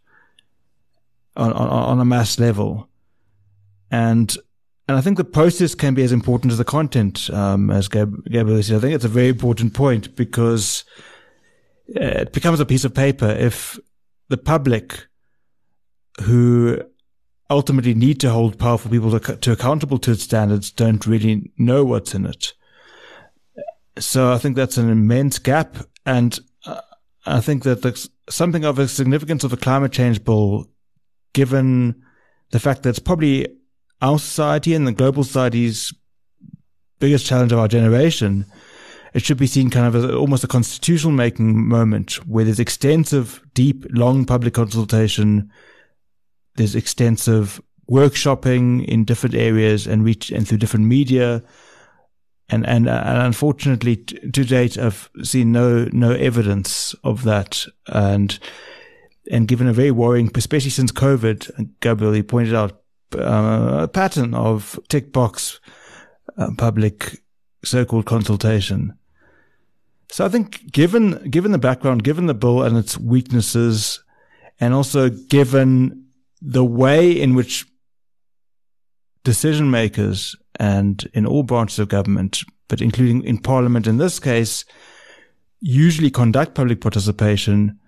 on, 1.36 1.52
on, 1.52 1.68
on 1.68 2.00
a 2.00 2.04
mass 2.04 2.38
level. 2.38 2.88
And 3.90 4.36
and 4.88 4.96
I 4.96 5.00
think 5.00 5.16
the 5.16 5.24
process 5.24 5.74
can 5.74 5.94
be 5.94 6.04
as 6.04 6.12
important 6.12 6.52
as 6.52 6.58
the 6.58 6.64
content, 6.64 7.28
um, 7.30 7.70
as 7.70 7.88
Gab- 7.88 8.24
Gabriel 8.30 8.62
said. 8.62 8.76
I 8.76 8.80
think 8.80 8.94
it's 8.94 9.04
a 9.04 9.08
very 9.08 9.28
important 9.28 9.74
point 9.74 10.14
because 10.14 10.84
uh, 11.96 12.22
it 12.22 12.32
becomes 12.32 12.60
a 12.60 12.66
piece 12.66 12.84
of 12.84 12.94
paper 12.94 13.28
if 13.28 13.80
the 14.28 14.36
public 14.36 15.08
who 16.22 16.82
ultimately 17.50 17.94
need 17.94 18.20
to 18.20 18.30
hold 18.30 18.58
powerful 18.58 18.90
people 18.90 19.18
to, 19.18 19.36
to 19.36 19.52
accountable 19.52 19.98
to 19.98 20.12
its 20.12 20.22
standards 20.22 20.70
don't 20.70 21.06
really 21.06 21.50
know 21.58 21.84
what's 21.84 22.14
in 22.14 22.26
it. 22.26 22.54
So 23.98 24.32
I 24.32 24.38
think 24.38 24.56
that's 24.56 24.76
an 24.76 24.90
immense 24.90 25.38
gap. 25.38 25.76
And 26.04 26.38
uh, 26.64 26.80
I 27.24 27.40
think 27.40 27.62
that 27.62 27.82
there's 27.82 28.10
something 28.28 28.64
of 28.64 28.76
the 28.76 28.88
significance 28.88 29.44
of 29.44 29.50
the 29.50 29.56
climate 29.56 29.92
change 29.92 30.24
bill, 30.24 30.66
given 31.32 32.02
the 32.50 32.60
fact 32.60 32.82
that 32.82 32.90
it's 32.90 32.98
probably 32.98 33.46
our 34.02 34.18
society 34.18 34.74
and 34.74 34.86
the 34.86 34.92
global 34.92 35.24
society's 35.24 35.92
biggest 36.98 37.26
challenge 37.26 37.52
of 37.52 37.58
our 37.58 37.68
generation. 37.68 38.46
It 39.14 39.24
should 39.24 39.38
be 39.38 39.46
seen 39.46 39.70
kind 39.70 39.86
of 39.86 39.96
as 39.96 40.14
almost 40.14 40.44
a 40.44 40.48
constitutional 40.48 41.12
making 41.12 41.66
moment 41.66 42.26
where 42.26 42.44
there's 42.44 42.60
extensive, 42.60 43.40
deep, 43.54 43.86
long 43.90 44.26
public 44.26 44.52
consultation 44.52 45.50
there's 46.56 46.74
extensive 46.74 47.60
workshopping 47.90 48.84
in 48.84 49.04
different 49.04 49.34
areas 49.34 49.86
and 49.86 50.04
reach 50.04 50.30
and 50.30 50.46
through 50.46 50.58
different 50.58 50.86
media. 50.86 51.42
And, 52.48 52.66
and, 52.66 52.88
and 52.88 53.18
unfortunately 53.18 53.96
to 53.96 54.44
date, 54.44 54.78
I've 54.78 55.10
seen 55.22 55.52
no, 55.52 55.88
no 55.92 56.12
evidence 56.12 56.94
of 57.02 57.24
that. 57.24 57.64
And, 57.88 58.38
and 59.30 59.48
given 59.48 59.66
a 59.66 59.72
very 59.72 59.90
worrying, 59.90 60.30
especially 60.34 60.70
since 60.70 60.92
COVID, 60.92 61.70
Gabriel, 61.80 62.22
pointed 62.22 62.54
out 62.54 62.82
uh, 63.16 63.80
a 63.82 63.88
pattern 63.88 64.34
of 64.34 64.78
tick 64.88 65.12
box 65.12 65.60
uh, 66.36 66.50
public 66.56 67.22
so-called 67.64 68.06
consultation. 68.06 68.96
So 70.10 70.24
I 70.24 70.28
think 70.28 70.70
given, 70.70 71.30
given 71.30 71.50
the 71.50 71.58
background, 71.58 72.04
given 72.04 72.26
the 72.26 72.34
bill 72.34 72.62
and 72.62 72.76
its 72.76 72.96
weaknesses, 72.96 74.02
and 74.60 74.72
also 74.72 75.08
given 75.10 76.05
the 76.40 76.64
way 76.64 77.10
in 77.10 77.34
which 77.34 77.66
decision 79.24 79.70
makers 79.70 80.36
and 80.58 81.08
in 81.12 81.26
all 81.26 81.42
branches 81.42 81.78
of 81.78 81.88
government, 81.88 82.42
but 82.68 82.80
including 82.80 83.22
in 83.24 83.38
parliament 83.38 83.86
in 83.86 83.98
this 83.98 84.18
case, 84.18 84.64
usually 85.60 86.10
conduct 86.10 86.54
public 86.54 86.80
participation. 86.80 87.78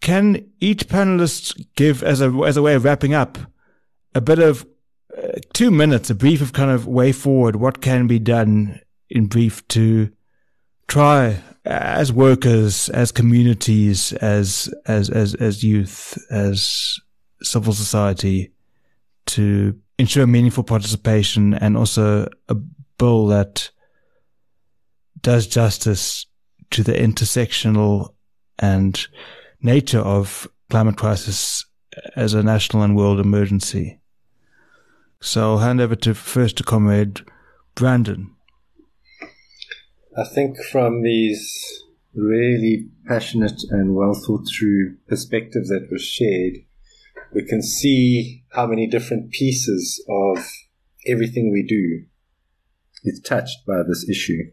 Can 0.00 0.50
each 0.60 0.88
panelist 0.88 1.66
give 1.76 2.02
as 2.02 2.20
a, 2.20 2.30
as 2.46 2.56
a 2.56 2.62
way 2.62 2.74
of 2.74 2.84
wrapping 2.84 3.14
up 3.14 3.38
a 4.14 4.20
bit 4.20 4.38
of 4.38 4.66
uh, 5.16 5.38
two 5.52 5.70
minutes, 5.70 6.10
a 6.10 6.14
brief 6.14 6.40
of 6.40 6.52
kind 6.52 6.70
of 6.70 6.86
way 6.86 7.12
forward, 7.12 7.56
what 7.56 7.80
can 7.80 8.06
be 8.06 8.18
done 8.18 8.80
in 9.08 9.26
brief 9.26 9.66
to 9.68 10.10
try 10.88 11.42
as 11.64 12.12
workers, 12.12 12.88
as 12.90 13.10
communities, 13.12 14.12
as, 14.14 14.72
as, 14.86 15.10
as, 15.10 15.34
as 15.34 15.64
youth, 15.64 16.16
as 16.30 17.00
civil 17.42 17.72
society 17.72 18.52
to 19.26 19.78
ensure 19.98 20.26
meaningful 20.26 20.64
participation 20.64 21.54
and 21.54 21.76
also 21.76 22.28
a 22.48 22.54
bill 22.98 23.26
that 23.26 23.70
does 25.20 25.46
justice 25.46 26.26
to 26.70 26.82
the 26.82 26.92
intersectional 26.92 28.14
and 28.58 29.06
nature 29.60 30.00
of 30.00 30.48
climate 30.70 30.96
crisis 30.96 31.64
as 32.14 32.34
a 32.34 32.42
national 32.42 32.82
and 32.82 32.96
world 32.96 33.20
emergency. 33.20 33.98
So 35.20 35.52
I'll 35.52 35.58
hand 35.58 35.80
over 35.80 35.96
to 35.96 36.14
first 36.14 36.58
to 36.58 36.62
Comrade 36.62 37.22
Brandon. 37.74 38.34
I 40.16 40.24
think 40.24 40.58
from 40.62 41.02
these 41.02 41.82
really 42.14 42.88
passionate 43.06 43.62
and 43.70 43.94
well 43.94 44.14
thought 44.14 44.46
through 44.48 44.96
perspectives 45.08 45.68
that 45.68 45.88
were 45.90 45.98
shared, 45.98 46.58
we 47.36 47.44
can 47.44 47.62
see 47.62 48.42
how 48.52 48.66
many 48.66 48.86
different 48.86 49.30
pieces 49.30 50.02
of 50.08 50.38
everything 51.06 51.52
we 51.52 51.62
do 51.62 52.06
is 53.04 53.20
touched 53.20 53.58
by 53.66 53.82
this 53.86 54.08
issue. 54.08 54.50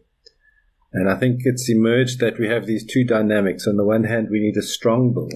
And 0.92 1.10
I 1.10 1.16
think 1.16 1.40
it's 1.46 1.70
emerged 1.70 2.20
that 2.20 2.38
we 2.38 2.50
have 2.50 2.66
these 2.66 2.86
two 2.86 3.06
dynamics. 3.06 3.66
On 3.68 3.78
the 3.78 3.86
one 3.86 4.04
hand, 4.04 4.28
we 4.30 4.42
need 4.42 4.58
a 4.58 4.62
strong 4.62 5.14
bill. 5.14 5.30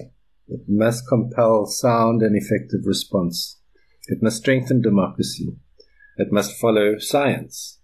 It 0.46 0.60
must 0.68 1.08
compel 1.08 1.64
sound 1.64 2.20
and 2.20 2.36
effective 2.36 2.80
response. 2.84 3.58
It 4.08 4.22
must 4.22 4.36
strengthen 4.36 4.82
democracy. 4.82 5.56
It 6.18 6.30
must 6.30 6.52
follow 6.52 6.98
science. 6.98 7.78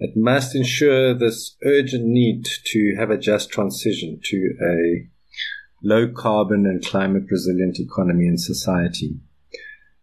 It 0.00 0.16
must 0.16 0.56
ensure 0.56 1.14
this 1.14 1.56
urgent 1.64 2.04
need 2.04 2.48
to 2.72 2.96
have 2.98 3.10
a 3.10 3.16
just 3.16 3.48
transition 3.48 4.18
to 4.24 4.54
a 4.60 5.08
low 5.82 6.08
carbon 6.08 6.66
and 6.66 6.84
climate 6.84 7.24
resilient 7.30 7.78
economy 7.78 8.26
and 8.26 8.40
society. 8.40 9.16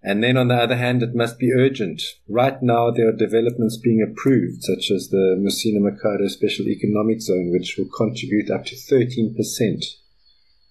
And 0.01 0.23
then 0.23 0.37
on 0.37 0.47
the 0.47 0.55
other 0.55 0.77
hand, 0.77 1.03
it 1.03 1.13
must 1.13 1.39
be 1.39 1.51
urgent. 1.51 2.01
Right 2.27 2.61
now, 2.61 2.89
there 2.89 3.09
are 3.09 3.15
developments 3.15 3.77
being 3.77 4.01
approved, 4.01 4.63
such 4.63 4.91
as 4.91 5.09
the 5.09 5.35
Musina 5.37 5.79
Makhado 5.79 6.29
Special 6.29 6.67
Economic 6.67 7.21
Zone, 7.21 7.51
which 7.51 7.75
will 7.77 7.89
contribute 7.89 8.49
up 8.49 8.65
to 8.65 8.75
13% 8.75 9.35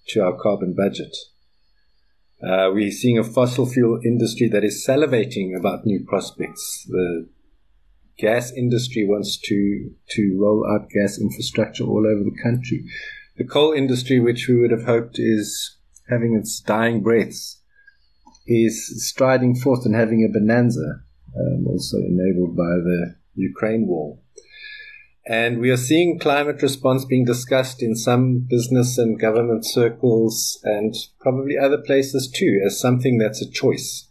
to 0.07 0.23
our 0.23 0.35
carbon 0.35 0.73
budget. 0.73 1.15
Uh, 2.41 2.71
we're 2.73 2.91
seeing 2.91 3.19
a 3.19 3.23
fossil 3.23 3.67
fuel 3.67 3.99
industry 4.03 4.47
that 4.47 4.63
is 4.63 4.85
salivating 4.87 5.55
about 5.55 5.85
new 5.85 6.03
prospects. 6.07 6.85
The 6.87 7.29
gas 8.17 8.51
industry 8.51 9.05
wants 9.05 9.37
to, 9.37 9.91
to 10.11 10.37
roll 10.39 10.65
out 10.65 10.89
gas 10.89 11.19
infrastructure 11.19 11.83
all 11.83 12.07
over 12.07 12.23
the 12.23 12.37
country. 12.41 12.85
The 13.39 13.45
coal 13.45 13.71
industry, 13.71 14.19
which 14.19 14.49
we 14.49 14.59
would 14.59 14.71
have 14.71 14.83
hoped 14.83 15.17
is 15.17 15.77
having 16.09 16.35
its 16.35 16.59
dying 16.59 17.01
breaths, 17.01 17.61
is 18.45 19.07
striding 19.07 19.55
forth 19.55 19.85
and 19.85 19.95
having 19.95 20.25
a 20.25 20.27
bonanza, 20.27 21.03
um, 21.39 21.65
also 21.65 21.99
enabled 21.99 22.57
by 22.57 22.63
the 22.65 23.15
Ukraine 23.35 23.87
war. 23.87 24.19
And 25.25 25.61
we 25.61 25.69
are 25.69 25.77
seeing 25.77 26.19
climate 26.19 26.61
response 26.61 27.05
being 27.05 27.23
discussed 27.23 27.81
in 27.81 27.95
some 27.95 28.39
business 28.39 28.97
and 28.97 29.17
government 29.17 29.65
circles 29.65 30.59
and 30.65 30.93
probably 31.21 31.57
other 31.57 31.77
places 31.77 32.29
too 32.29 32.61
as 32.65 32.77
something 32.77 33.19
that's 33.19 33.41
a 33.41 33.49
choice. 33.49 34.09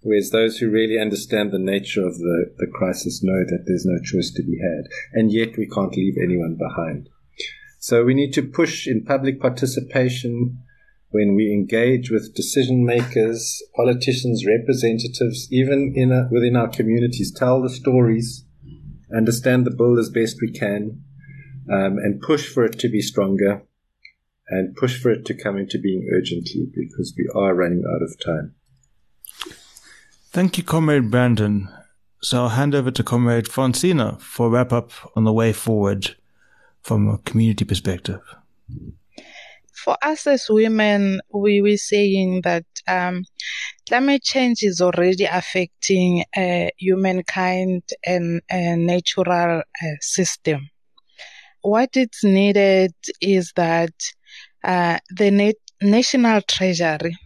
Whereas 0.00 0.30
those 0.30 0.56
who 0.56 0.70
really 0.70 0.98
understand 0.98 1.52
the 1.52 1.58
nature 1.58 2.06
of 2.06 2.16
the, 2.16 2.54
the 2.56 2.68
crisis 2.72 3.22
know 3.22 3.44
that 3.44 3.64
there's 3.66 3.84
no 3.84 4.00
choice 4.02 4.30
to 4.30 4.42
be 4.42 4.58
had. 4.62 4.90
And 5.12 5.30
yet 5.30 5.58
we 5.58 5.68
can't 5.68 5.94
leave 5.94 6.16
anyone 6.16 6.56
behind. 6.56 7.10
So 7.78 8.04
we 8.04 8.14
need 8.14 8.32
to 8.34 8.42
push 8.42 8.86
in 8.86 9.04
public 9.04 9.40
participation, 9.40 10.58
when 11.10 11.34
we 11.34 11.52
engage 11.52 12.10
with 12.10 12.34
decision 12.34 12.84
makers, 12.84 13.62
politicians, 13.74 14.44
representatives, 14.46 15.48
even 15.50 15.92
in 15.96 16.12
a, 16.12 16.28
within 16.30 16.56
our 16.56 16.68
communities, 16.68 17.32
tell 17.32 17.62
the 17.62 17.70
stories, 17.70 18.44
understand 19.14 19.66
the 19.66 19.70
bill 19.70 19.98
as 19.98 20.10
best 20.10 20.36
we 20.42 20.50
can, 20.50 21.02
um, 21.70 21.96
and 21.98 22.20
push 22.20 22.46
for 22.52 22.64
it 22.64 22.78
to 22.78 22.88
be 22.88 23.00
stronger, 23.00 23.62
and 24.48 24.76
push 24.76 25.00
for 25.00 25.10
it 25.10 25.24
to 25.26 25.34
come 25.34 25.56
into 25.56 25.78
being 25.78 26.08
urgently 26.12 26.66
because 26.74 27.14
we 27.16 27.28
are 27.34 27.54
running 27.54 27.84
out 27.88 28.02
of 28.02 28.18
time. 28.22 28.54
Thank 30.30 30.58
you, 30.58 30.64
Comrade 30.64 31.10
Brandon. 31.10 31.68
So 32.20 32.42
I'll 32.42 32.48
hand 32.50 32.74
over 32.74 32.90
to 32.90 33.02
Comrade 33.02 33.46
Francina 33.46 34.20
for 34.20 34.50
wrap 34.50 34.72
up 34.72 34.90
on 35.16 35.24
the 35.24 35.32
way 35.32 35.52
forward 35.52 36.16
from 36.82 37.08
a 37.08 37.18
community 37.18 37.64
perspective 37.64 38.20
for 39.78 39.96
us 40.02 40.26
as 40.26 40.48
women, 40.50 41.20
we 41.32 41.62
were 41.62 41.76
saying 41.76 42.42
that 42.42 42.64
um, 42.86 43.24
climate 43.88 44.22
change 44.22 44.62
is 44.62 44.80
already 44.80 45.24
affecting 45.24 46.24
uh, 46.36 46.66
humankind 46.76 47.82
and 48.04 48.42
natural 48.50 49.60
uh, 49.60 49.86
system. 50.00 50.68
What 51.62 51.96
is 51.96 52.08
needed 52.22 52.92
is 53.20 53.52
that 53.56 53.94
uh, 54.64 54.98
the 55.10 55.30
na- 55.30 55.52
national 55.80 56.42
treasury 56.42 57.16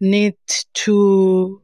need 0.00 0.36
to 0.74 1.60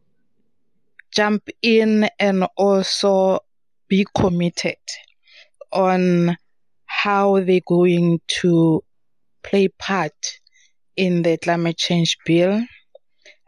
jump 1.12 1.48
in 1.62 2.08
and 2.18 2.46
also 2.56 3.40
be 3.88 4.06
committed 4.14 4.76
on 5.72 6.36
how 7.02 7.40
they're 7.40 7.60
going 7.66 8.20
to 8.26 8.82
play 9.42 9.68
part 9.68 10.12
in 10.96 11.22
the 11.22 11.38
climate 11.38 11.78
change 11.78 12.16
bill 12.26 12.62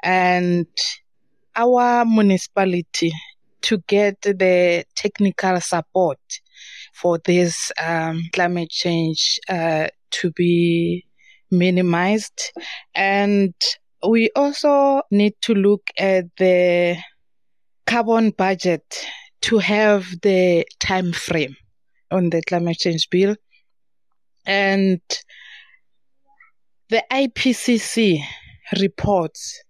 and 0.03 0.67
our 1.55 2.05
municipality 2.07 3.13
to 3.61 3.79
get 3.87 4.21
the 4.23 4.85
technical 4.97 5.61
support 5.61 6.19
for 6.95 7.19
this 7.25 7.71
um, 7.79 8.23
climate 8.33 8.71
change 8.71 9.39
uh, 9.49 9.87
to 10.11 10.31
be 10.33 11.05
minimized. 11.51 12.53
And 12.95 13.55
we 14.07 14.31
also 14.35 15.03
need 15.11 15.35
to 15.43 15.55
look 15.55 15.83
at 15.99 16.25
the 16.39 16.97
carbon 17.87 18.31
budget 18.31 19.07
to 19.43 19.59
have 19.59 20.07
the 20.23 20.67
time 20.81 21.13
frame 21.13 21.57
on 22.13 22.31
the 22.31 22.43
climate 22.43 22.79
change 22.79 23.09
bill. 23.11 23.37
And 24.47 25.01
the 26.89 27.05
IPCC 27.11 28.23
reports 28.81 29.63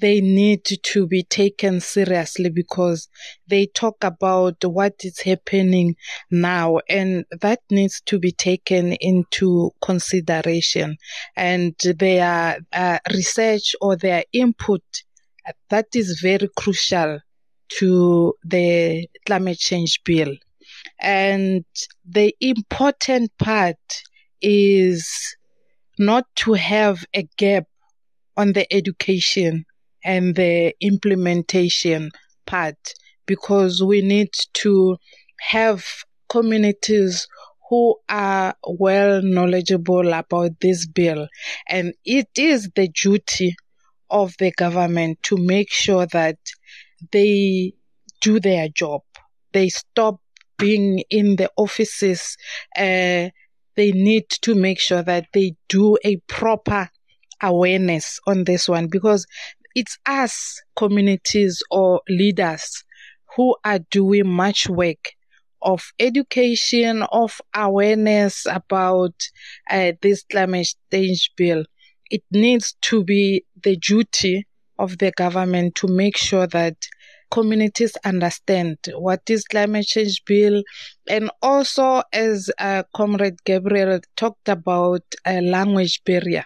they 0.00 0.20
need 0.20 0.64
to 0.64 1.06
be 1.06 1.22
taken 1.24 1.80
seriously 1.80 2.50
because 2.50 3.08
they 3.48 3.66
talk 3.66 3.96
about 4.02 4.56
what 4.64 4.94
is 5.00 5.20
happening 5.20 5.96
now 6.30 6.78
and 6.88 7.24
that 7.40 7.60
needs 7.70 8.00
to 8.06 8.18
be 8.18 8.32
taken 8.32 8.92
into 9.00 9.70
consideration 9.82 10.96
and 11.36 11.74
their 11.96 12.58
uh, 12.72 12.98
research 13.12 13.74
or 13.80 13.96
their 13.96 14.22
input 14.32 14.82
that 15.70 15.86
is 15.94 16.20
very 16.20 16.48
crucial 16.56 17.18
to 17.68 18.34
the 18.44 19.06
climate 19.26 19.58
change 19.58 20.00
bill 20.04 20.34
and 21.00 21.64
the 22.08 22.34
important 22.40 23.30
part 23.38 23.76
is 24.40 25.36
not 25.98 26.24
to 26.36 26.54
have 26.54 27.04
a 27.14 27.28
gap 27.36 27.64
on 28.36 28.52
the 28.52 28.72
education 28.72 29.64
and 30.04 30.36
the 30.36 30.74
implementation 30.80 32.10
part 32.46 32.94
because 33.26 33.82
we 33.82 34.00
need 34.00 34.30
to 34.54 34.96
have 35.40 35.84
communities 36.28 37.26
who 37.68 37.96
are 38.08 38.54
well 38.66 39.20
knowledgeable 39.22 40.12
about 40.12 40.52
this 40.60 40.86
bill. 40.86 41.28
And 41.68 41.92
it 42.04 42.28
is 42.36 42.70
the 42.74 42.88
duty 42.88 43.54
of 44.10 44.34
the 44.38 44.52
government 44.52 45.18
to 45.24 45.36
make 45.36 45.70
sure 45.70 46.06
that 46.12 46.38
they 47.12 47.74
do 48.20 48.40
their 48.40 48.68
job. 48.68 49.02
They 49.52 49.68
stop 49.68 50.20
being 50.58 51.02
in 51.10 51.36
the 51.36 51.50
offices 51.56 52.36
uh, 52.76 53.28
they 53.76 53.92
need 53.92 54.28
to 54.28 54.54
make 54.54 54.80
sure 54.80 55.02
that 55.02 55.26
they 55.32 55.54
do 55.68 55.96
a 56.04 56.16
proper 56.26 56.88
awareness 57.40 58.18
on 58.26 58.44
this 58.44 58.68
one 58.68 58.88
because 58.88 59.24
it's 59.74 59.96
us 60.06 60.60
communities 60.76 61.62
or 61.70 62.00
leaders 62.08 62.82
who 63.36 63.54
are 63.64 63.78
doing 63.90 64.28
much 64.28 64.68
work 64.68 65.12
of 65.62 65.92
education, 65.98 67.02
of 67.12 67.40
awareness 67.54 68.46
about 68.46 69.14
uh, 69.70 69.92
this 70.02 70.24
climate 70.30 70.68
change 70.92 71.30
bill. 71.36 71.64
It 72.10 72.22
needs 72.32 72.74
to 72.82 73.04
be 73.04 73.44
the 73.62 73.76
duty 73.76 74.46
of 74.78 74.98
the 74.98 75.12
government 75.12 75.74
to 75.76 75.88
make 75.88 76.16
sure 76.16 76.46
that 76.48 76.76
communities 77.30 77.96
understand 78.04 78.76
what 78.96 79.20
is 79.28 79.44
climate 79.44 79.86
change 79.86 80.22
bill 80.24 80.62
and 81.08 81.30
also 81.42 82.02
as 82.12 82.50
uh, 82.58 82.82
comrade 82.94 83.42
gabriel 83.44 84.00
talked 84.16 84.48
about 84.48 85.02
a 85.26 85.40
language 85.40 86.02
barrier 86.04 86.44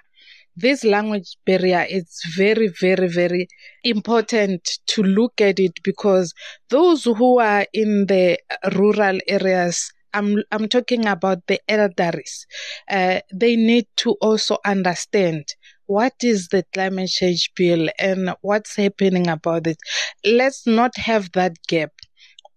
this 0.56 0.84
language 0.84 1.36
barrier 1.46 1.86
is 1.88 2.20
very 2.36 2.68
very 2.80 3.08
very 3.08 3.48
important 3.84 4.78
to 4.86 5.02
look 5.02 5.40
at 5.40 5.58
it 5.58 5.72
because 5.82 6.34
those 6.68 7.04
who 7.04 7.38
are 7.40 7.66
in 7.72 8.06
the 8.06 8.38
rural 8.74 9.18
areas 9.28 9.92
I'm 10.14 10.42
I'm 10.52 10.68
talking 10.68 11.06
about 11.06 11.46
the 11.46 11.58
elderries. 11.68 12.46
Uh, 12.88 13.20
they 13.32 13.56
need 13.56 13.86
to 13.98 14.12
also 14.20 14.58
understand 14.64 15.44
what 15.92 16.14
is 16.22 16.48
the 16.48 16.64
climate 16.72 17.10
change 17.10 17.50
bill 17.54 17.86
and 17.98 18.34
what's 18.40 18.76
happening 18.76 19.28
about 19.28 19.66
it. 19.66 19.76
Let's 20.24 20.66
not 20.66 20.96
have 20.96 21.30
that 21.32 21.58
gap. 21.68 21.90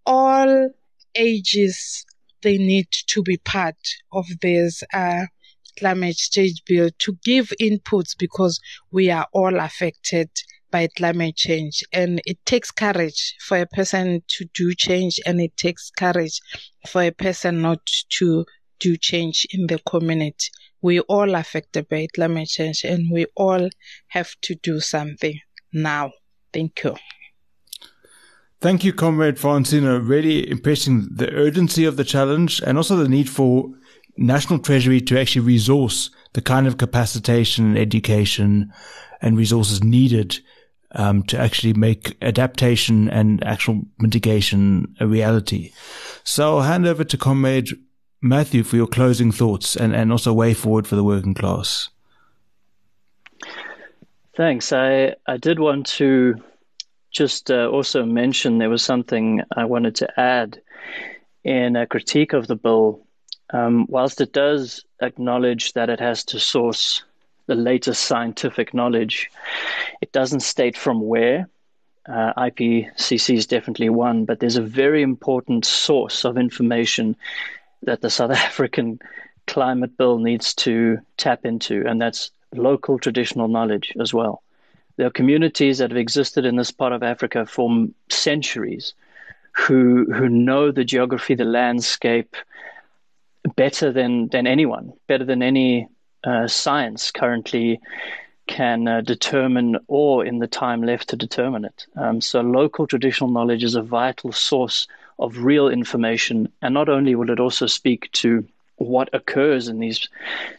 All 0.06 0.70
ages 1.16 2.06
they 2.44 2.58
need 2.58 2.88
to 3.08 3.22
be 3.24 3.36
part 3.36 3.76
of 4.14 4.26
this 4.42 4.84
uh, 4.94 5.26
climate 5.78 6.16
change 6.16 6.64
bill 6.66 6.90
to 7.00 7.18
give 7.26 7.52
inputs 7.60 8.18
because 8.18 8.58
we 8.92 9.12
are 9.12 9.28
all 9.34 9.60
affected 9.60 10.30
by 10.72 10.88
climate 10.96 11.36
change. 11.36 11.84
And 11.92 12.22
it 12.26 12.38
takes 12.46 12.72
courage 12.72 13.36
for 13.42 13.58
a 13.58 13.68
person 13.68 14.24
to 14.28 14.46
do 14.54 14.74
change 14.74 15.20
and 15.26 15.42
it 15.42 15.58
takes 15.58 15.92
courage 15.92 16.40
for 16.88 17.04
a 17.04 17.12
person 17.12 17.62
not 17.62 17.86
to 18.12 18.46
do 18.80 18.96
change 18.96 19.46
in 19.52 19.68
the 19.68 19.80
community. 19.80 20.48
We 20.86 21.00
all 21.00 21.34
affected 21.34 21.90
by 21.90 22.06
climate 22.14 22.48
change 22.48 22.84
and 22.84 23.12
we 23.12 23.26
all 23.36 23.70
have 24.10 24.36
to 24.42 24.54
do 24.54 24.80
something 24.80 25.40
now. 25.74 26.12
Thank 26.54 26.84
you. 26.84 26.96
Thank 28.62 28.84
you, 28.84 28.94
Comrade 28.94 29.38
Francina. 29.38 30.08
Really 30.08 30.48
impressing 30.48 31.08
the 31.12 31.34
urgency 31.34 31.86
of 31.86 31.98
the 31.98 32.04
challenge 32.04 32.62
and 32.62 32.78
also 32.78 32.98
the 32.98 33.10
need 33.10 33.28
for 33.28 33.72
National 34.18 34.60
Treasury 34.60 35.02
to 35.02 35.20
actually 35.20 35.42
resource 35.42 36.12
the 36.34 36.42
kind 36.44 36.68
of 36.68 36.78
capacitation, 36.78 37.76
education, 37.76 38.72
and 39.24 39.40
resources 39.40 39.84
needed 39.84 40.40
um, 40.92 41.24
to 41.24 41.40
actually 41.40 41.74
make 41.74 42.16
adaptation 42.22 43.10
and 43.10 43.44
actual 43.44 43.82
mitigation 43.98 44.94
a 45.00 45.08
reality. 45.08 45.72
So 46.24 46.58
I'll 46.58 46.62
hand 46.62 46.86
over 46.86 47.04
to 47.04 47.18
Comrade 47.18 47.70
Matthew 48.22 48.64
for 48.64 48.76
your 48.76 48.88
closing 48.88 49.32
thoughts 49.32 49.76
and, 49.76 49.96
and 49.96 50.12
also 50.12 50.34
way 50.34 50.54
forward 50.54 50.88
for 50.88 50.96
the 50.96 51.04
working 51.04 51.34
class. 51.34 51.90
Thanks. 54.36 54.74
I, 54.74 55.16
I 55.28 55.38
did 55.38 55.60
want 55.60 55.86
to 55.88 56.36
just 57.12 57.50
uh, 57.50 57.70
also 57.70 58.06
mention 58.06 58.58
there 58.58 58.70
was 58.70 58.84
something 58.84 59.42
I 59.56 59.66
wanted 59.66 59.96
to 59.96 60.20
add 60.20 60.62
in 61.44 61.76
a 61.76 61.88
critique 61.88 62.34
of 62.34 62.48
the 62.48 62.56
bill. 62.56 63.06
Um, 63.52 63.86
whilst 63.88 64.20
it 64.20 64.34
does 64.34 64.84
acknowledge 65.02 65.74
that 65.74 65.90
it 65.90 66.00
has 66.00 66.24
to 66.26 66.40
source 66.40 67.04
the 67.48 67.56
latest 67.56 68.04
scientific 68.04 68.74
knowledge. 68.74 69.30
It 70.02 70.12
doesn't 70.12 70.40
state 70.42 70.78
from 70.78 71.02
where. 71.02 71.48
Uh, 72.08 72.34
IPCC 72.38 73.36
is 73.36 73.48
definitely 73.48 73.90
one, 73.90 74.26
but 74.26 74.40
there's 74.40 74.58
a 74.58 74.62
very 74.62 75.02
important 75.02 75.66
source 75.66 76.24
of 76.24 76.38
information 76.38 77.16
that 77.84 78.02
the 78.02 78.10
South 78.10 78.32
African 78.48 79.00
climate 79.48 79.98
bill 79.98 80.20
needs 80.20 80.54
to 80.56 81.00
tap 81.18 81.46
into, 81.46 81.86
and 81.88 82.02
that's 82.02 82.32
local 82.54 83.00
traditional 83.00 83.48
knowledge 83.48 83.94
as 84.00 84.14
well. 84.14 84.42
There 84.98 85.08
are 85.08 85.12
communities 85.12 85.80
that 85.80 85.92
have 85.92 85.98
existed 85.98 86.46
in 86.46 86.56
this 86.56 86.72
part 86.72 86.94
of 86.94 87.04
Africa 87.04 87.46
for 87.46 87.88
centuries 88.10 88.94
who 89.52 90.06
who 90.14 90.30
know 90.30 90.72
the 90.72 90.86
geography, 90.86 91.36
the 91.36 91.46
landscape 91.46 92.36
better 93.56 93.92
than 93.92 94.28
than 94.30 94.48
anyone, 94.48 94.94
better 95.08 95.26
than 95.26 95.44
any 95.44 95.88
uh, 96.24 96.48
science 96.48 97.12
currently 97.12 97.80
can 98.48 98.88
uh, 98.88 99.02
determine 99.02 99.78
or 99.88 100.26
in 100.26 100.40
the 100.40 100.48
time 100.48 100.84
left 100.84 101.10
to 101.10 101.16
determine 101.16 101.66
it. 101.66 101.86
Um, 101.96 102.22
so 102.22 102.42
local 102.42 102.86
traditional 102.88 103.30
knowledge 103.30 103.64
is 103.64 103.76
a 103.76 103.82
vital 103.82 104.32
source 104.32 104.88
of 105.20 105.44
real 105.44 105.70
information. 105.70 106.52
And 106.62 106.74
not 106.74 106.90
only 106.90 107.16
will 107.16 107.30
it 107.30 107.40
also 107.40 107.68
speak 107.68 108.12
to 108.14 108.46
what 108.78 109.10
occurs 109.14 109.68
in 109.68 109.80
these 109.80 110.08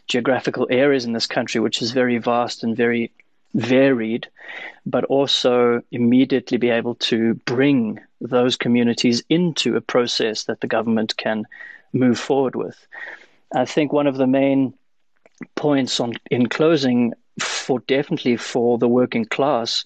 geographical 0.09 0.67
areas 0.71 1.05
in 1.05 1.13
this 1.13 1.27
country, 1.27 1.61
which 1.61 1.83
is 1.83 1.93
very 1.93 2.19
vast 2.19 2.63
and 2.63 2.77
very 2.77 3.13
varied, 3.55 4.29
but 4.85 5.05
also 5.05 5.83
immediately 5.91 6.59
be 6.59 6.71
able 6.71 6.95
to 6.95 7.35
bring 7.45 8.01
those 8.21 8.57
communities 8.57 9.23
into 9.29 9.77
a 9.77 9.81
process 9.81 10.45
that 10.45 10.61
the 10.61 10.67
government 10.67 11.17
can 11.17 11.45
move 11.93 12.19
forward 12.19 12.55
with. 12.55 12.87
I 13.55 13.65
think 13.65 13.93
one 13.93 14.07
of 14.07 14.17
the 14.17 14.27
main 14.27 14.75
points 15.55 16.01
on 16.01 16.15
in 16.31 16.49
closing 16.49 17.13
for 17.41 17.81
definitely 17.81 18.37
for 18.37 18.79
the 18.79 18.89
working 18.89 19.25
class 19.27 19.85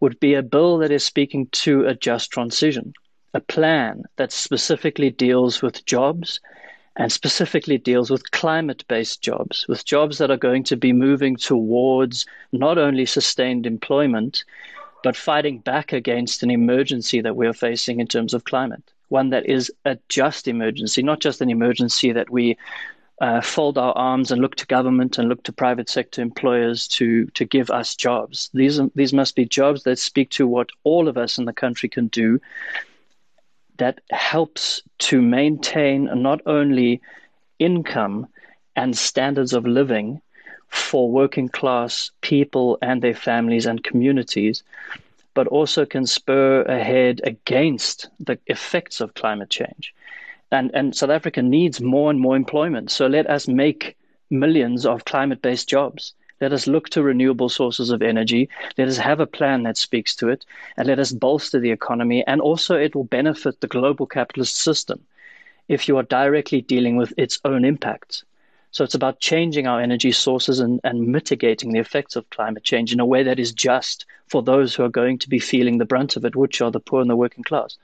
would 0.00 0.18
be 0.20 0.34
a 0.34 0.42
bill 0.42 0.78
that 0.78 0.92
is 0.92 1.04
speaking 1.04 1.46
to 1.48 1.86
a 1.86 1.94
just 1.94 2.30
transition, 2.30 2.92
a 3.34 3.40
plan 3.40 4.04
that 4.16 4.32
specifically 4.32 5.10
deals 5.10 5.62
with 5.62 5.84
jobs 5.86 6.40
and 6.96 7.10
specifically 7.10 7.78
deals 7.78 8.10
with 8.10 8.30
climate 8.32 8.84
based 8.88 9.22
jobs, 9.22 9.66
with 9.68 9.84
jobs 9.84 10.18
that 10.18 10.30
are 10.30 10.36
going 10.36 10.62
to 10.64 10.76
be 10.76 10.92
moving 10.92 11.36
towards 11.36 12.26
not 12.52 12.76
only 12.76 13.06
sustained 13.06 13.66
employment, 13.66 14.44
but 15.02 15.16
fighting 15.16 15.58
back 15.58 15.92
against 15.92 16.42
an 16.42 16.50
emergency 16.50 17.20
that 17.20 17.36
we're 17.36 17.54
facing 17.54 17.98
in 18.00 18.06
terms 18.06 18.34
of 18.34 18.44
climate. 18.44 18.92
One 19.08 19.30
that 19.30 19.46
is 19.46 19.72
a 19.84 19.98
just 20.08 20.46
emergency, 20.48 21.02
not 21.02 21.20
just 21.20 21.40
an 21.40 21.50
emergency 21.50 22.12
that 22.12 22.30
we 22.30 22.56
uh, 23.20 23.40
fold 23.40 23.78
our 23.78 23.96
arms 23.96 24.30
and 24.30 24.42
look 24.42 24.56
to 24.56 24.66
government 24.66 25.18
and 25.18 25.28
look 25.28 25.42
to 25.44 25.52
private 25.52 25.88
sector 25.88 26.20
employers 26.20 26.88
to 26.88 27.26
to 27.26 27.44
give 27.44 27.70
us 27.70 27.94
jobs. 27.94 28.50
These 28.52 28.80
these 28.94 29.12
must 29.12 29.36
be 29.36 29.44
jobs 29.44 29.84
that 29.84 29.98
speak 29.98 30.30
to 30.30 30.46
what 30.46 30.70
all 30.84 31.08
of 31.08 31.16
us 31.16 31.38
in 31.38 31.44
the 31.44 31.52
country 31.52 31.88
can 31.88 32.08
do. 32.08 32.40
That 33.82 34.00
helps 34.10 34.82
to 35.08 35.20
maintain 35.20 35.98
not 36.22 36.40
only 36.46 37.00
income 37.58 38.26
and 38.76 38.96
standards 38.96 39.52
of 39.52 39.66
living 39.66 40.20
for 40.68 41.10
working 41.10 41.48
class 41.48 42.10
people 42.20 42.78
and 42.80 43.02
their 43.02 43.14
families 43.28 43.66
and 43.66 43.82
communities, 43.90 44.62
but 45.34 45.46
also 45.48 45.84
can 45.84 46.06
spur 46.06 46.62
ahead 46.62 47.20
against 47.24 48.08
the 48.20 48.38
effects 48.46 49.00
of 49.00 49.14
climate 49.14 49.50
change 49.50 49.92
and, 50.52 50.70
and 50.74 50.94
South 50.94 51.10
Africa 51.10 51.42
needs 51.42 51.80
more 51.80 52.10
and 52.10 52.20
more 52.20 52.36
employment. 52.36 52.90
So 52.90 53.06
let 53.06 53.28
us 53.28 53.48
make 53.48 53.96
millions 54.30 54.86
of 54.86 55.04
climate 55.04 55.42
based 55.42 55.68
jobs. 55.68 56.14
Let 56.42 56.52
us 56.52 56.66
look 56.66 56.88
to 56.88 57.04
renewable 57.04 57.48
sources 57.48 57.90
of 57.90 58.02
energy. 58.02 58.48
Let 58.76 58.88
us 58.88 58.96
have 58.96 59.20
a 59.20 59.28
plan 59.28 59.62
that 59.62 59.76
speaks 59.76 60.16
to 60.16 60.28
it, 60.28 60.44
and 60.76 60.88
let 60.88 60.98
us 60.98 61.12
bolster 61.12 61.60
the 61.60 61.70
economy. 61.70 62.24
And 62.26 62.40
also, 62.40 62.74
it 62.74 62.96
will 62.96 63.04
benefit 63.04 63.60
the 63.60 63.68
global 63.68 64.06
capitalist 64.06 64.56
system 64.56 65.00
if 65.68 65.86
you 65.86 65.96
are 65.98 66.02
directly 66.02 66.60
dealing 66.60 66.96
with 66.96 67.14
its 67.16 67.38
own 67.44 67.64
impacts. 67.64 68.24
So 68.72 68.82
it's 68.82 68.96
about 68.96 69.20
changing 69.20 69.68
our 69.68 69.80
energy 69.80 70.10
sources 70.10 70.58
and, 70.58 70.80
and 70.82 71.06
mitigating 71.06 71.70
the 71.70 71.78
effects 71.78 72.16
of 72.16 72.28
climate 72.30 72.64
change 72.64 72.92
in 72.92 72.98
a 72.98 73.06
way 73.06 73.22
that 73.22 73.38
is 73.38 73.52
just 73.52 74.04
for 74.26 74.42
those 74.42 74.74
who 74.74 74.82
are 74.82 74.88
going 74.88 75.18
to 75.18 75.28
be 75.28 75.38
feeling 75.38 75.78
the 75.78 75.84
brunt 75.84 76.16
of 76.16 76.24
it, 76.24 76.34
which 76.34 76.60
are 76.60 76.72
the 76.72 76.80
poor 76.80 77.00
and 77.00 77.08
the 77.08 77.14
working 77.14 77.44
class. 77.44 77.76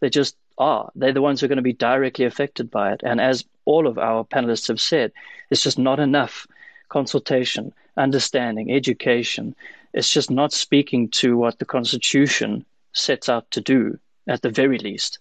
They 0.00 0.10
just 0.10 0.36
are. 0.58 0.90
They're 0.94 1.12
the 1.14 1.22
ones 1.22 1.40
who 1.40 1.46
are 1.46 1.48
going 1.48 1.56
to 1.56 1.62
be 1.62 1.72
directly 1.72 2.26
affected 2.26 2.70
by 2.70 2.92
it. 2.92 3.00
And 3.02 3.18
as 3.18 3.46
all 3.64 3.86
of 3.86 3.96
our 3.96 4.24
panelists 4.24 4.68
have 4.68 4.78
said, 4.80 5.10
it's 5.48 5.62
just 5.62 5.78
not 5.78 5.98
enough 5.98 6.46
consultation, 6.88 7.72
understanding, 7.96 8.72
education. 8.72 9.54
It's 9.92 10.10
just 10.10 10.30
not 10.30 10.52
speaking 10.52 11.08
to 11.10 11.36
what 11.36 11.58
the 11.58 11.64
Constitution 11.64 12.64
sets 12.92 13.28
out 13.28 13.50
to 13.52 13.60
do, 13.60 13.98
at 14.28 14.42
the 14.42 14.50
very 14.50 14.78
least. 14.78 15.18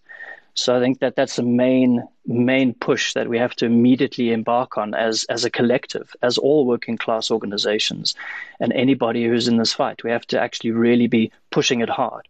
So 0.56 0.76
I 0.76 0.80
think 0.80 1.00
that 1.00 1.16
that's 1.16 1.38
the 1.38 1.44
main 1.44 2.08
main 2.26 2.74
push 2.76 3.14
that 3.14 3.28
we 3.28 3.38
have 3.40 3.56
to 3.56 3.66
immediately 3.66 4.32
embark 4.32 4.78
on 4.78 4.94
as 4.94 5.26
as 5.26 5.44
a 5.44 5.50
collective, 5.50 6.16
as 6.22 6.38
all 6.38 6.66
working 6.66 6.98
class 6.98 7.32
organizations, 7.32 8.14
and 8.60 8.72
anybody 8.74 9.26
who's 9.26 9.48
in 9.48 9.58
this 9.58 9.74
fight. 9.74 10.04
We 10.04 10.12
have 10.12 10.28
to 10.28 10.40
actually 10.40 10.72
really 10.72 11.08
be 11.08 11.32
pushing 11.50 11.82
it 11.82 11.90
hard. 11.90 12.28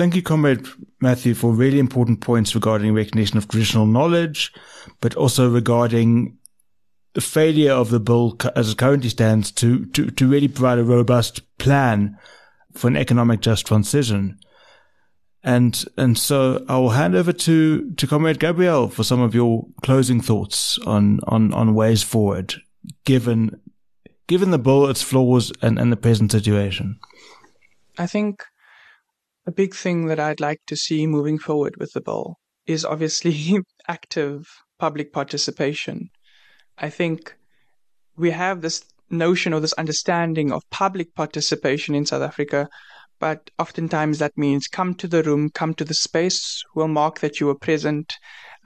Thank 0.00 0.14
you, 0.14 0.22
Comrade 0.22 0.66
Matthew, 1.00 1.34
for 1.34 1.52
really 1.52 1.78
important 1.78 2.20
points 2.20 2.54
regarding 2.54 2.94
recognition 2.94 3.36
of 3.36 3.48
traditional 3.48 3.86
knowledge, 3.86 4.52
but 5.00 5.14
also 5.16 5.50
regarding 5.50 6.38
failure 7.18 7.72
of 7.72 7.90
the 7.90 8.00
bill 8.00 8.36
as 8.54 8.70
it 8.70 8.78
currently 8.78 9.08
stands 9.08 9.50
to, 9.52 9.86
to, 9.86 10.10
to 10.10 10.28
really 10.28 10.48
provide 10.48 10.78
a 10.78 10.84
robust 10.84 11.42
plan 11.58 12.16
for 12.72 12.88
an 12.88 12.96
economic 12.96 13.40
just 13.40 13.66
transition. 13.66 14.38
And, 15.42 15.84
and 15.96 16.18
so 16.18 16.64
I 16.68 16.76
will 16.76 16.90
hand 16.90 17.14
over 17.14 17.32
to, 17.32 17.90
to 17.92 18.06
Comrade 18.06 18.38
Gabriel 18.38 18.88
for 18.88 19.02
some 19.02 19.20
of 19.20 19.34
your 19.34 19.66
closing 19.82 20.20
thoughts 20.20 20.78
on, 20.86 21.20
on, 21.26 21.52
on 21.54 21.74
ways 21.74 22.02
forward, 22.02 22.54
given, 23.04 23.60
given 24.28 24.50
the 24.50 24.58
bill, 24.58 24.86
its 24.86 25.02
flaws 25.02 25.50
and, 25.62 25.78
and 25.78 25.90
the 25.90 25.96
present 25.96 26.30
situation. 26.30 27.00
I 27.98 28.06
think 28.06 28.44
a 29.46 29.52
big 29.52 29.74
thing 29.74 30.06
that 30.06 30.20
I'd 30.20 30.40
like 30.40 30.60
to 30.66 30.76
see 30.76 31.06
moving 31.06 31.38
forward 31.38 31.74
with 31.78 31.92
the 31.92 32.00
bill 32.00 32.36
is 32.66 32.84
obviously 32.84 33.58
active 33.88 34.46
public 34.78 35.12
participation. 35.12 36.10
I 36.80 36.88
think 36.88 37.36
we 38.16 38.30
have 38.30 38.62
this 38.62 38.82
notion 39.10 39.52
or 39.52 39.60
this 39.60 39.74
understanding 39.74 40.50
of 40.50 40.62
public 40.70 41.14
participation 41.14 41.94
in 41.94 42.06
South 42.06 42.22
Africa, 42.22 42.68
but 43.18 43.50
oftentimes 43.58 44.18
that 44.18 44.36
means 44.38 44.66
come 44.66 44.94
to 44.94 45.06
the 45.06 45.22
room, 45.22 45.50
come 45.50 45.74
to 45.74 45.84
the 45.84 45.94
space, 45.94 46.64
we'll 46.74 46.88
mark 46.88 47.20
that 47.20 47.38
you 47.38 47.46
were 47.46 47.54
present, 47.54 48.14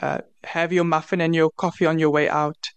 uh, 0.00 0.18
have 0.44 0.72
your 0.72 0.84
muffin 0.84 1.20
and 1.20 1.34
your 1.34 1.50
coffee 1.56 1.86
on 1.86 1.98
your 1.98 2.10
way 2.10 2.28
out, 2.28 2.70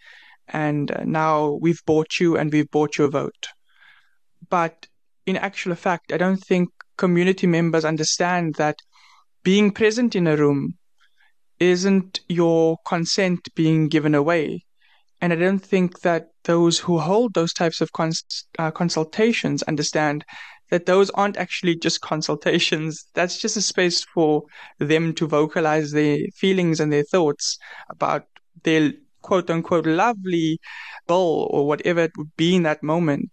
and 0.48 0.92
uh, 0.92 1.04
now 1.06 1.60
we've 1.62 1.84
bought 1.86 2.20
you 2.20 2.36
and 2.36 2.52
we've 2.52 2.72
bought 2.72 2.98
your 2.98 3.10
vote. 3.10 3.50
But 4.50 4.88
in 5.28 5.38
actual 5.38 5.76
fact, 5.76 6.12
I 6.12 6.18
don't 6.18 6.44
think 6.44 6.70
community 6.98 7.46
members 7.46 7.86
understand 7.86 8.56
that 8.56 8.80
being 9.44 9.72
present 9.72 10.16
in 10.16 10.26
a 10.26 10.36
room 10.36 10.78
isn't 11.60 12.22
your 12.28 12.78
consent 12.86 13.50
being 13.56 13.88
given 13.88 14.16
away. 14.16 14.64
And 15.22 15.34
I 15.34 15.36
don't 15.36 15.60
think 15.60 16.02
that 16.02 16.30
those 16.44 16.80
who 16.80 17.00
hold 17.00 17.34
those 17.34 17.54
types 17.54 17.82
of 17.82 17.92
cons- 17.92 18.46
uh, 18.60 18.72
consultations 18.72 19.64
understand 19.64 20.24
that 20.70 20.86
those 20.86 21.10
aren't 21.12 21.38
actually 21.38 21.76
just 21.76 22.02
consultations. 22.02 23.06
That's 23.14 23.40
just 23.40 23.58
a 23.58 23.62
space 23.62 24.04
for 24.04 24.44
them 24.80 25.14
to 25.14 25.28
vocalize 25.28 25.92
their 25.92 26.20
feelings 26.36 26.80
and 26.80 26.92
their 26.92 27.04
thoughts 27.04 27.58
about 27.90 28.26
their 28.64 28.94
quote 29.22 29.50
unquote 29.50 29.86
lovely 29.86 30.60
goal 31.08 31.50
or 31.52 31.68
whatever 31.68 32.02
it 32.02 32.12
would 32.18 32.36
be 32.38 32.56
in 32.56 32.64
that 32.64 32.84
moment. 32.84 33.30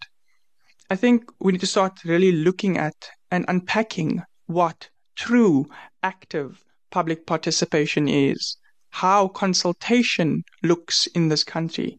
I 0.90 0.96
think 0.96 1.30
we 1.40 1.52
need 1.52 1.60
to 1.60 1.66
start 1.66 2.04
really 2.04 2.32
looking 2.32 2.76
at 2.78 2.94
and 3.30 3.44
unpacking 3.48 4.22
what 4.46 4.88
true 5.16 5.66
active 6.02 6.62
public 6.90 7.26
participation 7.26 8.06
is, 8.08 8.56
how 8.94 9.26
consultation 9.26 10.44
looks 10.62 11.08
in 11.16 11.28
this 11.28 11.42
country, 11.42 11.98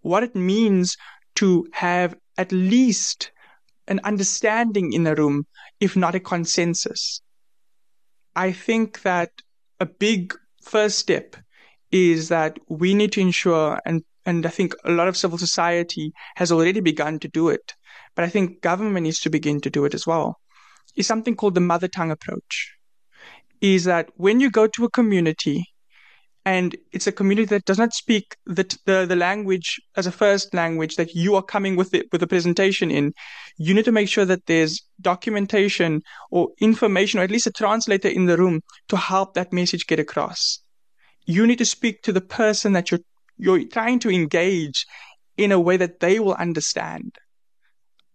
what 0.00 0.24
it 0.24 0.34
means 0.34 0.96
to 1.36 1.64
have 1.72 2.16
at 2.36 2.50
least 2.50 3.30
an 3.86 4.00
understanding 4.02 4.92
in 4.92 5.06
a 5.06 5.14
room, 5.14 5.46
if 5.78 5.94
not 5.94 6.16
a 6.16 6.20
consensus. 6.20 7.22
I 8.34 8.50
think 8.50 9.02
that 9.02 9.30
a 9.78 9.86
big 9.86 10.34
first 10.60 10.98
step 10.98 11.36
is 11.92 12.28
that 12.30 12.58
we 12.68 12.92
need 12.92 13.12
to 13.12 13.20
ensure, 13.20 13.80
and, 13.86 14.02
and 14.26 14.44
I 14.44 14.48
think 14.48 14.74
a 14.84 14.90
lot 14.90 15.06
of 15.06 15.16
civil 15.16 15.38
society 15.38 16.12
has 16.34 16.50
already 16.50 16.80
begun 16.80 17.20
to 17.20 17.28
do 17.28 17.50
it, 17.50 17.72
but 18.16 18.24
I 18.24 18.28
think 18.28 18.62
government 18.62 19.04
needs 19.04 19.20
to 19.20 19.30
begin 19.30 19.60
to 19.60 19.70
do 19.70 19.84
it 19.84 19.94
as 19.94 20.08
well, 20.08 20.40
is 20.96 21.06
something 21.06 21.36
called 21.36 21.54
the 21.54 21.60
mother 21.60 21.86
tongue 21.86 22.10
approach. 22.10 22.74
Is 23.60 23.84
that 23.84 24.10
when 24.16 24.40
you 24.40 24.50
go 24.50 24.66
to 24.66 24.84
a 24.84 24.90
community 24.90 25.71
and 26.44 26.74
it's 26.90 27.06
a 27.06 27.12
community 27.12 27.46
that 27.46 27.64
does 27.64 27.78
not 27.78 27.94
speak 27.94 28.36
the, 28.46 28.64
the, 28.84 29.06
the 29.06 29.16
language 29.16 29.80
as 29.96 30.06
a 30.06 30.12
first 30.12 30.52
language 30.52 30.96
that 30.96 31.14
you 31.14 31.36
are 31.36 31.42
coming 31.42 31.76
with 31.76 31.94
it 31.94 32.06
with 32.10 32.22
a 32.22 32.26
presentation 32.26 32.90
in, 32.90 33.12
you 33.58 33.72
need 33.74 33.84
to 33.84 33.92
make 33.92 34.08
sure 34.08 34.24
that 34.24 34.46
there's 34.46 34.82
documentation 35.00 36.02
or 36.30 36.48
information 36.60 37.20
or 37.20 37.22
at 37.22 37.30
least 37.30 37.46
a 37.46 37.52
translator 37.52 38.08
in 38.08 38.26
the 38.26 38.36
room 38.36 38.60
to 38.88 38.96
help 38.96 39.34
that 39.34 39.52
message 39.52 39.86
get 39.86 40.00
across. 40.00 40.60
You 41.26 41.46
need 41.46 41.58
to 41.58 41.64
speak 41.64 42.02
to 42.02 42.12
the 42.12 42.20
person 42.20 42.72
that 42.72 42.90
you're 42.90 43.00
you're 43.38 43.64
trying 43.68 43.98
to 44.00 44.10
engage 44.10 44.86
in 45.36 45.52
a 45.52 45.60
way 45.60 45.76
that 45.76 46.00
they 46.00 46.20
will 46.20 46.34
understand. 46.34 47.16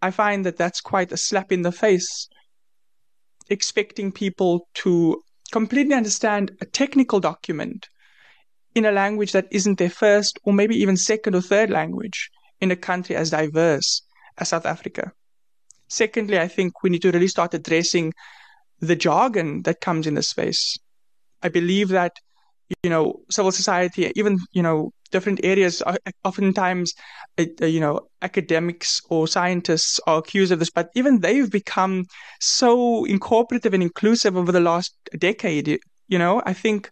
I 0.02 0.12
find 0.12 0.46
that 0.46 0.58
that's 0.58 0.80
quite 0.80 1.12
a 1.12 1.18
slap 1.18 1.52
in 1.52 1.64
the 1.64 1.72
face, 1.72 2.30
expecting 3.50 4.12
people 4.12 4.68
to 4.76 5.22
completely 5.52 5.96
understand 5.96 6.52
a 6.62 6.66
technical 6.66 7.20
document 7.20 7.88
in 8.78 8.86
a 8.86 8.92
language 8.92 9.32
that 9.32 9.48
isn't 9.50 9.80
their 9.80 9.90
first 9.90 10.38
or 10.44 10.54
maybe 10.54 10.76
even 10.76 10.96
second 10.96 11.34
or 11.34 11.42
third 11.42 11.72
language 11.72 12.30
in 12.62 12.70
a 12.70 12.76
country 12.76 13.16
as 13.16 13.32
diverse 13.32 14.04
as 14.38 14.50
South 14.50 14.68
Africa. 14.68 15.12
Secondly, 15.88 16.38
I 16.38 16.48
think 16.48 16.84
we 16.84 16.92
need 16.92 17.02
to 17.02 17.12
really 17.12 17.28
start 17.28 17.56
addressing 17.56 18.14
the 18.80 18.96
jargon 18.96 19.64
that 19.64 19.82
comes 19.82 20.06
in 20.06 20.14
the 20.14 20.22
space. 20.22 20.78
I 21.42 21.50
believe 21.50 21.90
that, 21.90 22.14
you 22.84 22.92
know, 22.92 23.22
civil 23.32 23.52
society, 23.52 24.12
even, 24.16 24.38
you 24.52 24.62
know, 24.62 24.92
different 25.12 25.40
areas, 25.44 25.82
are 25.82 25.98
oftentimes, 26.24 26.94
uh, 27.40 27.66
you 27.66 27.80
know, 27.80 28.02
academics 28.22 29.02
or 29.10 29.28
scientists 29.28 30.00
are 30.06 30.20
accused 30.20 30.52
of 30.52 30.60
this, 30.60 30.70
but 30.70 30.90
even 30.94 31.22
they've 31.22 31.50
become 31.50 32.06
so 32.40 33.06
incorporative 33.06 33.74
and 33.74 33.82
inclusive 33.82 34.38
over 34.38 34.52
the 34.52 34.60
last 34.60 34.94
decade. 35.18 35.80
You 36.10 36.20
know, 36.20 36.44
I 36.46 36.54
think 36.54 36.92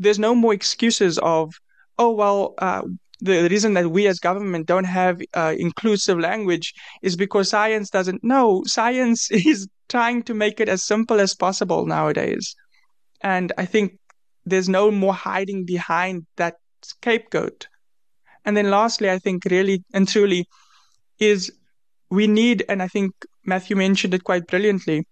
there's 0.00 0.18
no 0.18 0.34
more 0.34 0.54
excuses 0.54 1.18
of, 1.18 1.52
oh, 1.98 2.10
well, 2.10 2.54
uh, 2.58 2.82
the 3.20 3.48
reason 3.50 3.74
that 3.74 3.90
we 3.90 4.06
as 4.06 4.18
government 4.18 4.66
don't 4.66 4.84
have 4.84 5.20
uh, 5.34 5.54
inclusive 5.58 6.18
language 6.18 6.72
is 7.02 7.16
because 7.16 7.50
science 7.50 7.90
doesn't 7.90 8.24
know. 8.24 8.62
Science 8.64 9.30
is 9.30 9.68
trying 9.90 10.22
to 10.22 10.34
make 10.34 10.58
it 10.58 10.70
as 10.70 10.82
simple 10.82 11.20
as 11.20 11.34
possible 11.34 11.84
nowadays. 11.84 12.56
And 13.20 13.52
I 13.58 13.66
think 13.66 13.98
there's 14.46 14.70
no 14.70 14.90
more 14.90 15.12
hiding 15.12 15.66
behind 15.66 16.26
that 16.36 16.54
scapegoat. 16.82 17.68
And 18.46 18.56
then 18.56 18.70
lastly, 18.70 19.10
I 19.10 19.18
think 19.18 19.44
really 19.44 19.84
and 19.92 20.08
truly 20.08 20.48
is 21.18 21.52
we 22.08 22.26
need, 22.26 22.64
and 22.70 22.82
I 22.82 22.88
think 22.88 23.12
Matthew 23.44 23.76
mentioned 23.76 24.14
it 24.14 24.24
quite 24.24 24.46
brilliantly, 24.46 25.06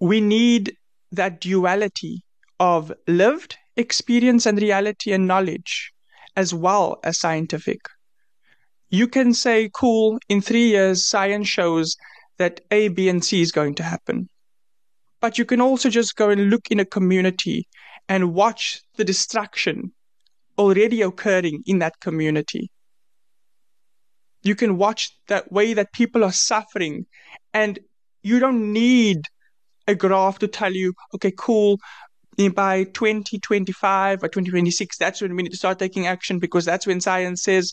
we 0.00 0.22
need 0.22 0.74
that 1.12 1.40
duality 1.42 2.22
of 2.58 2.92
lived 3.06 3.56
experience 3.76 4.46
and 4.46 4.60
reality 4.60 5.12
and 5.12 5.26
knowledge, 5.26 5.92
as 6.36 6.54
well 6.54 6.98
as 7.04 7.18
scientific. 7.18 7.80
You 8.90 9.08
can 9.08 9.34
say, 9.34 9.70
cool, 9.74 10.18
in 10.28 10.40
three 10.40 10.68
years, 10.68 11.06
science 11.06 11.48
shows 11.48 11.96
that 12.38 12.60
A, 12.70 12.88
B, 12.88 13.08
and 13.08 13.24
C 13.24 13.42
is 13.42 13.52
going 13.52 13.74
to 13.76 13.82
happen. 13.82 14.28
But 15.20 15.38
you 15.38 15.44
can 15.44 15.60
also 15.60 15.90
just 15.90 16.16
go 16.16 16.30
and 16.30 16.50
look 16.50 16.70
in 16.70 16.80
a 16.80 16.84
community 16.84 17.66
and 18.08 18.34
watch 18.34 18.80
the 18.96 19.04
destruction 19.04 19.92
already 20.58 21.02
occurring 21.02 21.62
in 21.66 21.80
that 21.80 21.98
community. 22.00 22.70
You 24.42 24.54
can 24.54 24.78
watch 24.78 25.10
that 25.26 25.50
way 25.50 25.74
that 25.74 25.92
people 25.92 26.22
are 26.22 26.32
suffering, 26.32 27.06
and 27.52 27.78
you 28.22 28.38
don't 28.38 28.72
need 28.72 29.22
a 29.88 29.94
graph 29.94 30.38
to 30.40 30.48
tell 30.48 30.72
you, 30.72 30.94
okay, 31.14 31.32
cool, 31.36 31.78
by 32.54 32.84
2025 32.84 34.22
or 34.22 34.28
2026, 34.28 34.98
that's 34.98 35.22
when 35.22 35.34
we 35.34 35.42
need 35.42 35.52
to 35.52 35.56
start 35.56 35.78
taking 35.78 36.06
action 36.06 36.38
because 36.38 36.64
that's 36.64 36.86
when 36.86 37.00
science 37.00 37.42
says 37.42 37.72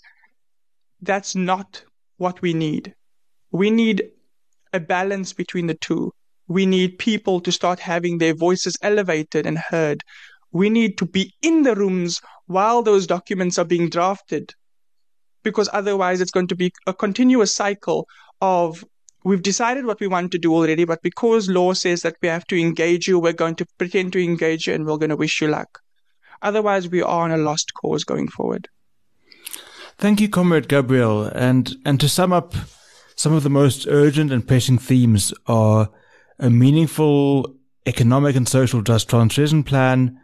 that's 1.01 1.35
not 1.35 1.83
what 2.17 2.41
we 2.41 2.53
need. 2.53 2.95
We 3.51 3.69
need 3.69 4.09
a 4.71 4.79
balance 4.79 5.33
between 5.33 5.67
the 5.67 5.75
two. 5.75 6.13
We 6.47 6.65
need 6.65 6.97
people 6.97 7.41
to 7.41 7.51
start 7.51 7.79
having 7.79 8.17
their 8.17 8.33
voices 8.33 8.77
elevated 8.81 9.45
and 9.45 9.57
heard. 9.57 10.01
We 10.51 10.69
need 10.69 10.97
to 10.99 11.05
be 11.05 11.33
in 11.41 11.63
the 11.63 11.75
rooms 11.75 12.21
while 12.47 12.83
those 12.83 13.07
documents 13.07 13.57
are 13.57 13.65
being 13.65 13.89
drafted 13.89 14.53
because 15.43 15.69
otherwise 15.73 16.21
it's 16.21 16.31
going 16.31 16.47
to 16.47 16.55
be 16.55 16.71
a 16.87 16.93
continuous 16.93 17.53
cycle 17.53 18.07
of 18.41 18.83
we've 19.23 19.41
decided 19.41 19.85
what 19.85 19.99
we 19.99 20.07
want 20.07 20.31
to 20.31 20.37
do 20.37 20.53
already, 20.53 20.85
but 20.85 21.01
because 21.01 21.49
law 21.49 21.73
says 21.73 22.01
that 22.01 22.17
we 22.21 22.27
have 22.27 22.45
to 22.47 22.59
engage 22.59 23.07
you, 23.07 23.19
we're 23.19 23.33
going 23.33 23.55
to 23.55 23.65
pretend 23.77 24.13
to 24.13 24.23
engage 24.23 24.67
you 24.67 24.73
and 24.73 24.85
we're 24.85 24.97
going 24.97 25.09
to 25.09 25.15
wish 25.15 25.41
you 25.41 25.47
luck. 25.47 25.79
Otherwise, 26.41 26.89
we 26.89 27.01
are 27.01 27.23
on 27.23 27.31
a 27.31 27.37
lost 27.37 27.73
cause 27.73 28.03
going 28.03 28.27
forward. 28.27 28.67
Thank 29.97 30.19
you, 30.19 30.27
Comrade 30.27 30.67
Gabriel. 30.67 31.23
And, 31.23 31.75
and 31.85 31.99
to 31.99 32.09
sum 32.09 32.33
up, 32.33 32.53
some 33.15 33.33
of 33.33 33.43
the 33.43 33.49
most 33.49 33.87
urgent 33.87 34.31
and 34.31 34.45
pressing 34.45 34.77
themes 34.77 35.33
are 35.47 35.89
a 36.39 36.49
meaningful 36.49 37.55
economic 37.85 38.35
and 38.35 38.47
social 38.47 38.81
just 38.81 39.09
transition 39.09 39.63
plan, 39.63 40.19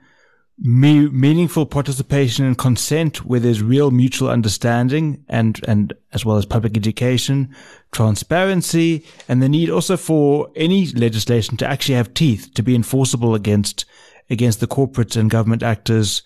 me- 0.62 1.10
meaningful 1.10 1.66
participation 1.66 2.46
and 2.46 2.58
consent 2.58 3.26
where 3.26 3.40
there's 3.40 3.62
real 3.62 3.92
mutual 3.92 4.30
understanding 4.30 5.24
and, 5.30 5.62
and 5.68 5.94
as 6.14 6.26
well 6.26 6.38
as 6.38 6.46
public 6.46 6.76
education, 6.76 7.54
transparency, 7.92 9.06
and 9.28 9.42
the 9.42 9.50
need 9.50 9.70
also 9.70 9.96
for 9.96 10.50
any 10.56 10.88
legislation 10.88 11.58
to 11.58 11.68
actually 11.68 11.96
have 11.96 12.14
teeth 12.14 12.50
to 12.56 12.64
be 12.64 12.76
enforceable 12.76 13.36
against, 13.36 13.86
against 14.30 14.60
the 14.60 14.68
corporate 14.68 15.16
and 15.16 15.30
government 15.30 15.64
actors 15.64 16.24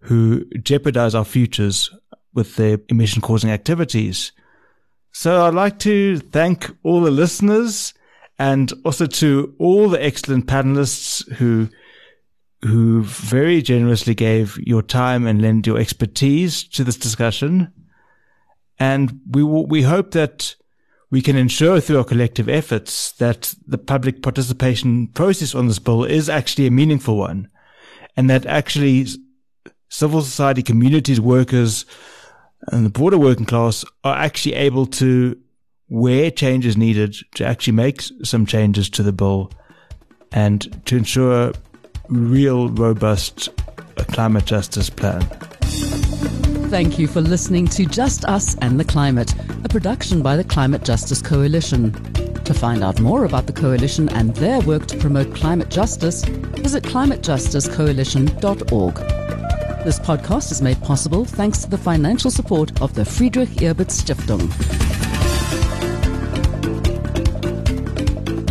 who 0.00 0.44
jeopardize 0.62 1.14
our 1.14 1.24
futures 1.24 1.90
with 2.34 2.56
their 2.56 2.78
emission 2.88 3.20
causing 3.22 3.50
activities. 3.50 4.32
So 5.12 5.44
I'd 5.44 5.54
like 5.54 5.78
to 5.80 6.18
thank 6.18 6.70
all 6.82 7.00
the 7.00 7.10
listeners 7.10 7.94
and 8.38 8.72
also 8.84 9.06
to 9.06 9.54
all 9.58 9.88
the 9.88 10.02
excellent 10.02 10.46
panelists 10.46 11.28
who 11.34 11.68
who 12.62 13.02
very 13.04 13.62
generously 13.62 14.14
gave 14.14 14.58
your 14.58 14.82
time 14.82 15.26
and 15.26 15.40
lent 15.40 15.66
your 15.66 15.78
expertise 15.78 16.64
to 16.64 16.84
this 16.84 16.96
discussion. 16.96 17.72
And 18.78 19.20
we 19.30 19.42
we 19.42 19.82
hope 19.82 20.12
that 20.12 20.54
we 21.10 21.22
can 21.22 21.36
ensure 21.36 21.80
through 21.80 21.98
our 21.98 22.04
collective 22.04 22.48
efforts 22.48 23.12
that 23.12 23.54
the 23.66 23.78
public 23.78 24.22
participation 24.22 25.06
process 25.08 25.54
on 25.54 25.66
this 25.66 25.78
bill 25.78 26.04
is 26.04 26.28
actually 26.28 26.66
a 26.66 26.70
meaningful 26.70 27.16
one 27.16 27.48
and 28.16 28.28
that 28.28 28.44
actually 28.46 29.06
civil 29.88 30.20
society 30.20 30.62
communities, 30.62 31.20
workers 31.20 31.86
and 32.68 32.84
the 32.84 32.90
broader 32.90 33.18
working 33.18 33.46
class 33.46 33.84
are 34.04 34.16
actually 34.16 34.54
able 34.54 34.84
to 34.84 35.38
where 35.88 36.30
change 36.30 36.66
is 36.66 36.76
needed 36.76 37.16
to 37.34 37.44
actually 37.44 37.72
make 37.72 38.02
some 38.22 38.44
changes 38.44 38.90
to 38.90 39.02
the 39.02 39.12
bill 39.12 39.50
and 40.32 40.84
to 40.84 40.96
ensure 40.96 41.52
real 42.08 42.68
robust 42.70 43.50
climate 44.12 44.44
justice 44.44 44.90
plan. 44.90 45.20
Thank 46.70 46.98
you 46.98 47.06
for 47.06 47.20
listening 47.20 47.68
to 47.68 47.86
Just 47.86 48.24
Us 48.26 48.56
and 48.56 48.78
the 48.78 48.84
Climate, 48.84 49.34
a 49.64 49.68
production 49.68 50.22
by 50.22 50.36
the 50.36 50.44
Climate 50.44 50.84
Justice 50.84 51.22
Coalition. 51.22 51.92
To 52.44 52.54
find 52.54 52.82
out 52.82 53.00
more 53.00 53.24
about 53.24 53.46
the 53.46 53.52
coalition 53.52 54.08
and 54.10 54.34
their 54.36 54.60
work 54.60 54.86
to 54.86 54.98
promote 54.98 55.34
climate 55.34 55.70
justice, 55.70 56.24
visit 56.24 56.84
climatejusticecoalition.org. 56.84 58.94
This 59.84 59.98
podcast 59.98 60.52
is 60.52 60.60
made 60.60 60.80
possible 60.82 61.24
thanks 61.24 61.60
to 61.60 61.70
the 61.70 61.78
financial 61.78 62.30
support 62.30 62.82
of 62.82 62.94
the 62.94 63.04
Friedrich 63.04 63.62
Ebert 63.62 63.88
Stiftung. 63.88 65.07